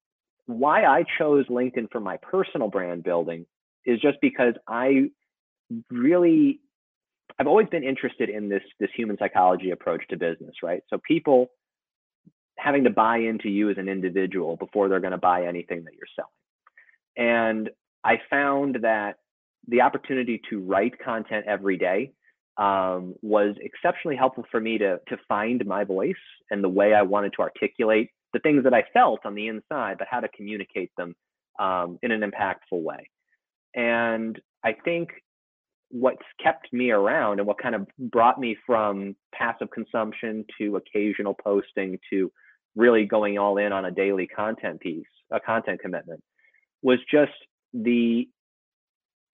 why 0.45 0.85
i 0.85 1.03
chose 1.17 1.45
linkedin 1.47 1.91
for 1.91 1.99
my 1.99 2.17
personal 2.17 2.69
brand 2.69 3.03
building 3.03 3.45
is 3.85 3.99
just 3.99 4.17
because 4.21 4.53
i 4.67 5.09
really 5.91 6.61
i've 7.37 7.47
always 7.47 7.67
been 7.67 7.83
interested 7.83 8.29
in 8.29 8.47
this 8.47 8.63
this 8.79 8.89
human 8.95 9.17
psychology 9.17 9.71
approach 9.71 10.01
to 10.09 10.15
business 10.17 10.55
right? 10.63 10.81
So 10.89 10.99
people 11.05 11.49
having 12.57 12.83
to 12.83 12.89
buy 12.89 13.17
into 13.17 13.49
you 13.49 13.69
as 13.69 13.77
an 13.77 13.87
individual 13.87 14.55
before 14.55 14.89
they're 14.89 14.99
going 14.99 15.11
to 15.11 15.17
buy 15.17 15.45
anything 15.45 15.83
that 15.85 15.93
you're 15.93 16.07
selling. 16.15 16.29
And 17.17 17.69
I 18.03 18.19
found 18.29 18.77
that 18.81 19.17
the 19.67 19.81
opportunity 19.81 20.41
to 20.49 20.59
write 20.59 20.93
content 21.03 21.45
every 21.47 21.77
day 21.77 22.11
um, 22.57 23.15
was 23.21 23.55
exceptionally 23.61 24.15
helpful 24.15 24.45
for 24.49 24.59
me 24.59 24.77
to 24.79 24.99
to 25.07 25.17
find 25.27 25.63
my 25.65 25.83
voice 25.83 26.15
and 26.49 26.63
the 26.63 26.69
way 26.69 26.93
I 26.93 27.03
wanted 27.03 27.33
to 27.33 27.41
articulate 27.41 28.09
the 28.33 28.39
things 28.39 28.63
that 28.63 28.73
I 28.73 28.83
felt 28.93 29.25
on 29.25 29.35
the 29.35 29.47
inside, 29.47 29.97
but 29.97 30.07
how 30.09 30.19
to 30.19 30.27
communicate 30.29 30.91
them 30.97 31.15
um, 31.59 31.97
in 32.01 32.11
an 32.11 32.21
impactful 32.21 32.81
way. 32.81 33.09
And 33.75 34.39
I 34.63 34.73
think 34.73 35.09
what's 35.89 36.25
kept 36.43 36.71
me 36.73 36.91
around 36.91 37.39
and 37.39 37.47
what 37.47 37.57
kind 37.61 37.75
of 37.75 37.87
brought 37.97 38.39
me 38.39 38.57
from 38.65 39.15
passive 39.33 39.69
consumption 39.71 40.45
to 40.57 40.75
occasional 40.75 41.33
posting 41.33 41.97
to 42.09 42.31
really 42.77 43.05
going 43.05 43.37
all 43.37 43.57
in 43.57 43.73
on 43.73 43.85
a 43.85 43.91
daily 43.91 44.27
content 44.27 44.79
piece, 44.79 45.05
a 45.31 45.39
content 45.39 45.81
commitment, 45.81 46.23
was 46.81 46.99
just 47.11 47.33
the 47.73 48.29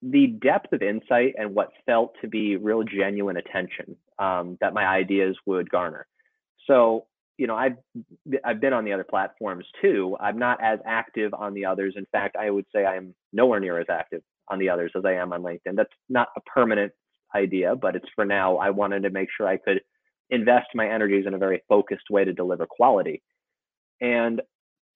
the 0.01 0.27
depth 0.27 0.73
of 0.73 0.82
insight 0.82 1.34
and 1.38 1.56
what 1.56 1.69
felt 1.86 2.13
to 2.21 2.27
be 2.27 2.58
real 2.58 2.84
genuine 2.84 3.38
attention 3.38 3.95
um, 4.19 4.58
that 4.60 4.73
my 4.73 4.86
ideas 4.86 5.38
would 5.45 5.69
garner. 5.69 6.06
So, 6.67 7.06
you 7.38 7.47
know, 7.47 7.56
I've 7.56 7.77
I've 8.43 8.60
been 8.60 8.73
on 8.73 8.86
the 8.86 8.93
other 8.93 9.06
platforms 9.06 9.65
too. 9.82 10.17
I'm 10.19 10.38
not 10.38 10.62
as 10.62 10.79
active 10.86 11.34
on 11.34 11.53
the 11.53 11.65
others. 11.65 11.93
In 11.97 12.06
fact, 12.12 12.36
I 12.36 12.49
would 12.49 12.65
say 12.73 12.86
I 12.86 12.95
am 12.95 13.13
nowhere 13.32 13.60
near 13.60 13.79
as 13.79 13.88
active 13.89 14.21
on 14.49 14.60
the 14.60 14.69
others 14.69 14.91
as 14.95 15.06
I 15.06 15.13
am 15.13 15.32
on 15.32 15.41
LinkedIn. 15.41 15.75
That's 15.75 15.93
not 16.10 16.29
a 16.36 16.41
permanent 16.41 16.91
idea, 17.36 17.75
but 17.75 17.95
it's 17.95 18.10
for 18.15 18.25
now. 18.25 18.58
I 18.58 18.69
wanted 18.69 19.03
to 19.03 19.10
make 19.10 19.29
sure 19.36 19.47
I 19.47 19.58
could 19.58 19.82
invest 20.29 20.67
my 20.75 20.88
energies 20.88 21.25
in 21.25 21.34
a 21.34 21.38
very 21.38 21.63
focused 21.69 22.10
way 22.10 22.25
to 22.25 22.34
deliver 22.34 22.65
quality. 22.65 23.21
And 24.04 24.42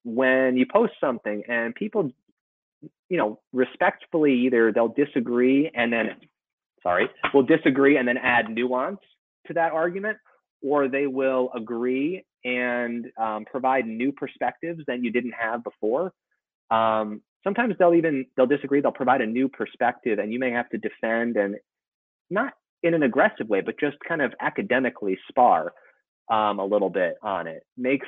when 0.04 0.56
you 0.56 0.66
post 0.70 0.92
something 1.00 1.42
and 1.48 1.74
people, 1.74 2.12
you 3.08 3.16
know, 3.16 3.40
respectfully 3.52 4.34
either 4.46 4.70
they'll 4.70 4.94
disagree 4.94 5.70
and 5.74 5.92
then, 5.92 6.10
sorry, 6.82 7.08
will 7.32 7.42
disagree 7.42 7.96
and 7.96 8.06
then 8.06 8.18
add 8.18 8.50
nuance 8.50 9.00
to 9.46 9.54
that 9.54 9.72
argument, 9.72 10.18
or 10.62 10.88
they 10.88 11.06
will 11.06 11.50
agree 11.56 12.24
and 12.44 13.06
um, 13.20 13.46
provide 13.50 13.86
new 13.86 14.12
perspectives 14.12 14.82
that 14.86 15.02
you 15.02 15.10
didn't 15.10 15.32
have 15.32 15.64
before. 15.64 16.12
Um, 16.70 17.22
sometimes 17.42 17.74
they'll 17.78 17.94
even 17.94 18.26
they'll 18.36 18.46
disagree. 18.46 18.82
They'll 18.82 18.92
provide 18.92 19.22
a 19.22 19.26
new 19.26 19.48
perspective, 19.48 20.18
and 20.18 20.32
you 20.32 20.38
may 20.38 20.50
have 20.50 20.68
to 20.70 20.78
defend 20.78 21.36
and 21.36 21.56
not 22.28 22.52
in 22.82 22.92
an 22.94 23.02
aggressive 23.02 23.48
way, 23.48 23.62
but 23.62 23.80
just 23.80 23.96
kind 24.06 24.20
of 24.20 24.34
academically 24.40 25.18
spar 25.28 25.72
um, 26.30 26.58
a 26.58 26.64
little 26.64 26.90
bit 26.90 27.16
on 27.22 27.46
it. 27.46 27.64
Makes 27.76 28.06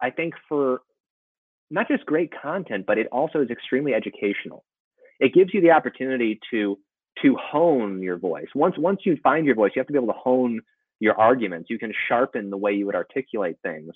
I 0.00 0.10
think 0.10 0.34
for 0.48 0.80
not 1.70 1.88
just 1.88 2.06
great 2.06 2.32
content, 2.40 2.84
but 2.86 2.98
it 2.98 3.08
also 3.12 3.40
is 3.40 3.50
extremely 3.50 3.94
educational. 3.94 4.64
It 5.20 5.34
gives 5.34 5.52
you 5.52 5.60
the 5.60 5.70
opportunity 5.70 6.38
to 6.50 6.78
to 7.22 7.36
hone 7.36 8.00
your 8.00 8.16
voice. 8.16 8.46
Once 8.54 8.76
once 8.78 9.00
you 9.04 9.16
find 9.22 9.44
your 9.44 9.54
voice, 9.54 9.72
you 9.74 9.80
have 9.80 9.86
to 9.88 9.92
be 9.92 9.98
able 9.98 10.12
to 10.12 10.18
hone 10.18 10.60
your 11.00 11.18
arguments. 11.18 11.68
You 11.70 11.78
can 11.78 11.92
sharpen 12.08 12.50
the 12.50 12.56
way 12.56 12.72
you 12.72 12.86
would 12.86 12.94
articulate 12.94 13.56
things. 13.62 13.92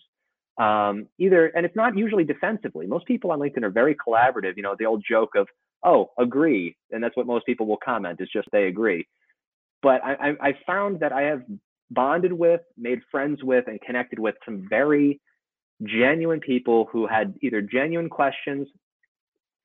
Um, 0.60 1.06
either, 1.18 1.46
and 1.46 1.64
it's 1.64 1.76
not 1.76 1.96
usually 1.96 2.24
defensively. 2.24 2.86
Most 2.86 3.06
people 3.06 3.30
on 3.32 3.38
LinkedIn 3.38 3.62
are 3.62 3.70
very 3.70 3.96
collaborative. 3.96 4.56
You 4.56 4.62
know, 4.62 4.76
the 4.78 4.84
old 4.86 5.02
joke 5.08 5.30
of, 5.34 5.48
"Oh, 5.82 6.10
agree," 6.18 6.76
and 6.90 7.02
that's 7.02 7.16
what 7.16 7.26
most 7.26 7.46
people 7.46 7.66
will 7.66 7.78
comment 7.82 8.20
is 8.20 8.28
just 8.32 8.48
they 8.52 8.64
agree. 8.66 9.06
But 9.82 10.04
I, 10.04 10.12
I, 10.12 10.48
I 10.48 10.58
found 10.66 11.00
that 11.00 11.12
I 11.12 11.22
have 11.22 11.42
bonded 11.90 12.32
with, 12.32 12.60
made 12.76 13.00
friends 13.10 13.42
with, 13.42 13.66
and 13.66 13.80
connected 13.80 14.18
with 14.18 14.34
some 14.44 14.66
very 14.68 15.20
genuine 15.84 16.40
people 16.40 16.88
who 16.92 17.06
had 17.06 17.34
either 17.42 17.60
genuine 17.60 18.08
questions 18.08 18.68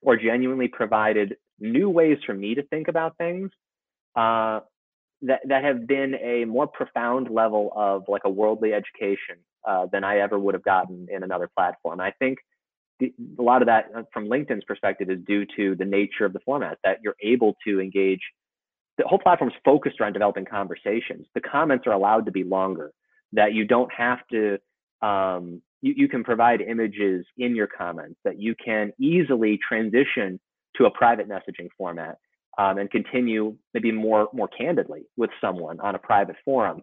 or 0.01 0.15
genuinely 0.17 0.67
provided 0.67 1.37
new 1.59 1.89
ways 1.89 2.17
for 2.25 2.33
me 2.33 2.55
to 2.55 2.63
think 2.63 2.87
about 2.87 3.17
things 3.17 3.51
uh, 4.15 4.59
that 5.21 5.41
that 5.47 5.63
have 5.63 5.87
been 5.87 6.15
a 6.15 6.45
more 6.45 6.67
profound 6.67 7.29
level 7.29 7.71
of 7.75 8.03
like 8.07 8.21
a 8.25 8.29
worldly 8.29 8.73
education 8.73 9.37
uh, 9.67 9.87
than 9.91 10.03
I 10.03 10.19
ever 10.19 10.37
would 10.37 10.53
have 10.53 10.63
gotten 10.63 11.07
in 11.11 11.23
another 11.23 11.49
platform. 11.55 11.99
I 11.99 12.11
think 12.11 12.37
the, 12.99 13.13
a 13.37 13.41
lot 13.41 13.61
of 13.61 13.67
that 13.67 13.85
uh, 13.95 14.03
from 14.13 14.27
LinkedIn's 14.27 14.63
perspective 14.65 15.09
is 15.09 15.19
due 15.25 15.45
to 15.55 15.75
the 15.75 15.85
nature 15.85 16.25
of 16.25 16.33
the 16.33 16.39
format 16.45 16.77
that 16.83 16.99
you're 17.03 17.15
able 17.21 17.55
to 17.65 17.79
engage. 17.79 18.21
The 18.97 19.07
whole 19.07 19.19
platform 19.19 19.49
is 19.49 19.55
focused 19.63 19.99
around 19.99 20.13
developing 20.13 20.45
conversations. 20.45 21.27
The 21.35 21.41
comments 21.41 21.85
are 21.85 21.93
allowed 21.93 22.25
to 22.25 22.31
be 22.31 22.43
longer. 22.43 22.91
That 23.33 23.53
you 23.53 23.65
don't 23.65 23.91
have 23.93 24.19
to. 24.31 24.59
Um, 25.01 25.61
you, 25.81 25.93
you 25.95 26.07
can 26.07 26.23
provide 26.23 26.61
images 26.61 27.25
in 27.37 27.55
your 27.55 27.67
comments 27.67 28.19
that 28.23 28.39
you 28.39 28.55
can 28.55 28.91
easily 28.99 29.59
transition 29.67 30.39
to 30.75 30.85
a 30.85 30.91
private 30.91 31.29
messaging 31.29 31.69
format 31.77 32.17
um, 32.57 32.77
and 32.77 32.89
continue 32.89 33.55
maybe 33.73 33.91
more 33.91 34.29
more 34.33 34.47
candidly 34.47 35.03
with 35.15 35.29
someone 35.39 35.79
on 35.79 35.95
a 35.95 35.99
private 35.99 36.35
forum. 36.43 36.81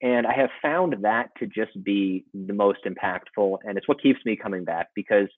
And 0.00 0.26
I 0.26 0.32
have 0.34 0.50
found 0.62 0.94
that 1.02 1.30
to 1.38 1.46
just 1.46 1.82
be 1.82 2.24
the 2.32 2.52
most 2.52 2.80
impactful, 2.86 3.58
and 3.64 3.76
it's 3.76 3.88
what 3.88 4.00
keeps 4.00 4.20
me 4.24 4.36
coming 4.36 4.64
back 4.64 4.88
because, 4.94 5.28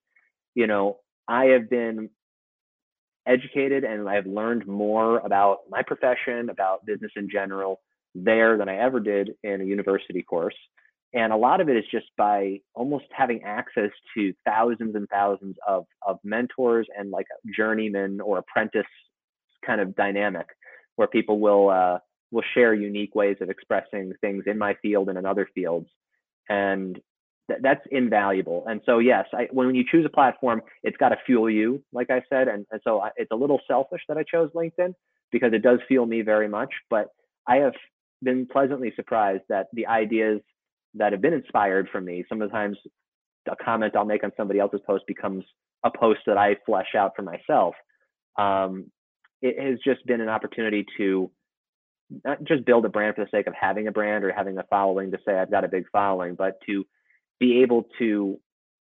you 0.54 0.66
know, 0.66 0.98
I 1.26 1.46
have 1.46 1.70
been 1.70 2.10
educated 3.26 3.84
and 3.84 4.08
I 4.08 4.16
have 4.16 4.26
learned 4.26 4.66
more 4.66 5.18
about 5.18 5.60
my 5.70 5.82
profession, 5.82 6.50
about 6.50 6.84
business 6.84 7.12
in 7.16 7.30
general, 7.30 7.80
there 8.14 8.58
than 8.58 8.68
I 8.68 8.76
ever 8.78 9.00
did 9.00 9.30
in 9.42 9.60
a 9.60 9.64
university 9.64 10.22
course. 10.22 10.56
And 11.12 11.32
a 11.32 11.36
lot 11.36 11.60
of 11.60 11.68
it 11.68 11.76
is 11.76 11.84
just 11.90 12.06
by 12.16 12.60
almost 12.74 13.06
having 13.10 13.42
access 13.42 13.90
to 14.16 14.32
thousands 14.44 14.94
and 14.94 15.08
thousands 15.08 15.56
of, 15.66 15.84
of 16.06 16.18
mentors 16.22 16.86
and 16.96 17.10
like 17.10 17.26
journeyman 17.56 18.20
or 18.20 18.38
apprentice 18.38 18.86
kind 19.66 19.80
of 19.80 19.96
dynamic 19.96 20.46
where 20.96 21.08
people 21.08 21.40
will 21.40 21.70
uh, 21.70 21.98
will 22.30 22.44
share 22.54 22.74
unique 22.74 23.14
ways 23.14 23.36
of 23.40 23.50
expressing 23.50 24.12
things 24.20 24.44
in 24.46 24.56
my 24.58 24.74
field 24.82 25.08
and 25.08 25.18
in 25.18 25.26
other 25.26 25.48
fields, 25.54 25.88
and 26.48 27.00
th- 27.48 27.60
that's 27.62 27.84
invaluable. 27.90 28.64
And 28.68 28.80
so, 28.86 28.98
yes, 28.98 29.26
I, 29.32 29.48
when 29.50 29.74
you 29.74 29.84
choose 29.90 30.06
a 30.06 30.10
platform, 30.10 30.62
it's 30.82 30.96
got 30.96 31.08
to 31.08 31.16
fuel 31.26 31.50
you, 31.50 31.82
like 31.92 32.10
I 32.10 32.22
said, 32.28 32.48
and, 32.48 32.66
and 32.70 32.80
so 32.84 33.00
I, 33.00 33.10
it's 33.16 33.32
a 33.32 33.36
little 33.36 33.60
selfish 33.66 34.02
that 34.08 34.16
I 34.16 34.22
chose 34.22 34.50
LinkedIn 34.54 34.94
because 35.32 35.52
it 35.52 35.62
does 35.62 35.80
fuel 35.88 36.06
me 36.06 36.22
very 36.22 36.48
much. 36.48 36.72
But 36.88 37.08
I 37.48 37.56
have 37.56 37.74
been 38.22 38.46
pleasantly 38.46 38.92
surprised 38.94 39.42
that 39.48 39.66
the 39.72 39.86
ideas 39.86 40.40
that 40.94 41.12
have 41.12 41.20
been 41.20 41.32
inspired 41.32 41.88
from 41.90 42.04
me, 42.04 42.24
sometimes 42.28 42.76
a 43.50 43.56
comment 43.62 43.96
I'll 43.96 44.04
make 44.04 44.24
on 44.24 44.32
somebody 44.36 44.60
else's 44.60 44.80
post 44.86 45.04
becomes 45.06 45.44
a 45.84 45.90
post 45.90 46.20
that 46.26 46.36
I 46.36 46.56
flesh 46.66 46.94
out 46.96 47.12
for 47.16 47.22
myself. 47.22 47.74
Um, 48.38 48.90
it 49.42 49.58
has 49.58 49.78
just 49.84 50.04
been 50.06 50.20
an 50.20 50.28
opportunity 50.28 50.84
to 50.98 51.30
not 52.24 52.42
just 52.44 52.64
build 52.64 52.84
a 52.84 52.88
brand 52.88 53.14
for 53.14 53.24
the 53.24 53.30
sake 53.30 53.46
of 53.46 53.54
having 53.58 53.86
a 53.86 53.92
brand 53.92 54.24
or 54.24 54.32
having 54.32 54.58
a 54.58 54.64
following 54.64 55.10
to 55.12 55.18
say 55.26 55.38
I've 55.38 55.50
got 55.50 55.64
a 55.64 55.68
big 55.68 55.84
following, 55.92 56.34
but 56.34 56.58
to 56.66 56.84
be 57.38 57.62
able 57.62 57.86
to 57.98 58.38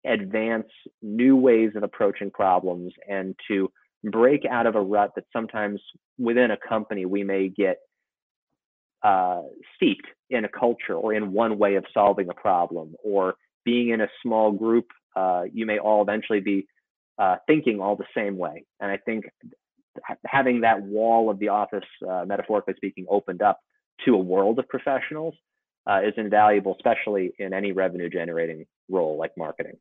advance 0.05 0.67
new 1.01 1.37
ways 1.37 1.71
of 1.77 1.83
approaching 1.83 2.31
problems 2.31 2.93
and 3.09 3.35
to 3.49 3.71
break 4.05 4.43
out 4.51 4.67
of 4.67 4.75
a 4.75 4.81
rut 4.81 5.13
that 5.15 5.25
sometimes 5.33 5.81
within 6.19 6.51
a 6.51 6.57
company 6.69 7.07
we 7.07 7.23
may 7.23 7.49
get 7.49 7.79
uh, 9.03 9.43
steeped 9.77 10.07
in 10.31 10.45
a 10.45 10.49
culture 10.49 10.95
or 10.95 11.13
in 11.13 11.33
one 11.33 11.59
way 11.59 11.75
of 11.75 11.85
solving 11.93 12.29
a 12.29 12.35
problem 12.35 12.95
or 13.03 13.35
being 13.65 13.91
in 13.91 14.01
a 14.01 14.09
small 14.23 14.53
group 14.53 14.87
uh, 15.17 15.43
you 15.53 15.67
may 15.67 15.79
all 15.79 16.03
eventually 16.03 16.41
be 16.41 16.67
uh, 17.19 17.37
thinking 17.47 17.81
all 17.81 17.97
the 17.97 18.07
same 18.15 18.37
way 18.37 18.65
and 18.81 18.91
i 18.91 18.97
think 18.97 19.25
having 20.27 20.63
that 20.63 20.83
wall 20.83 21.31
of 21.31 21.39
the 21.39 21.49
office, 21.49 21.85
uh, 22.09 22.25
metaphorically 22.27 22.75
speaking, 22.77 23.07
opened 23.09 23.43
up 23.43 23.61
to 24.05 24.15
a 24.15 24.19
world 24.19 24.59
of 24.59 24.69
professionals 24.69 25.35
uh, 25.89 26.01
is 26.05 26.15
invaluable, 26.17 26.75
especially 26.75 27.33
in 27.39 27.53
any 27.53 27.73
revenue 27.73 28.09
generating 28.09 28.67
role 28.89 29.17
like 29.19 29.33
marketing. 29.37 29.77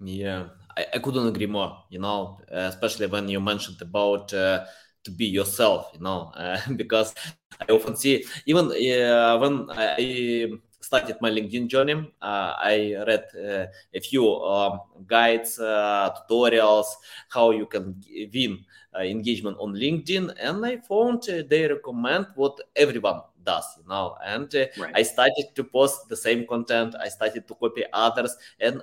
Yeah, 0.00 0.48
I, 0.76 0.86
I 0.94 0.98
couldn't 0.98 1.26
agree 1.26 1.46
more. 1.46 1.84
You 1.88 2.00
know, 2.00 2.40
uh, 2.52 2.70
especially 2.72 3.06
when 3.06 3.28
you 3.28 3.40
mentioned 3.40 3.80
about 3.80 4.34
uh, 4.34 4.64
to 5.04 5.10
be 5.10 5.26
yourself. 5.26 5.90
You 5.94 6.00
know, 6.00 6.32
uh, 6.36 6.60
because 6.76 7.14
I 7.60 7.72
often 7.72 7.96
see 7.96 8.24
even 8.46 8.66
uh, 8.66 9.38
when 9.38 9.68
I 9.70 10.50
started 10.80 11.16
my 11.20 11.30
LinkedIn 11.30 11.68
journey, 11.68 12.12
uh, 12.20 12.54
I 12.58 12.94
read 13.06 13.24
uh, 13.34 13.66
a 13.94 14.00
few 14.00 14.42
um, 14.42 14.80
guides, 15.06 15.58
uh, 15.58 16.10
tutorials, 16.28 16.86
how 17.30 17.52
you 17.52 17.66
can 17.66 18.02
win 18.34 18.64
engagement 19.00 19.56
on 19.58 19.74
LinkedIn, 19.74 20.34
and 20.40 20.64
I 20.64 20.76
found 20.76 21.22
they 21.22 21.66
recommend 21.66 22.26
what 22.34 22.58
everyone 22.76 23.22
does 23.44 23.64
you 23.76 23.86
know 23.86 24.16
and 24.24 24.54
uh, 24.54 24.64
right. 24.78 24.96
i 24.96 25.02
started 25.02 25.44
to 25.54 25.62
post 25.62 26.08
the 26.08 26.16
same 26.16 26.46
content 26.46 26.94
i 26.98 27.08
started 27.08 27.46
to 27.46 27.54
copy 27.54 27.84
others 27.92 28.34
and 28.58 28.82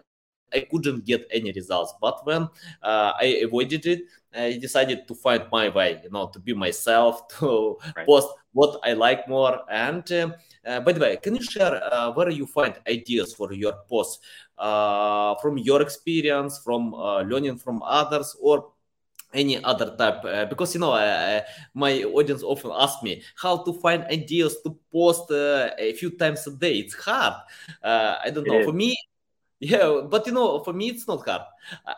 I 0.53 0.61
couldn't 0.61 1.05
get 1.05 1.27
any 1.31 1.51
results. 1.51 1.93
But 2.01 2.25
when 2.25 2.43
uh, 2.83 3.13
I 3.19 3.41
avoided 3.43 3.85
it, 3.85 4.01
I 4.35 4.57
decided 4.57 5.07
to 5.07 5.15
find 5.15 5.43
my 5.51 5.69
way, 5.69 5.99
you 6.03 6.09
know, 6.09 6.29
to 6.29 6.39
be 6.39 6.53
myself, 6.53 7.27
to 7.39 7.77
right. 7.95 8.05
post 8.05 8.29
what 8.53 8.79
I 8.83 8.93
like 8.93 9.27
more. 9.27 9.61
And 9.69 10.09
uh, 10.11 10.31
uh, 10.65 10.79
by 10.81 10.91
the 10.91 10.99
way, 10.99 11.17
can 11.17 11.35
you 11.35 11.43
share 11.43 11.81
uh, 11.93 12.11
where 12.11 12.29
you 12.29 12.45
find 12.45 12.75
ideas 12.87 13.33
for 13.33 13.51
your 13.53 13.73
posts? 13.89 14.19
Uh, 14.57 15.35
from 15.41 15.57
your 15.57 15.81
experience, 15.81 16.59
from 16.59 16.93
uh, 16.93 17.21
learning 17.21 17.57
from 17.57 17.81
others, 17.83 18.35
or 18.39 18.71
any 19.33 19.63
other 19.63 19.95
type? 19.97 20.23
Uh, 20.23 20.45
because 20.45 20.73
you 20.75 20.79
know 20.79 20.91
uh, 20.91 21.41
my 21.73 22.03
audience 22.03 22.43
often 22.43 22.71
ask 22.73 23.01
me 23.01 23.23
how 23.41 23.63
to 23.63 23.73
find 23.73 24.03
ideas 24.05 24.57
to 24.61 24.77
post 24.91 25.31
uh, 25.31 25.71
a 25.79 25.93
few 25.93 26.11
times 26.11 26.45
a 26.45 26.51
day. 26.51 26.75
It's 26.75 26.93
hard. 26.93 27.33
I 27.83 28.29
don't 28.29 28.45
know. 28.45 28.61
For 28.61 28.73
me 28.73 28.95
yeah, 29.61 30.01
but 30.09 30.25
you 30.25 30.33
know, 30.33 30.63
for 30.63 30.73
me, 30.73 30.89
it's 30.89 31.07
not 31.07 31.27
hard. 31.27 31.43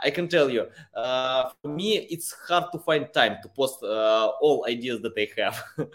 I 0.04 0.10
can 0.10 0.28
tell 0.28 0.50
you. 0.50 0.68
Uh, 0.94 1.50
for 1.62 1.70
me, 1.70 1.98
it's 1.98 2.36
hard 2.48 2.66
to 2.74 2.80
find 2.80 3.08
time 3.14 3.38
to 3.42 3.48
post 3.48 3.82
uh, 3.82 4.32
all 4.42 4.66
ideas 4.68 5.02
that 5.02 5.14
I 5.18 5.42
have. 5.42 5.64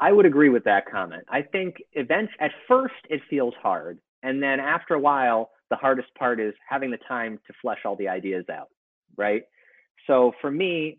I 0.00 0.10
would 0.10 0.26
agree 0.26 0.48
with 0.48 0.64
that 0.64 0.90
comment. 0.90 1.22
I 1.28 1.42
think 1.42 1.76
events 1.92 2.32
at 2.40 2.50
first 2.66 2.94
it 3.08 3.20
feels 3.30 3.54
hard, 3.62 4.00
and 4.24 4.42
then 4.42 4.58
after 4.58 4.94
a 4.94 4.98
while, 4.98 5.50
the 5.70 5.76
hardest 5.76 6.12
part 6.18 6.40
is 6.40 6.54
having 6.68 6.90
the 6.90 6.98
time 7.06 7.38
to 7.46 7.52
flesh 7.62 7.78
all 7.84 7.94
the 7.94 8.08
ideas 8.08 8.44
out, 8.52 8.68
right? 9.16 9.44
So 10.08 10.32
for 10.40 10.50
me, 10.50 10.98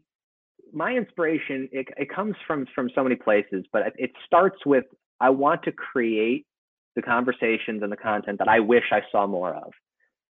my 0.71 0.93
inspiration 0.93 1.67
it, 1.73 1.87
it 1.97 2.09
comes 2.09 2.35
from 2.47 2.65
from 2.73 2.89
so 2.95 3.03
many 3.03 3.15
places, 3.15 3.65
but 3.73 3.93
it 3.97 4.11
starts 4.25 4.65
with 4.65 4.85
I 5.19 5.31
want 5.31 5.63
to 5.63 5.73
create 5.73 6.47
the 6.95 7.01
conversations 7.01 7.81
and 7.81 7.91
the 7.91 7.97
content 7.97 8.39
that 8.39 8.47
I 8.47 8.59
wish 8.59 8.85
I 8.91 9.01
saw 9.11 9.27
more 9.27 9.53
of 9.53 9.71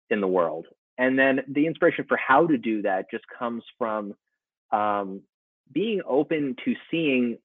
in 0.10 0.22
the 0.22 0.28
world. 0.28 0.66
And 0.98 1.18
then 1.18 1.42
the 1.48 1.66
inspiration 1.66 2.06
for 2.08 2.18
how 2.18 2.46
to 2.48 2.58
do 2.58 2.82
that 2.82 3.10
just 3.10 3.24
comes 3.38 3.64
from 3.78 4.14
um, 4.72 5.22
being 5.72 6.02
open 6.08 6.56
to 6.66 6.76
seeing 6.92 7.38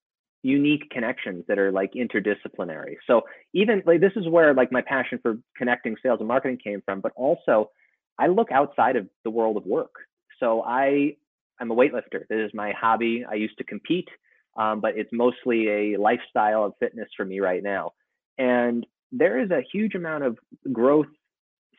unique 0.42 0.90
connections 0.90 1.44
that 1.48 1.58
are 1.58 1.72
like 1.72 1.92
interdisciplinary. 1.94 2.96
So 3.06 3.22
even 3.54 3.82
like 3.86 4.00
this 4.00 4.12
is 4.16 4.28
where 4.28 4.52
like 4.54 4.70
my 4.70 4.82
passion 4.82 5.18
for 5.22 5.38
connecting 5.56 5.96
sales 6.02 6.18
and 6.18 6.28
marketing 6.28 6.58
came 6.62 6.82
from, 6.84 7.00
but 7.00 7.12
also 7.16 7.70
I 8.18 8.26
look 8.26 8.52
outside 8.52 8.96
of 8.96 9.08
the 9.24 9.30
world 9.30 9.56
of 9.56 9.64
work. 9.64 9.94
So 10.40 10.62
I 10.62 11.16
I'm 11.60 11.70
a 11.70 11.74
weightlifter. 11.74 12.26
This 12.28 12.46
is 12.46 12.50
my 12.52 12.72
hobby. 12.72 13.24
I 13.28 13.34
used 13.34 13.56
to 13.58 13.64
compete, 13.64 14.08
um, 14.56 14.80
but 14.80 14.96
it's 14.96 15.10
mostly 15.12 15.68
a 15.68 15.96
lifestyle 15.96 16.64
of 16.64 16.74
fitness 16.80 17.08
for 17.16 17.24
me 17.24 17.40
right 17.40 17.62
now. 17.62 17.92
And 18.36 18.84
there 19.16 19.40
is 19.40 19.50
a 19.50 19.62
huge 19.72 19.94
amount 19.94 20.24
of 20.24 20.36
growth 20.72 21.06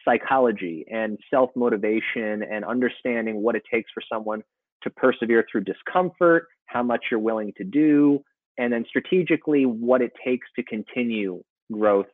psychology 0.03 0.85
and 0.91 1.17
self 1.29 1.49
motivation 1.55 2.43
and 2.43 2.63
understanding 2.63 3.41
what 3.41 3.55
it 3.55 3.63
takes 3.71 3.91
for 3.93 4.01
someone 4.11 4.41
to 4.83 4.89
persevere 4.91 5.45
through 5.51 5.63
discomfort, 5.63 6.47
how 6.67 6.83
much 6.83 7.05
you're 7.09 7.19
willing 7.19 7.51
to 7.57 7.63
do, 7.63 8.19
and 8.57 8.71
then 8.71 8.85
strategically 8.87 9.65
what 9.65 10.01
it 10.01 10.11
takes 10.23 10.47
to 10.55 10.63
continue 10.63 11.43
growth 11.71 12.05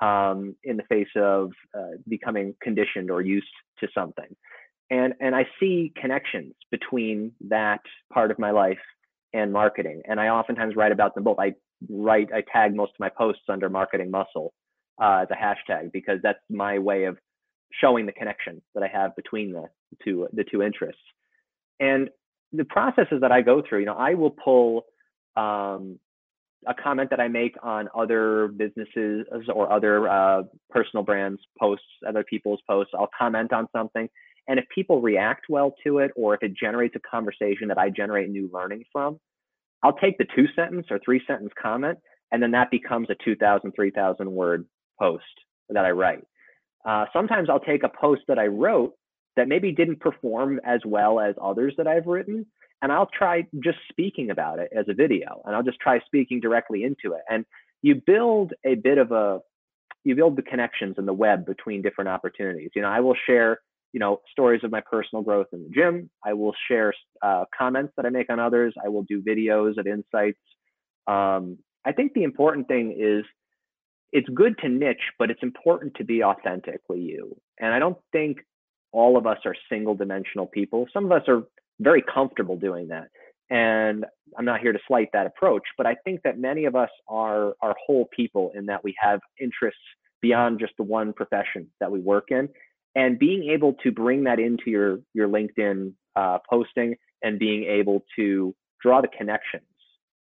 um, 0.00 0.54
in 0.64 0.76
the 0.76 0.82
face 0.84 1.08
of 1.16 1.50
uh, 1.76 1.96
becoming 2.08 2.54
conditioned 2.62 3.10
or 3.10 3.20
used 3.20 3.46
to 3.80 3.88
something. 3.94 4.36
And, 4.90 5.14
and 5.20 5.34
I 5.34 5.46
see 5.58 5.92
connections 5.96 6.54
between 6.70 7.32
that 7.48 7.80
part 8.12 8.30
of 8.30 8.38
my 8.38 8.50
life 8.50 8.78
and 9.32 9.52
marketing. 9.52 10.02
And 10.06 10.20
I 10.20 10.28
oftentimes 10.28 10.76
write 10.76 10.92
about 10.92 11.14
them 11.14 11.24
both. 11.24 11.38
I 11.38 11.54
write, 11.88 12.30
I 12.32 12.42
tag 12.52 12.74
most 12.74 12.90
of 12.90 13.00
my 13.00 13.08
posts 13.08 13.42
under 13.48 13.68
marketing 13.68 14.10
muscle 14.10 14.52
uh, 15.00 15.24
as 15.24 15.28
a 15.30 15.34
hashtag 15.34 15.92
because 15.92 16.18
that's 16.22 16.38
my 16.50 16.78
way 16.78 17.04
of 17.04 17.18
showing 17.80 18.06
the 18.06 18.12
connection 18.12 18.60
that 18.74 18.82
I 18.82 18.88
have 18.88 19.16
between 19.16 19.52
the 19.52 19.66
two 20.04 20.28
the 20.32 20.44
two 20.44 20.62
interests. 20.62 21.00
And 21.80 22.10
the 22.52 22.64
processes 22.64 23.20
that 23.22 23.32
I 23.32 23.40
go 23.40 23.62
through, 23.66 23.80
you 23.80 23.86
know, 23.86 23.96
I 23.96 24.14
will 24.14 24.30
pull 24.30 24.84
um, 25.36 25.98
a 26.66 26.74
comment 26.74 27.10
that 27.10 27.18
I 27.18 27.28
make 27.28 27.56
on 27.62 27.88
other 27.96 28.48
businesses 28.48 29.26
or 29.52 29.72
other 29.72 30.08
uh, 30.08 30.42
personal 30.70 31.02
brands 31.02 31.40
posts, 31.58 31.86
other 32.06 32.24
people's 32.24 32.60
posts. 32.68 32.92
I'll 32.96 33.10
comment 33.18 33.52
on 33.52 33.66
something, 33.74 34.08
and 34.48 34.58
if 34.58 34.64
people 34.74 35.00
react 35.00 35.46
well 35.48 35.74
to 35.84 35.98
it, 35.98 36.10
or 36.14 36.34
if 36.34 36.42
it 36.42 36.54
generates 36.54 36.94
a 36.96 37.00
conversation 37.00 37.68
that 37.68 37.78
I 37.78 37.90
generate 37.90 38.28
new 38.28 38.50
learning 38.52 38.84
from, 38.92 39.18
I'll 39.82 39.96
take 39.96 40.18
the 40.18 40.26
two 40.36 40.46
sentence 40.54 40.86
or 40.90 40.98
three 41.04 41.22
sentence 41.26 41.52
comment, 41.60 41.98
and 42.30 42.42
then 42.42 42.52
that 42.52 42.70
becomes 42.70 43.08
a 43.10 43.16
2,000, 43.24 43.72
3,000 43.72 44.30
word 44.30 44.66
post 44.98 45.24
that 45.68 45.84
I 45.84 45.90
write. 45.90 46.24
Uh, 46.84 47.06
sometimes 47.12 47.48
I'll 47.48 47.60
take 47.60 47.82
a 47.84 47.88
post 47.88 48.22
that 48.28 48.38
I 48.38 48.46
wrote 48.46 48.94
that 49.36 49.48
maybe 49.48 49.72
didn't 49.72 50.00
perform 50.00 50.60
as 50.64 50.80
well 50.84 51.20
as 51.20 51.34
others 51.42 51.74
that 51.78 51.86
I've 51.86 52.06
written, 52.06 52.46
and 52.82 52.92
I'll 52.92 53.08
try 53.16 53.46
just 53.62 53.78
speaking 53.88 54.30
about 54.30 54.58
it 54.58 54.70
as 54.76 54.86
a 54.88 54.94
video, 54.94 55.42
and 55.44 55.54
I'll 55.54 55.62
just 55.62 55.80
try 55.80 56.00
speaking 56.00 56.40
directly 56.40 56.84
into 56.84 57.14
it. 57.14 57.22
And 57.30 57.44
you 57.80 58.00
build 58.06 58.52
a 58.64 58.74
bit 58.74 58.98
of 58.98 59.12
a, 59.12 59.40
you 60.04 60.14
build 60.16 60.36
the 60.36 60.42
connections 60.42 60.96
in 60.98 61.06
the 61.06 61.12
web 61.12 61.46
between 61.46 61.80
different 61.80 62.08
opportunities. 62.08 62.70
You 62.74 62.82
know, 62.82 62.88
I 62.88 63.00
will 63.00 63.16
share, 63.26 63.60
you 63.92 64.00
know, 64.00 64.20
stories 64.30 64.62
of 64.64 64.70
my 64.70 64.80
personal 64.80 65.22
growth 65.22 65.48
in 65.52 65.62
the 65.62 65.70
gym. 65.70 66.10
I 66.24 66.32
will 66.32 66.54
share 66.68 66.94
uh, 67.22 67.44
comments 67.56 67.92
that 67.96 68.06
I 68.06 68.10
make 68.10 68.30
on 68.30 68.40
others. 68.40 68.74
I 68.82 68.88
will 68.88 69.02
do 69.02 69.22
videos 69.22 69.78
of 69.78 69.86
insights. 69.86 70.38
Um, 71.06 71.58
I 71.84 71.92
think 71.92 72.14
the 72.14 72.22
important 72.22 72.68
thing 72.68 72.96
is 72.98 73.24
it's 74.12 74.28
good 74.34 74.56
to 74.58 74.68
niche, 74.68 75.12
but 75.18 75.30
it's 75.30 75.42
important 75.42 75.94
to 75.96 76.04
be 76.04 76.22
authentically 76.22 77.00
you. 77.00 77.36
And 77.58 77.72
I 77.72 77.78
don't 77.78 77.98
think 78.12 78.38
all 78.92 79.16
of 79.16 79.26
us 79.26 79.38
are 79.44 79.54
single 79.70 79.94
dimensional 79.94 80.46
people. 80.46 80.86
Some 80.92 81.06
of 81.06 81.12
us 81.12 81.22
are 81.28 81.42
very 81.80 82.02
comfortable 82.02 82.56
doing 82.56 82.88
that. 82.88 83.08
And 83.50 84.04
I'm 84.38 84.44
not 84.44 84.60
here 84.60 84.72
to 84.72 84.78
slight 84.86 85.08
that 85.12 85.26
approach, 85.26 85.64
but 85.76 85.86
I 85.86 85.96
think 86.04 86.22
that 86.24 86.38
many 86.38 86.64
of 86.64 86.74
us 86.74 86.90
are 87.08 87.54
are 87.60 87.74
whole 87.84 88.08
people 88.14 88.52
in 88.54 88.66
that 88.66 88.82
we 88.82 88.94
have 88.98 89.20
interests 89.40 89.80
beyond 90.22 90.60
just 90.60 90.72
the 90.78 90.84
one 90.84 91.12
profession 91.12 91.68
that 91.80 91.90
we 91.90 92.00
work 92.00 92.30
in. 92.30 92.48
And 92.94 93.18
being 93.18 93.50
able 93.50 93.74
to 93.84 93.90
bring 93.90 94.24
that 94.24 94.38
into 94.38 94.70
your 94.70 95.00
your 95.14 95.28
LinkedIn 95.28 95.92
uh, 96.16 96.38
posting 96.48 96.96
and 97.22 97.38
being 97.38 97.64
able 97.64 98.04
to 98.16 98.54
draw 98.82 99.00
the 99.00 99.08
connections 99.08 99.64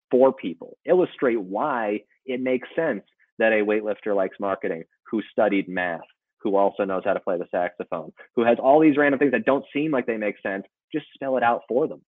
for 0.10 0.34
people, 0.34 0.78
illustrate 0.86 1.40
why 1.40 2.02
it 2.26 2.42
makes 2.42 2.68
sense 2.76 3.04
that 3.38 3.52
a 3.52 3.66
weightlifter 3.66 4.16
likes 4.16 4.38
marketing, 4.40 4.84
who 5.12 5.22
studied 5.32 5.68
math, 5.68 6.00
who 6.42 6.56
also 6.56 6.86
knows 6.86 7.04
how 7.06 7.14
to 7.14 7.20
play 7.20 7.38
the 7.38 7.48
saxophone, 7.52 8.12
who 8.36 8.46
has 8.46 8.58
all 8.62 8.80
these 8.80 8.98
random 8.98 9.20
things 9.20 9.32
that 9.32 9.46
don't 9.46 9.66
seem 9.74 9.92
like 9.92 10.06
they 10.06 10.18
make 10.18 10.36
sense, 10.42 10.64
just 10.92 11.06
spell 11.14 11.38
it 11.38 11.44
out 11.44 11.62
for 11.68 11.88
them. 11.88 12.02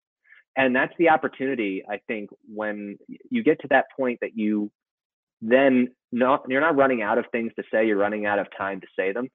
And 0.56 0.74
that's 0.74 0.94
the 0.98 1.10
opportunity, 1.10 1.84
I 1.88 2.00
think, 2.08 2.30
when 2.52 2.98
you 3.30 3.44
get 3.44 3.60
to 3.60 3.68
that 3.68 3.86
point 3.96 4.18
that 4.22 4.36
you 4.36 4.70
then 5.40 5.88
not 6.10 6.44
you're 6.48 6.60
not 6.60 6.76
running 6.76 7.02
out 7.02 7.18
of 7.18 7.26
things 7.30 7.52
to 7.56 7.62
say, 7.70 7.86
you're 7.86 7.96
running 7.96 8.26
out 8.26 8.40
of 8.40 8.48
time 8.56 8.80
to 8.80 8.86
say 8.98 9.12
them. 9.12 9.28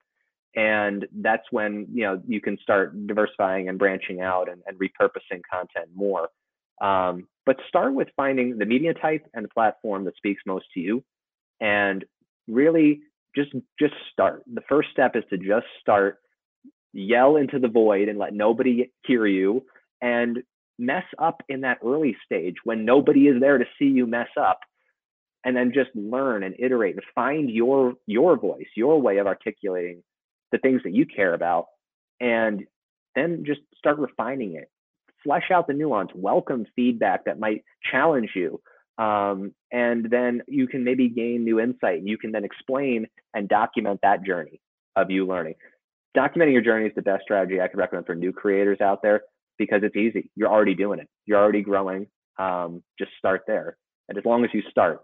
And 0.56 1.06
that's 1.20 1.44
when 1.50 1.86
you 1.92 2.04
know 2.04 2.22
you 2.26 2.40
can 2.40 2.58
start 2.62 3.06
diversifying 3.06 3.68
and 3.68 3.78
branching 3.78 4.20
out 4.20 4.48
and, 4.48 4.62
and 4.66 4.78
repurposing 4.78 5.40
content 5.50 5.88
more. 5.94 6.28
Um, 6.80 7.28
but 7.46 7.56
start 7.68 7.94
with 7.94 8.08
finding 8.16 8.58
the 8.58 8.64
media 8.64 8.94
type 8.94 9.26
and 9.34 9.44
the 9.44 9.48
platform 9.48 10.04
that 10.04 10.16
speaks 10.16 10.42
most 10.46 10.66
to 10.74 10.80
you 10.80 11.04
and 11.60 12.04
really 12.48 13.00
just 13.34 13.52
just 13.78 13.94
start. 14.12 14.44
The 14.52 14.62
first 14.68 14.90
step 14.90 15.16
is 15.16 15.24
to 15.30 15.38
just 15.38 15.66
start, 15.80 16.18
yell 16.92 17.36
into 17.36 17.58
the 17.58 17.68
void 17.68 18.08
and 18.08 18.18
let 18.18 18.32
nobody 18.32 18.90
hear 19.06 19.26
you 19.26 19.64
and 20.00 20.38
mess 20.78 21.04
up 21.18 21.42
in 21.48 21.62
that 21.62 21.78
early 21.84 22.16
stage 22.24 22.56
when 22.64 22.84
nobody 22.84 23.28
is 23.28 23.40
there 23.40 23.58
to 23.58 23.64
see 23.78 23.86
you 23.86 24.06
mess 24.06 24.28
up 24.40 24.60
and 25.44 25.56
then 25.56 25.72
just 25.72 25.90
learn 25.94 26.42
and 26.42 26.54
iterate 26.58 26.94
and 26.94 27.04
find 27.14 27.50
your 27.50 27.94
your 28.06 28.36
voice, 28.36 28.66
your 28.76 29.00
way 29.00 29.18
of 29.18 29.26
articulating 29.26 30.02
the 30.54 30.58
things 30.58 30.80
that 30.84 30.94
you 30.94 31.04
care 31.04 31.34
about 31.34 31.66
and 32.20 32.64
then 33.16 33.44
just 33.44 33.60
start 33.76 33.98
refining 33.98 34.54
it. 34.54 34.70
Flesh 35.22 35.50
out 35.52 35.66
the 35.66 35.72
nuance, 35.72 36.10
welcome 36.14 36.66
feedback 36.76 37.24
that 37.24 37.40
might 37.40 37.64
challenge 37.90 38.30
you 38.34 38.60
um, 38.98 39.52
and 39.72 40.08
then 40.10 40.42
you 40.46 40.68
can 40.68 40.84
maybe 40.84 41.08
gain 41.08 41.44
new 41.44 41.58
insight. 41.58 42.02
You 42.04 42.16
can 42.16 42.32
then 42.32 42.44
explain 42.44 43.06
and 43.34 43.48
document 43.48 44.00
that 44.02 44.24
journey 44.24 44.60
of 44.96 45.10
you 45.10 45.26
learning. 45.26 45.54
Documenting 46.16 46.52
your 46.52 46.62
journey 46.62 46.86
is 46.86 46.92
the 46.94 47.02
best 47.02 47.24
strategy 47.24 47.60
I 47.60 47.66
could 47.66 47.78
recommend 47.78 48.06
for 48.06 48.14
new 48.14 48.32
creators 48.32 48.80
out 48.80 49.02
there 49.02 49.22
because 49.58 49.80
it's 49.82 49.96
easy. 49.96 50.30
You're 50.36 50.50
already 50.50 50.74
doing 50.74 51.00
it. 51.00 51.08
You're 51.26 51.40
already 51.40 51.62
growing. 51.62 52.06
Um, 52.38 52.82
just 52.98 53.10
start 53.18 53.42
there. 53.46 53.76
And 54.08 54.16
as 54.16 54.24
long 54.24 54.44
as 54.44 54.50
you 54.54 54.62
start, 54.70 55.00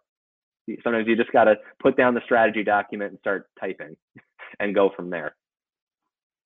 sometimes 0.84 1.08
you 1.08 1.16
just 1.16 1.32
got 1.32 1.44
to 1.44 1.56
put 1.82 1.96
down 1.96 2.14
the 2.14 2.20
strategy 2.24 2.62
document 2.62 3.10
and 3.10 3.18
start 3.18 3.46
typing 3.58 3.96
and 4.60 4.74
go 4.74 4.90
from 4.94 5.10
there. 5.10 5.34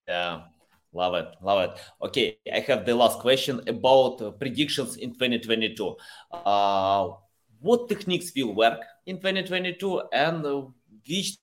Yeah, 0.07 0.42
Love 0.94 1.14
it, 1.14 1.34
love 1.42 1.70
it. 1.70 1.80
Okay, 2.07 2.38
I 2.52 2.61
have 2.61 2.86
the 2.86 2.94
last 2.94 3.18
question 3.18 3.61
about 3.66 4.38
predictions 4.38 4.96
in 4.96 5.12
2022. 5.12 5.96
Uh, 6.32 7.11
what 7.64 7.88
techniques 7.88 8.30
will 8.36 8.55
work 8.55 8.80
in 9.07 9.16
2022 9.16 10.02
and 10.12 10.72
which 11.09 11.38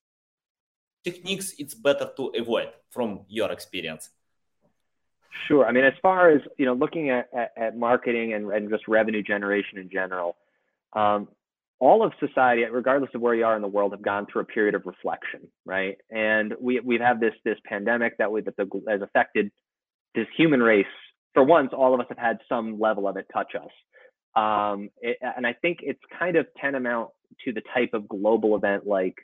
techniques 1.04 1.54
it's 1.58 1.74
better 1.74 2.10
to 2.16 2.32
avoid 2.38 2.70
from 2.92 3.22
your 3.28 3.52
experience 3.52 4.12
sure 5.48 5.66
i 5.66 5.72
mean 5.72 5.84
as 5.84 5.94
far 6.02 6.30
as 6.30 6.42
you 6.60 6.66
know 6.66 6.74
looking 6.74 7.10
at, 7.10 7.28
at, 7.34 7.52
at 7.58 7.78
marketing 7.78 8.34
and, 8.34 8.52
and 8.52 8.70
just 8.70 8.88
revenue 8.88 9.24
generation 9.24 9.80
in 9.80 9.90
general 9.90 10.36
um, 10.94 11.28
all 11.82 12.04
of 12.04 12.14
society 12.20 12.64
regardless 12.72 13.10
of 13.14 13.22
where 13.22 13.36
you 13.36 13.44
are 13.44 13.56
in 13.56 13.62
the 13.62 13.68
world 13.68 13.92
have 13.92 14.02
gone 14.02 14.26
through 14.32 14.42
a 14.42 14.46
period 14.46 14.76
of 14.76 14.84
reflection 14.86 15.42
right 15.66 15.98
and 16.10 16.54
we, 16.62 16.80
we've 16.80 17.02
had 17.02 17.20
this 17.20 17.34
this 17.44 17.58
pandemic 17.66 18.18
that 18.18 18.32
we 18.32 18.42
that 18.42 18.56
the, 18.56 18.68
has 18.88 19.02
affected 19.02 19.52
this 20.16 20.28
human 20.38 20.62
race 20.62 20.86
for 21.34 21.44
once 21.44 21.72
all 21.74 21.94
of 21.94 22.00
us 22.00 22.06
have 22.08 22.18
had 22.18 22.38
some 22.48 22.80
level 22.80 23.08
of 23.08 23.18
it 23.18 23.26
touch 23.34 23.54
us 23.56 23.72
um, 24.36 24.90
it, 25.02 25.18
and 25.22 25.46
I 25.46 25.54
think 25.54 25.80
it's 25.82 26.00
kind 26.18 26.38
of 26.38 26.48
tantamount 26.60 27.10
to 27.46 27.52
the 27.52 27.62
type 27.74 27.90
of 27.94 28.08
global 28.08 28.56
event 28.56 28.88
like 28.88 29.16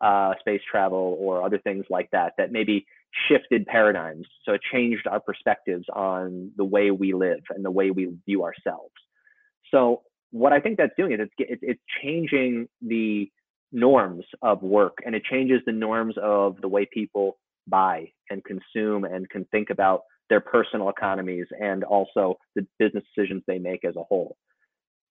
uh, 0.00 0.34
space 0.40 0.60
travel 0.70 1.16
or 1.20 1.42
other 1.42 1.58
things 1.58 1.84
like 1.90 2.10
that 2.12 2.32
that 2.38 2.50
maybe 2.52 2.86
shifted 3.28 3.66
paradigms. 3.66 4.26
So 4.44 4.52
it 4.52 4.60
changed 4.72 5.06
our 5.06 5.20
perspectives 5.20 5.84
on 5.94 6.50
the 6.56 6.64
way 6.64 6.90
we 6.90 7.14
live 7.14 7.40
and 7.50 7.64
the 7.64 7.70
way 7.70 7.90
we 7.90 8.10
view 8.26 8.44
ourselves. 8.44 8.92
So 9.70 10.02
what 10.34 10.52
I 10.52 10.58
think 10.58 10.78
that's 10.78 10.92
doing 10.98 11.12
is 11.12 11.20
it's 11.38 11.62
it's 11.62 11.80
changing 12.02 12.66
the 12.82 13.30
norms 13.70 14.24
of 14.42 14.62
work 14.62 14.98
and 15.06 15.14
it 15.14 15.22
changes 15.24 15.60
the 15.64 15.72
norms 15.72 16.16
of 16.20 16.60
the 16.60 16.66
way 16.66 16.88
people 16.92 17.38
buy 17.68 18.10
and 18.30 18.42
consume 18.44 19.04
and 19.04 19.30
can 19.30 19.44
think 19.52 19.70
about 19.70 20.00
their 20.28 20.40
personal 20.40 20.88
economies 20.88 21.46
and 21.60 21.84
also 21.84 22.36
the 22.56 22.66
business 22.80 23.04
decisions 23.14 23.44
they 23.46 23.58
make 23.58 23.84
as 23.84 23.94
a 23.94 24.02
whole. 24.02 24.36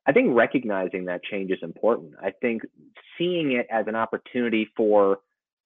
I 0.05 0.11
think 0.11 0.35
recognizing 0.35 1.05
that 1.05 1.23
change 1.23 1.51
is 1.51 1.59
important. 1.61 2.15
I 2.21 2.33
think 2.41 2.63
seeing 3.17 3.53
it 3.53 3.65
as 3.71 3.85
an 3.87 3.95
opportunity 3.95 4.69
for 4.75 5.19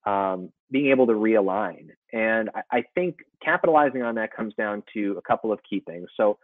um, 0.06 0.52
being 0.70 0.92
able 0.92 1.08
to 1.08 1.14
realign. 1.14 1.88
And 2.14 2.52
I, 2.54 2.78
I, 2.78 2.84
think 2.94 3.18
capitalizing 3.44 4.04
on 4.04 4.16
that 4.16 4.34
comes 4.34 4.54
down 4.54 4.84
to 4.94 5.18
a 5.18 5.22
couple 5.22 5.52
of 5.52 5.60
key 5.70 5.82
things. 5.86 6.08
So, 6.16 6.38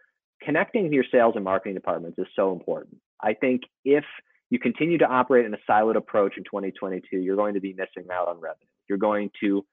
connecting 0.45 0.91
your 0.91 1.05
sales 1.11 1.33
and 1.35 1.43
marketing 1.43 1.75
departments 1.75 2.17
is 2.19 2.27
so 2.35 2.51
important. 2.51 2.97
I 3.21 3.33
think 3.33 3.61
if 3.85 4.03
you 4.49 4.59
continue 4.59 4.97
to 4.99 5.05
operate 5.05 5.45
in 5.45 5.53
a 5.53 5.57
siloed 5.69 5.95
approach 5.95 6.37
in 6.37 6.43
2022, 6.43 7.17
you're 7.17 7.35
going 7.35 7.53
to 7.55 7.59
be 7.59 7.73
missing 7.73 8.09
out 8.11 8.27
on 8.27 8.39
revenue. 8.39 8.67
You're 8.87 8.97
going 8.97 9.29
to 9.41 9.65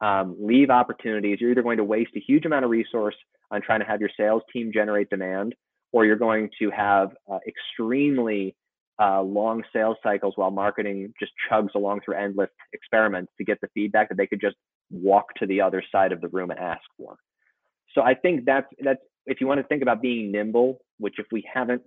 um, 0.00 0.36
leave 0.40 0.70
opportunities. 0.70 1.38
You're 1.40 1.52
either 1.52 1.62
going 1.62 1.78
to 1.78 1.84
waste 1.84 2.10
a 2.16 2.20
huge 2.20 2.44
amount 2.44 2.64
of 2.64 2.70
resource 2.70 3.14
on 3.50 3.62
trying 3.62 3.80
to 3.80 3.86
have 3.86 4.00
your 4.00 4.10
sales 4.16 4.42
team 4.52 4.72
generate 4.72 5.10
demand 5.10 5.54
or 5.92 6.04
you're 6.04 6.16
going 6.16 6.50
to 6.58 6.70
have 6.70 7.10
uh, 7.30 7.38
extremely 7.46 8.56
uh, 9.00 9.22
long 9.22 9.62
sales 9.72 9.96
cycles 10.02 10.34
while 10.36 10.50
marketing 10.50 11.12
just 11.18 11.32
chugs 11.50 11.74
along 11.74 12.00
through 12.04 12.16
endless 12.16 12.50
experiments 12.72 13.32
to 13.38 13.44
get 13.44 13.60
the 13.60 13.68
feedback 13.74 14.08
that 14.08 14.16
they 14.16 14.26
could 14.26 14.40
just 14.40 14.56
walk 14.90 15.26
to 15.36 15.46
the 15.46 15.60
other 15.60 15.82
side 15.92 16.12
of 16.12 16.20
the 16.20 16.28
room 16.28 16.50
and 16.50 16.58
ask 16.58 16.82
for. 16.96 17.16
So 17.94 18.02
I 18.02 18.14
think 18.14 18.44
that's 18.44 18.66
that's 18.82 19.00
if 19.26 19.40
you 19.40 19.46
want 19.46 19.60
to 19.60 19.66
think 19.66 19.82
about 19.82 20.02
being 20.02 20.30
nimble, 20.30 20.78
which 20.98 21.18
if 21.18 21.26
we 21.32 21.44
haven't 21.52 21.82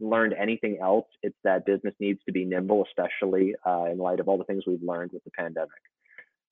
learned 0.00 0.34
anything 0.38 0.78
else, 0.82 1.06
it's 1.22 1.36
that 1.44 1.64
business 1.64 1.94
needs 2.00 2.20
to 2.26 2.32
be 2.32 2.44
nimble, 2.44 2.84
especially 2.86 3.54
uh, 3.66 3.84
in 3.90 3.98
light 3.98 4.20
of 4.20 4.28
all 4.28 4.38
the 4.38 4.44
things 4.44 4.64
we've 4.66 4.82
learned 4.82 5.10
with 5.12 5.24
the 5.24 5.30
pandemic. 5.30 5.70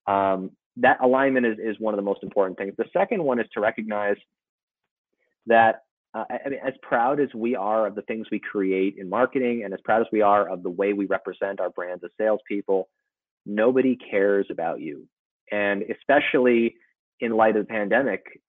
Um, 0.07 0.53
that 0.77 0.99
alignment 1.03 1.47
is, 1.47 1.59
is 1.59 1.77
one 1.79 1.95
of 1.95 1.99
the 1.99 2.03
most 2.03 2.23
important 2.23 2.59
things. 2.59 2.75
The 2.79 2.87
second 2.93 3.23
one 3.23 3.41
is 3.41 3.47
to 3.55 3.61
recognize 3.61 4.17
that 5.47 5.83
uh, 6.13 6.25
I 6.29 6.49
mean, 6.49 6.59
as 6.67 6.75
proud 6.83 7.21
as 7.21 7.29
we 7.35 7.55
are 7.55 7.87
of 7.87 7.95
the 7.95 8.03
things 8.03 8.27
we 8.33 8.41
create 8.41 8.97
in 8.99 9.09
marketing 9.09 9.63
and 9.65 9.73
as 9.73 9.81
proud 9.85 10.01
as 10.01 10.09
we 10.13 10.23
are 10.23 10.49
of 10.49 10.63
the 10.63 10.71
way 10.71 10.93
we 10.93 11.07
represent 11.07 11.61
our 11.61 11.71
brands 11.71 12.03
as 12.05 12.11
salespeople, 12.19 12.89
nobody 13.47 13.97
cares 14.11 14.47
about 14.51 14.81
you. 14.81 15.07
And 15.53 15.83
especially 15.83 16.77
in 17.21 17.33
light 17.33 17.57
of 17.57 17.67
the 17.67 17.73
pandemic, 17.73 18.41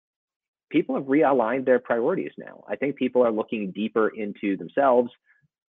people 0.72 0.95
have 0.95 1.05
realigned 1.05 1.65
their 1.65 1.80
priorities 1.80 2.32
now. 2.38 2.63
I 2.67 2.76
think 2.76 2.95
people 2.95 3.24
are 3.24 3.32
looking 3.32 3.72
deeper 3.72 4.09
into 4.09 4.57
themselves, 4.57 5.11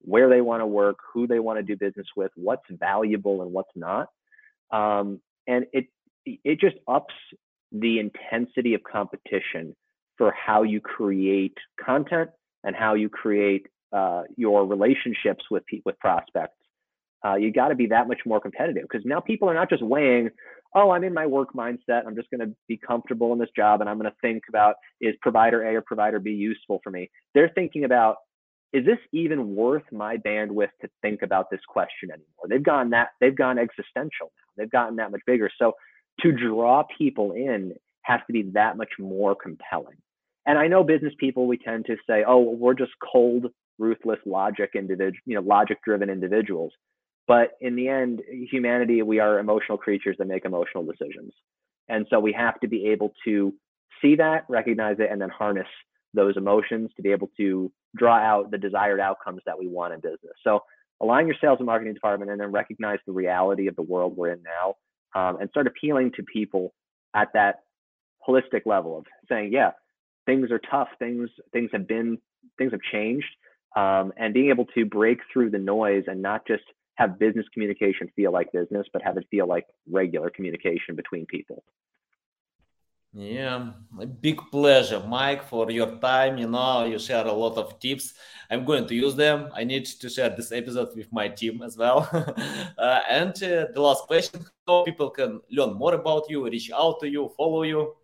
where 0.01 0.29
they 0.29 0.41
want 0.41 0.61
to 0.61 0.67
work, 0.67 0.97
who 1.13 1.27
they 1.27 1.39
want 1.39 1.59
to 1.59 1.63
do 1.63 1.75
business 1.75 2.07
with, 2.15 2.31
what's 2.35 2.63
valuable 2.69 3.41
and 3.41 3.51
what's 3.51 3.71
not. 3.75 4.07
Um, 4.71 5.19
and 5.47 5.65
it 5.73 5.87
it 6.25 6.59
just 6.59 6.75
ups 6.87 7.13
the 7.71 7.99
intensity 7.99 8.73
of 8.73 8.81
competition 8.83 9.75
for 10.17 10.31
how 10.31 10.63
you 10.63 10.79
create 10.79 11.57
content 11.83 12.29
and 12.63 12.75
how 12.75 12.93
you 12.93 13.09
create 13.09 13.65
uh, 13.91 14.23
your 14.37 14.65
relationships 14.65 15.43
with 15.49 15.63
with 15.83 15.97
prospects 15.99 16.60
Uh, 17.25 17.35
you 17.35 17.51
got 17.51 17.67
to 17.67 17.75
be 17.75 17.87
that 17.87 18.07
much 18.07 18.19
more 18.25 18.39
competitive 18.39 18.83
because 18.83 19.05
now 19.05 19.19
people 19.19 19.49
are 19.49 19.53
not 19.53 19.69
just 19.69 19.83
weighing, 19.83 20.29
oh, 20.75 20.91
I'm 20.91 21.03
in 21.03 21.13
my 21.13 21.25
work 21.25 21.53
mindset. 21.53 22.05
I'm 22.07 22.15
just 22.15 22.29
going 22.31 22.47
to 22.47 22.55
be 22.67 22.77
comfortable 22.77 23.33
in 23.33 23.39
this 23.39 23.49
job 23.55 23.81
and 23.81 23.89
I'm 23.89 23.99
going 23.99 24.09
to 24.09 24.17
think 24.21 24.43
about 24.49 24.75
is 24.99 25.15
provider 25.21 25.63
A 25.63 25.75
or 25.75 25.81
provider 25.81 26.19
B 26.19 26.31
useful 26.31 26.79
for 26.83 26.89
me? 26.89 27.09
They're 27.33 27.51
thinking 27.53 27.83
about, 27.83 28.17
is 28.73 28.85
this 28.85 28.97
even 29.11 29.55
worth 29.55 29.83
my 29.91 30.17
bandwidth 30.17 30.69
to 30.81 30.89
think 31.01 31.21
about 31.21 31.49
this 31.51 31.59
question 31.67 32.09
anymore? 32.09 32.47
They've 32.49 32.63
gone 32.63 32.89
that, 32.91 33.09
they've 33.19 33.35
gone 33.35 33.59
existential 33.59 34.31
now. 34.37 34.51
They've 34.57 34.71
gotten 34.71 34.95
that 34.95 35.11
much 35.11 35.21
bigger. 35.27 35.49
So 35.59 35.73
to 36.21 36.31
draw 36.31 36.83
people 36.97 37.33
in 37.33 37.73
has 38.03 38.21
to 38.27 38.33
be 38.33 38.43
that 38.53 38.77
much 38.77 38.91
more 38.97 39.35
compelling. 39.35 39.97
And 40.45 40.57
I 40.57 40.67
know 40.67 40.83
business 40.83 41.13
people, 41.19 41.47
we 41.47 41.57
tend 41.57 41.85
to 41.85 41.97
say, 42.07 42.23
oh, 42.27 42.39
we're 42.39 42.73
just 42.73 42.91
cold, 43.11 43.47
ruthless, 43.77 44.19
logic 44.25 44.71
individual, 44.75 45.21
you 45.25 45.35
know, 45.35 45.41
logic 45.41 45.77
driven 45.85 46.09
individuals. 46.09 46.71
But 47.31 47.51
in 47.61 47.77
the 47.77 47.87
end, 47.87 48.21
humanity, 48.51 49.01
we 49.03 49.19
are 49.19 49.39
emotional 49.39 49.77
creatures 49.77 50.17
that 50.19 50.27
make 50.27 50.43
emotional 50.43 50.83
decisions. 50.83 51.31
And 51.87 52.05
so 52.09 52.19
we 52.19 52.33
have 52.33 52.59
to 52.59 52.67
be 52.67 52.87
able 52.87 53.13
to 53.23 53.53
see 54.01 54.15
that, 54.17 54.43
recognize 54.49 54.97
it, 54.99 55.07
and 55.09 55.21
then 55.21 55.29
harness 55.29 55.67
those 56.13 56.35
emotions 56.35 56.91
to 56.97 57.01
be 57.01 57.09
able 57.13 57.29
to 57.37 57.71
draw 57.95 58.17
out 58.17 58.51
the 58.51 58.57
desired 58.57 58.99
outcomes 58.99 59.41
that 59.45 59.57
we 59.57 59.65
want 59.65 59.93
in 59.93 60.01
business. 60.01 60.33
So 60.43 60.59
align 61.01 61.25
your 61.25 61.37
sales 61.39 61.55
and 61.59 61.67
marketing 61.67 61.93
department 61.93 62.31
and 62.31 62.41
then 62.41 62.51
recognize 62.51 62.99
the 63.05 63.13
reality 63.13 63.67
of 63.67 63.77
the 63.77 63.81
world 63.81 64.17
we're 64.17 64.33
in 64.33 64.43
now 64.43 64.75
um, 65.15 65.37
and 65.39 65.49
start 65.51 65.67
appealing 65.67 66.11
to 66.17 66.23
people 66.23 66.73
at 67.15 67.29
that 67.33 67.61
holistic 68.27 68.63
level 68.65 68.97
of 68.97 69.05
saying, 69.29 69.53
yeah, 69.53 69.71
things 70.25 70.51
are 70.51 70.59
tough, 70.69 70.89
things 70.99 71.29
things 71.53 71.69
have 71.71 71.87
been 71.87 72.17
things 72.57 72.73
have 72.73 72.81
changed, 72.91 73.33
um, 73.77 74.11
and 74.17 74.33
being 74.33 74.49
able 74.49 74.65
to 74.75 74.83
break 74.83 75.19
through 75.31 75.49
the 75.49 75.57
noise 75.57 76.03
and 76.07 76.21
not 76.21 76.45
just 76.45 76.63
have 77.01 77.19
business 77.25 77.47
communication 77.53 78.05
feel 78.15 78.31
like 78.31 78.51
business, 78.51 78.85
but 78.93 79.01
have 79.01 79.17
it 79.17 79.25
feel 79.31 79.47
like 79.47 79.65
regular 79.99 80.29
communication 80.29 80.95
between 81.01 81.25
people. 81.25 81.63
Yeah, 83.13 83.71
a 83.99 84.05
big 84.05 84.39
pleasure, 84.51 85.03
Mike, 85.05 85.43
for 85.43 85.69
your 85.69 85.97
time. 85.97 86.37
You 86.37 86.47
know, 86.47 86.85
you 86.85 86.97
share 86.97 87.27
a 87.27 87.33
lot 87.33 87.57
of 87.57 87.77
tips. 87.79 88.13
I'm 88.49 88.63
going 88.63 88.87
to 88.87 88.95
use 88.95 89.15
them. 89.15 89.49
I 89.53 89.65
need 89.65 89.85
to 89.85 90.07
share 90.09 90.29
this 90.29 90.53
episode 90.53 90.95
with 90.95 91.11
my 91.11 91.27
team 91.27 91.61
as 91.61 91.75
well. 91.75 92.07
uh, 92.77 92.99
and 93.09 93.35
uh, 93.43 93.67
the 93.73 93.81
last 93.87 94.03
question 94.07 94.45
how 94.65 94.83
people 94.83 95.09
can 95.09 95.41
learn 95.51 95.73
more 95.73 95.95
about 95.95 96.29
you, 96.29 96.45
reach 96.45 96.71
out 96.71 97.01
to 97.01 97.09
you, 97.09 97.29
follow 97.35 97.63
you? 97.63 97.95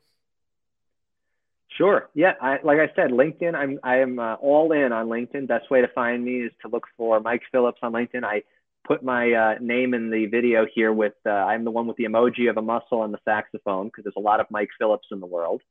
Sure. 1.77 2.09
Yeah. 2.13 2.33
I, 2.41 2.59
like 2.63 2.79
I 2.79 2.89
said, 2.95 3.11
LinkedIn. 3.11 3.53
I'm 3.55 3.79
I 3.83 3.97
am 3.99 4.19
uh, 4.19 4.33
all 4.35 4.71
in 4.71 4.91
on 4.91 5.07
LinkedIn. 5.07 5.47
Best 5.47 5.69
way 5.69 5.79
to 5.81 5.87
find 5.99 6.25
me 6.25 6.41
is 6.47 6.51
to 6.63 6.67
look 6.67 6.85
for 6.97 7.21
Mike 7.21 7.43
Phillips 7.51 7.79
on 7.83 7.93
LinkedIn. 7.93 8.23
I 8.25 8.41
put 8.87 9.03
my 9.03 9.31
uh, 9.33 9.55
name 9.59 9.93
in 9.93 10.09
the 10.09 10.25
video 10.27 10.65
here 10.73 10.93
with 10.93 11.13
uh, 11.25 11.29
I'm 11.29 11.65
the 11.65 11.71
one 11.71 11.87
with 11.87 11.97
the 11.97 12.05
emoji 12.05 12.49
of 12.49 12.57
a 12.57 12.61
muscle 12.61 13.03
and 13.03 13.13
the 13.13 13.19
saxophone 13.25 13.87
because 13.87 14.05
there's 14.05 14.15
a 14.17 14.21
lot 14.21 14.39
of 14.39 14.47
Mike 14.49 14.69
Phillips 14.79 15.07
in 15.11 15.19
the 15.19 15.25
world. 15.25 15.61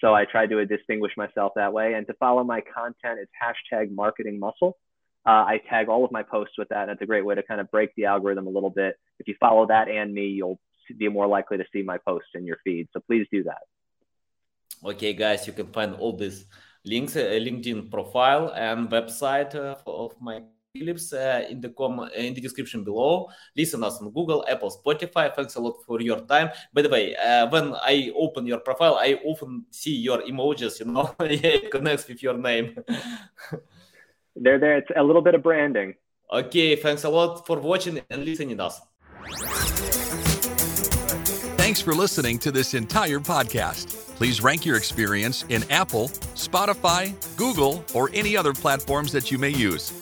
So 0.00 0.14
I 0.14 0.24
tried 0.24 0.50
to 0.50 0.64
distinguish 0.66 1.12
myself 1.16 1.52
that 1.56 1.72
way. 1.72 1.94
And 1.94 2.06
to 2.08 2.14
follow 2.14 2.42
my 2.42 2.60
content, 2.60 3.20
it's 3.20 3.30
hashtag 3.40 3.94
marketing 3.94 4.38
muscle. 4.40 4.78
Uh, 5.24 5.44
I 5.52 5.60
tag 5.70 5.88
all 5.88 6.04
of 6.04 6.10
my 6.10 6.24
posts 6.24 6.54
with 6.58 6.68
that, 6.70 6.82
and 6.88 6.90
it's 6.90 7.02
a 7.02 7.06
great 7.06 7.24
way 7.24 7.36
to 7.36 7.44
kind 7.44 7.60
of 7.60 7.70
break 7.70 7.94
the 7.94 8.06
algorithm 8.06 8.48
a 8.48 8.50
little 8.50 8.70
bit. 8.70 8.96
If 9.20 9.28
you 9.28 9.36
follow 9.38 9.66
that 9.66 9.88
and 9.88 10.12
me, 10.12 10.26
you'll 10.26 10.58
be 10.98 11.08
more 11.08 11.28
likely 11.28 11.58
to 11.58 11.64
see 11.72 11.82
my 11.82 11.98
posts 11.98 12.30
in 12.34 12.44
your 12.44 12.58
feed. 12.64 12.88
So 12.92 13.00
please 13.06 13.26
do 13.30 13.44
that. 13.44 13.62
Okay, 14.84 15.12
guys, 15.12 15.46
you 15.46 15.52
can 15.52 15.68
find 15.68 15.94
all 15.94 16.16
these 16.16 16.46
links, 16.84 17.14
uh, 17.14 17.20
LinkedIn 17.20 17.88
profile 17.88 18.52
and 18.56 18.90
website 18.90 19.54
uh, 19.54 19.76
of 19.86 20.20
Mike 20.20 20.48
Phillips 20.74 21.12
uh, 21.12 21.44
in 21.50 21.60
the 21.60 21.68
com 21.68 22.00
uh, 22.00 22.08
in 22.16 22.34
the 22.34 22.40
description 22.40 22.82
below. 22.82 23.28
Listen 23.56 23.84
us 23.84 24.00
on 24.00 24.10
Google, 24.10 24.44
Apple, 24.48 24.70
Spotify. 24.70 25.34
Thanks 25.34 25.54
a 25.56 25.60
lot 25.60 25.84
for 25.84 26.00
your 26.00 26.20
time. 26.20 26.50
By 26.72 26.82
the 26.82 26.88
way, 26.88 27.14
uh, 27.14 27.48
when 27.50 27.74
I 27.74 28.10
open 28.16 28.46
your 28.46 28.58
profile, 28.58 28.96
I 28.98 29.20
often 29.24 29.66
see 29.70 29.96
your 29.96 30.22
emojis. 30.22 30.80
You 30.80 30.86
know, 30.86 31.14
it 31.20 31.70
connects 31.70 32.08
with 32.08 32.22
your 32.22 32.38
name. 32.38 32.76
they're 34.36 34.58
there. 34.58 34.78
It's 34.78 34.90
a 34.96 35.02
little 35.02 35.22
bit 35.22 35.34
of 35.34 35.42
branding. 35.42 35.94
Okay, 36.32 36.76
thanks 36.76 37.04
a 37.04 37.10
lot 37.10 37.46
for 37.46 37.60
watching 37.60 38.00
and 38.08 38.24
listening 38.24 38.58
us. 38.58 38.80
Thanks 41.58 41.82
for 41.82 41.92
listening 41.92 42.38
to 42.38 42.50
this 42.50 42.72
entire 42.72 43.20
podcast. 43.20 44.16
Please 44.16 44.40
rank 44.40 44.64
your 44.64 44.76
experience 44.76 45.44
in 45.48 45.64
Apple, 45.70 46.08
Spotify, 46.34 47.12
Google, 47.36 47.84
or 47.92 48.10
any 48.14 48.36
other 48.36 48.52
platforms 48.54 49.12
that 49.12 49.30
you 49.30 49.38
may 49.38 49.50
use. 49.50 50.01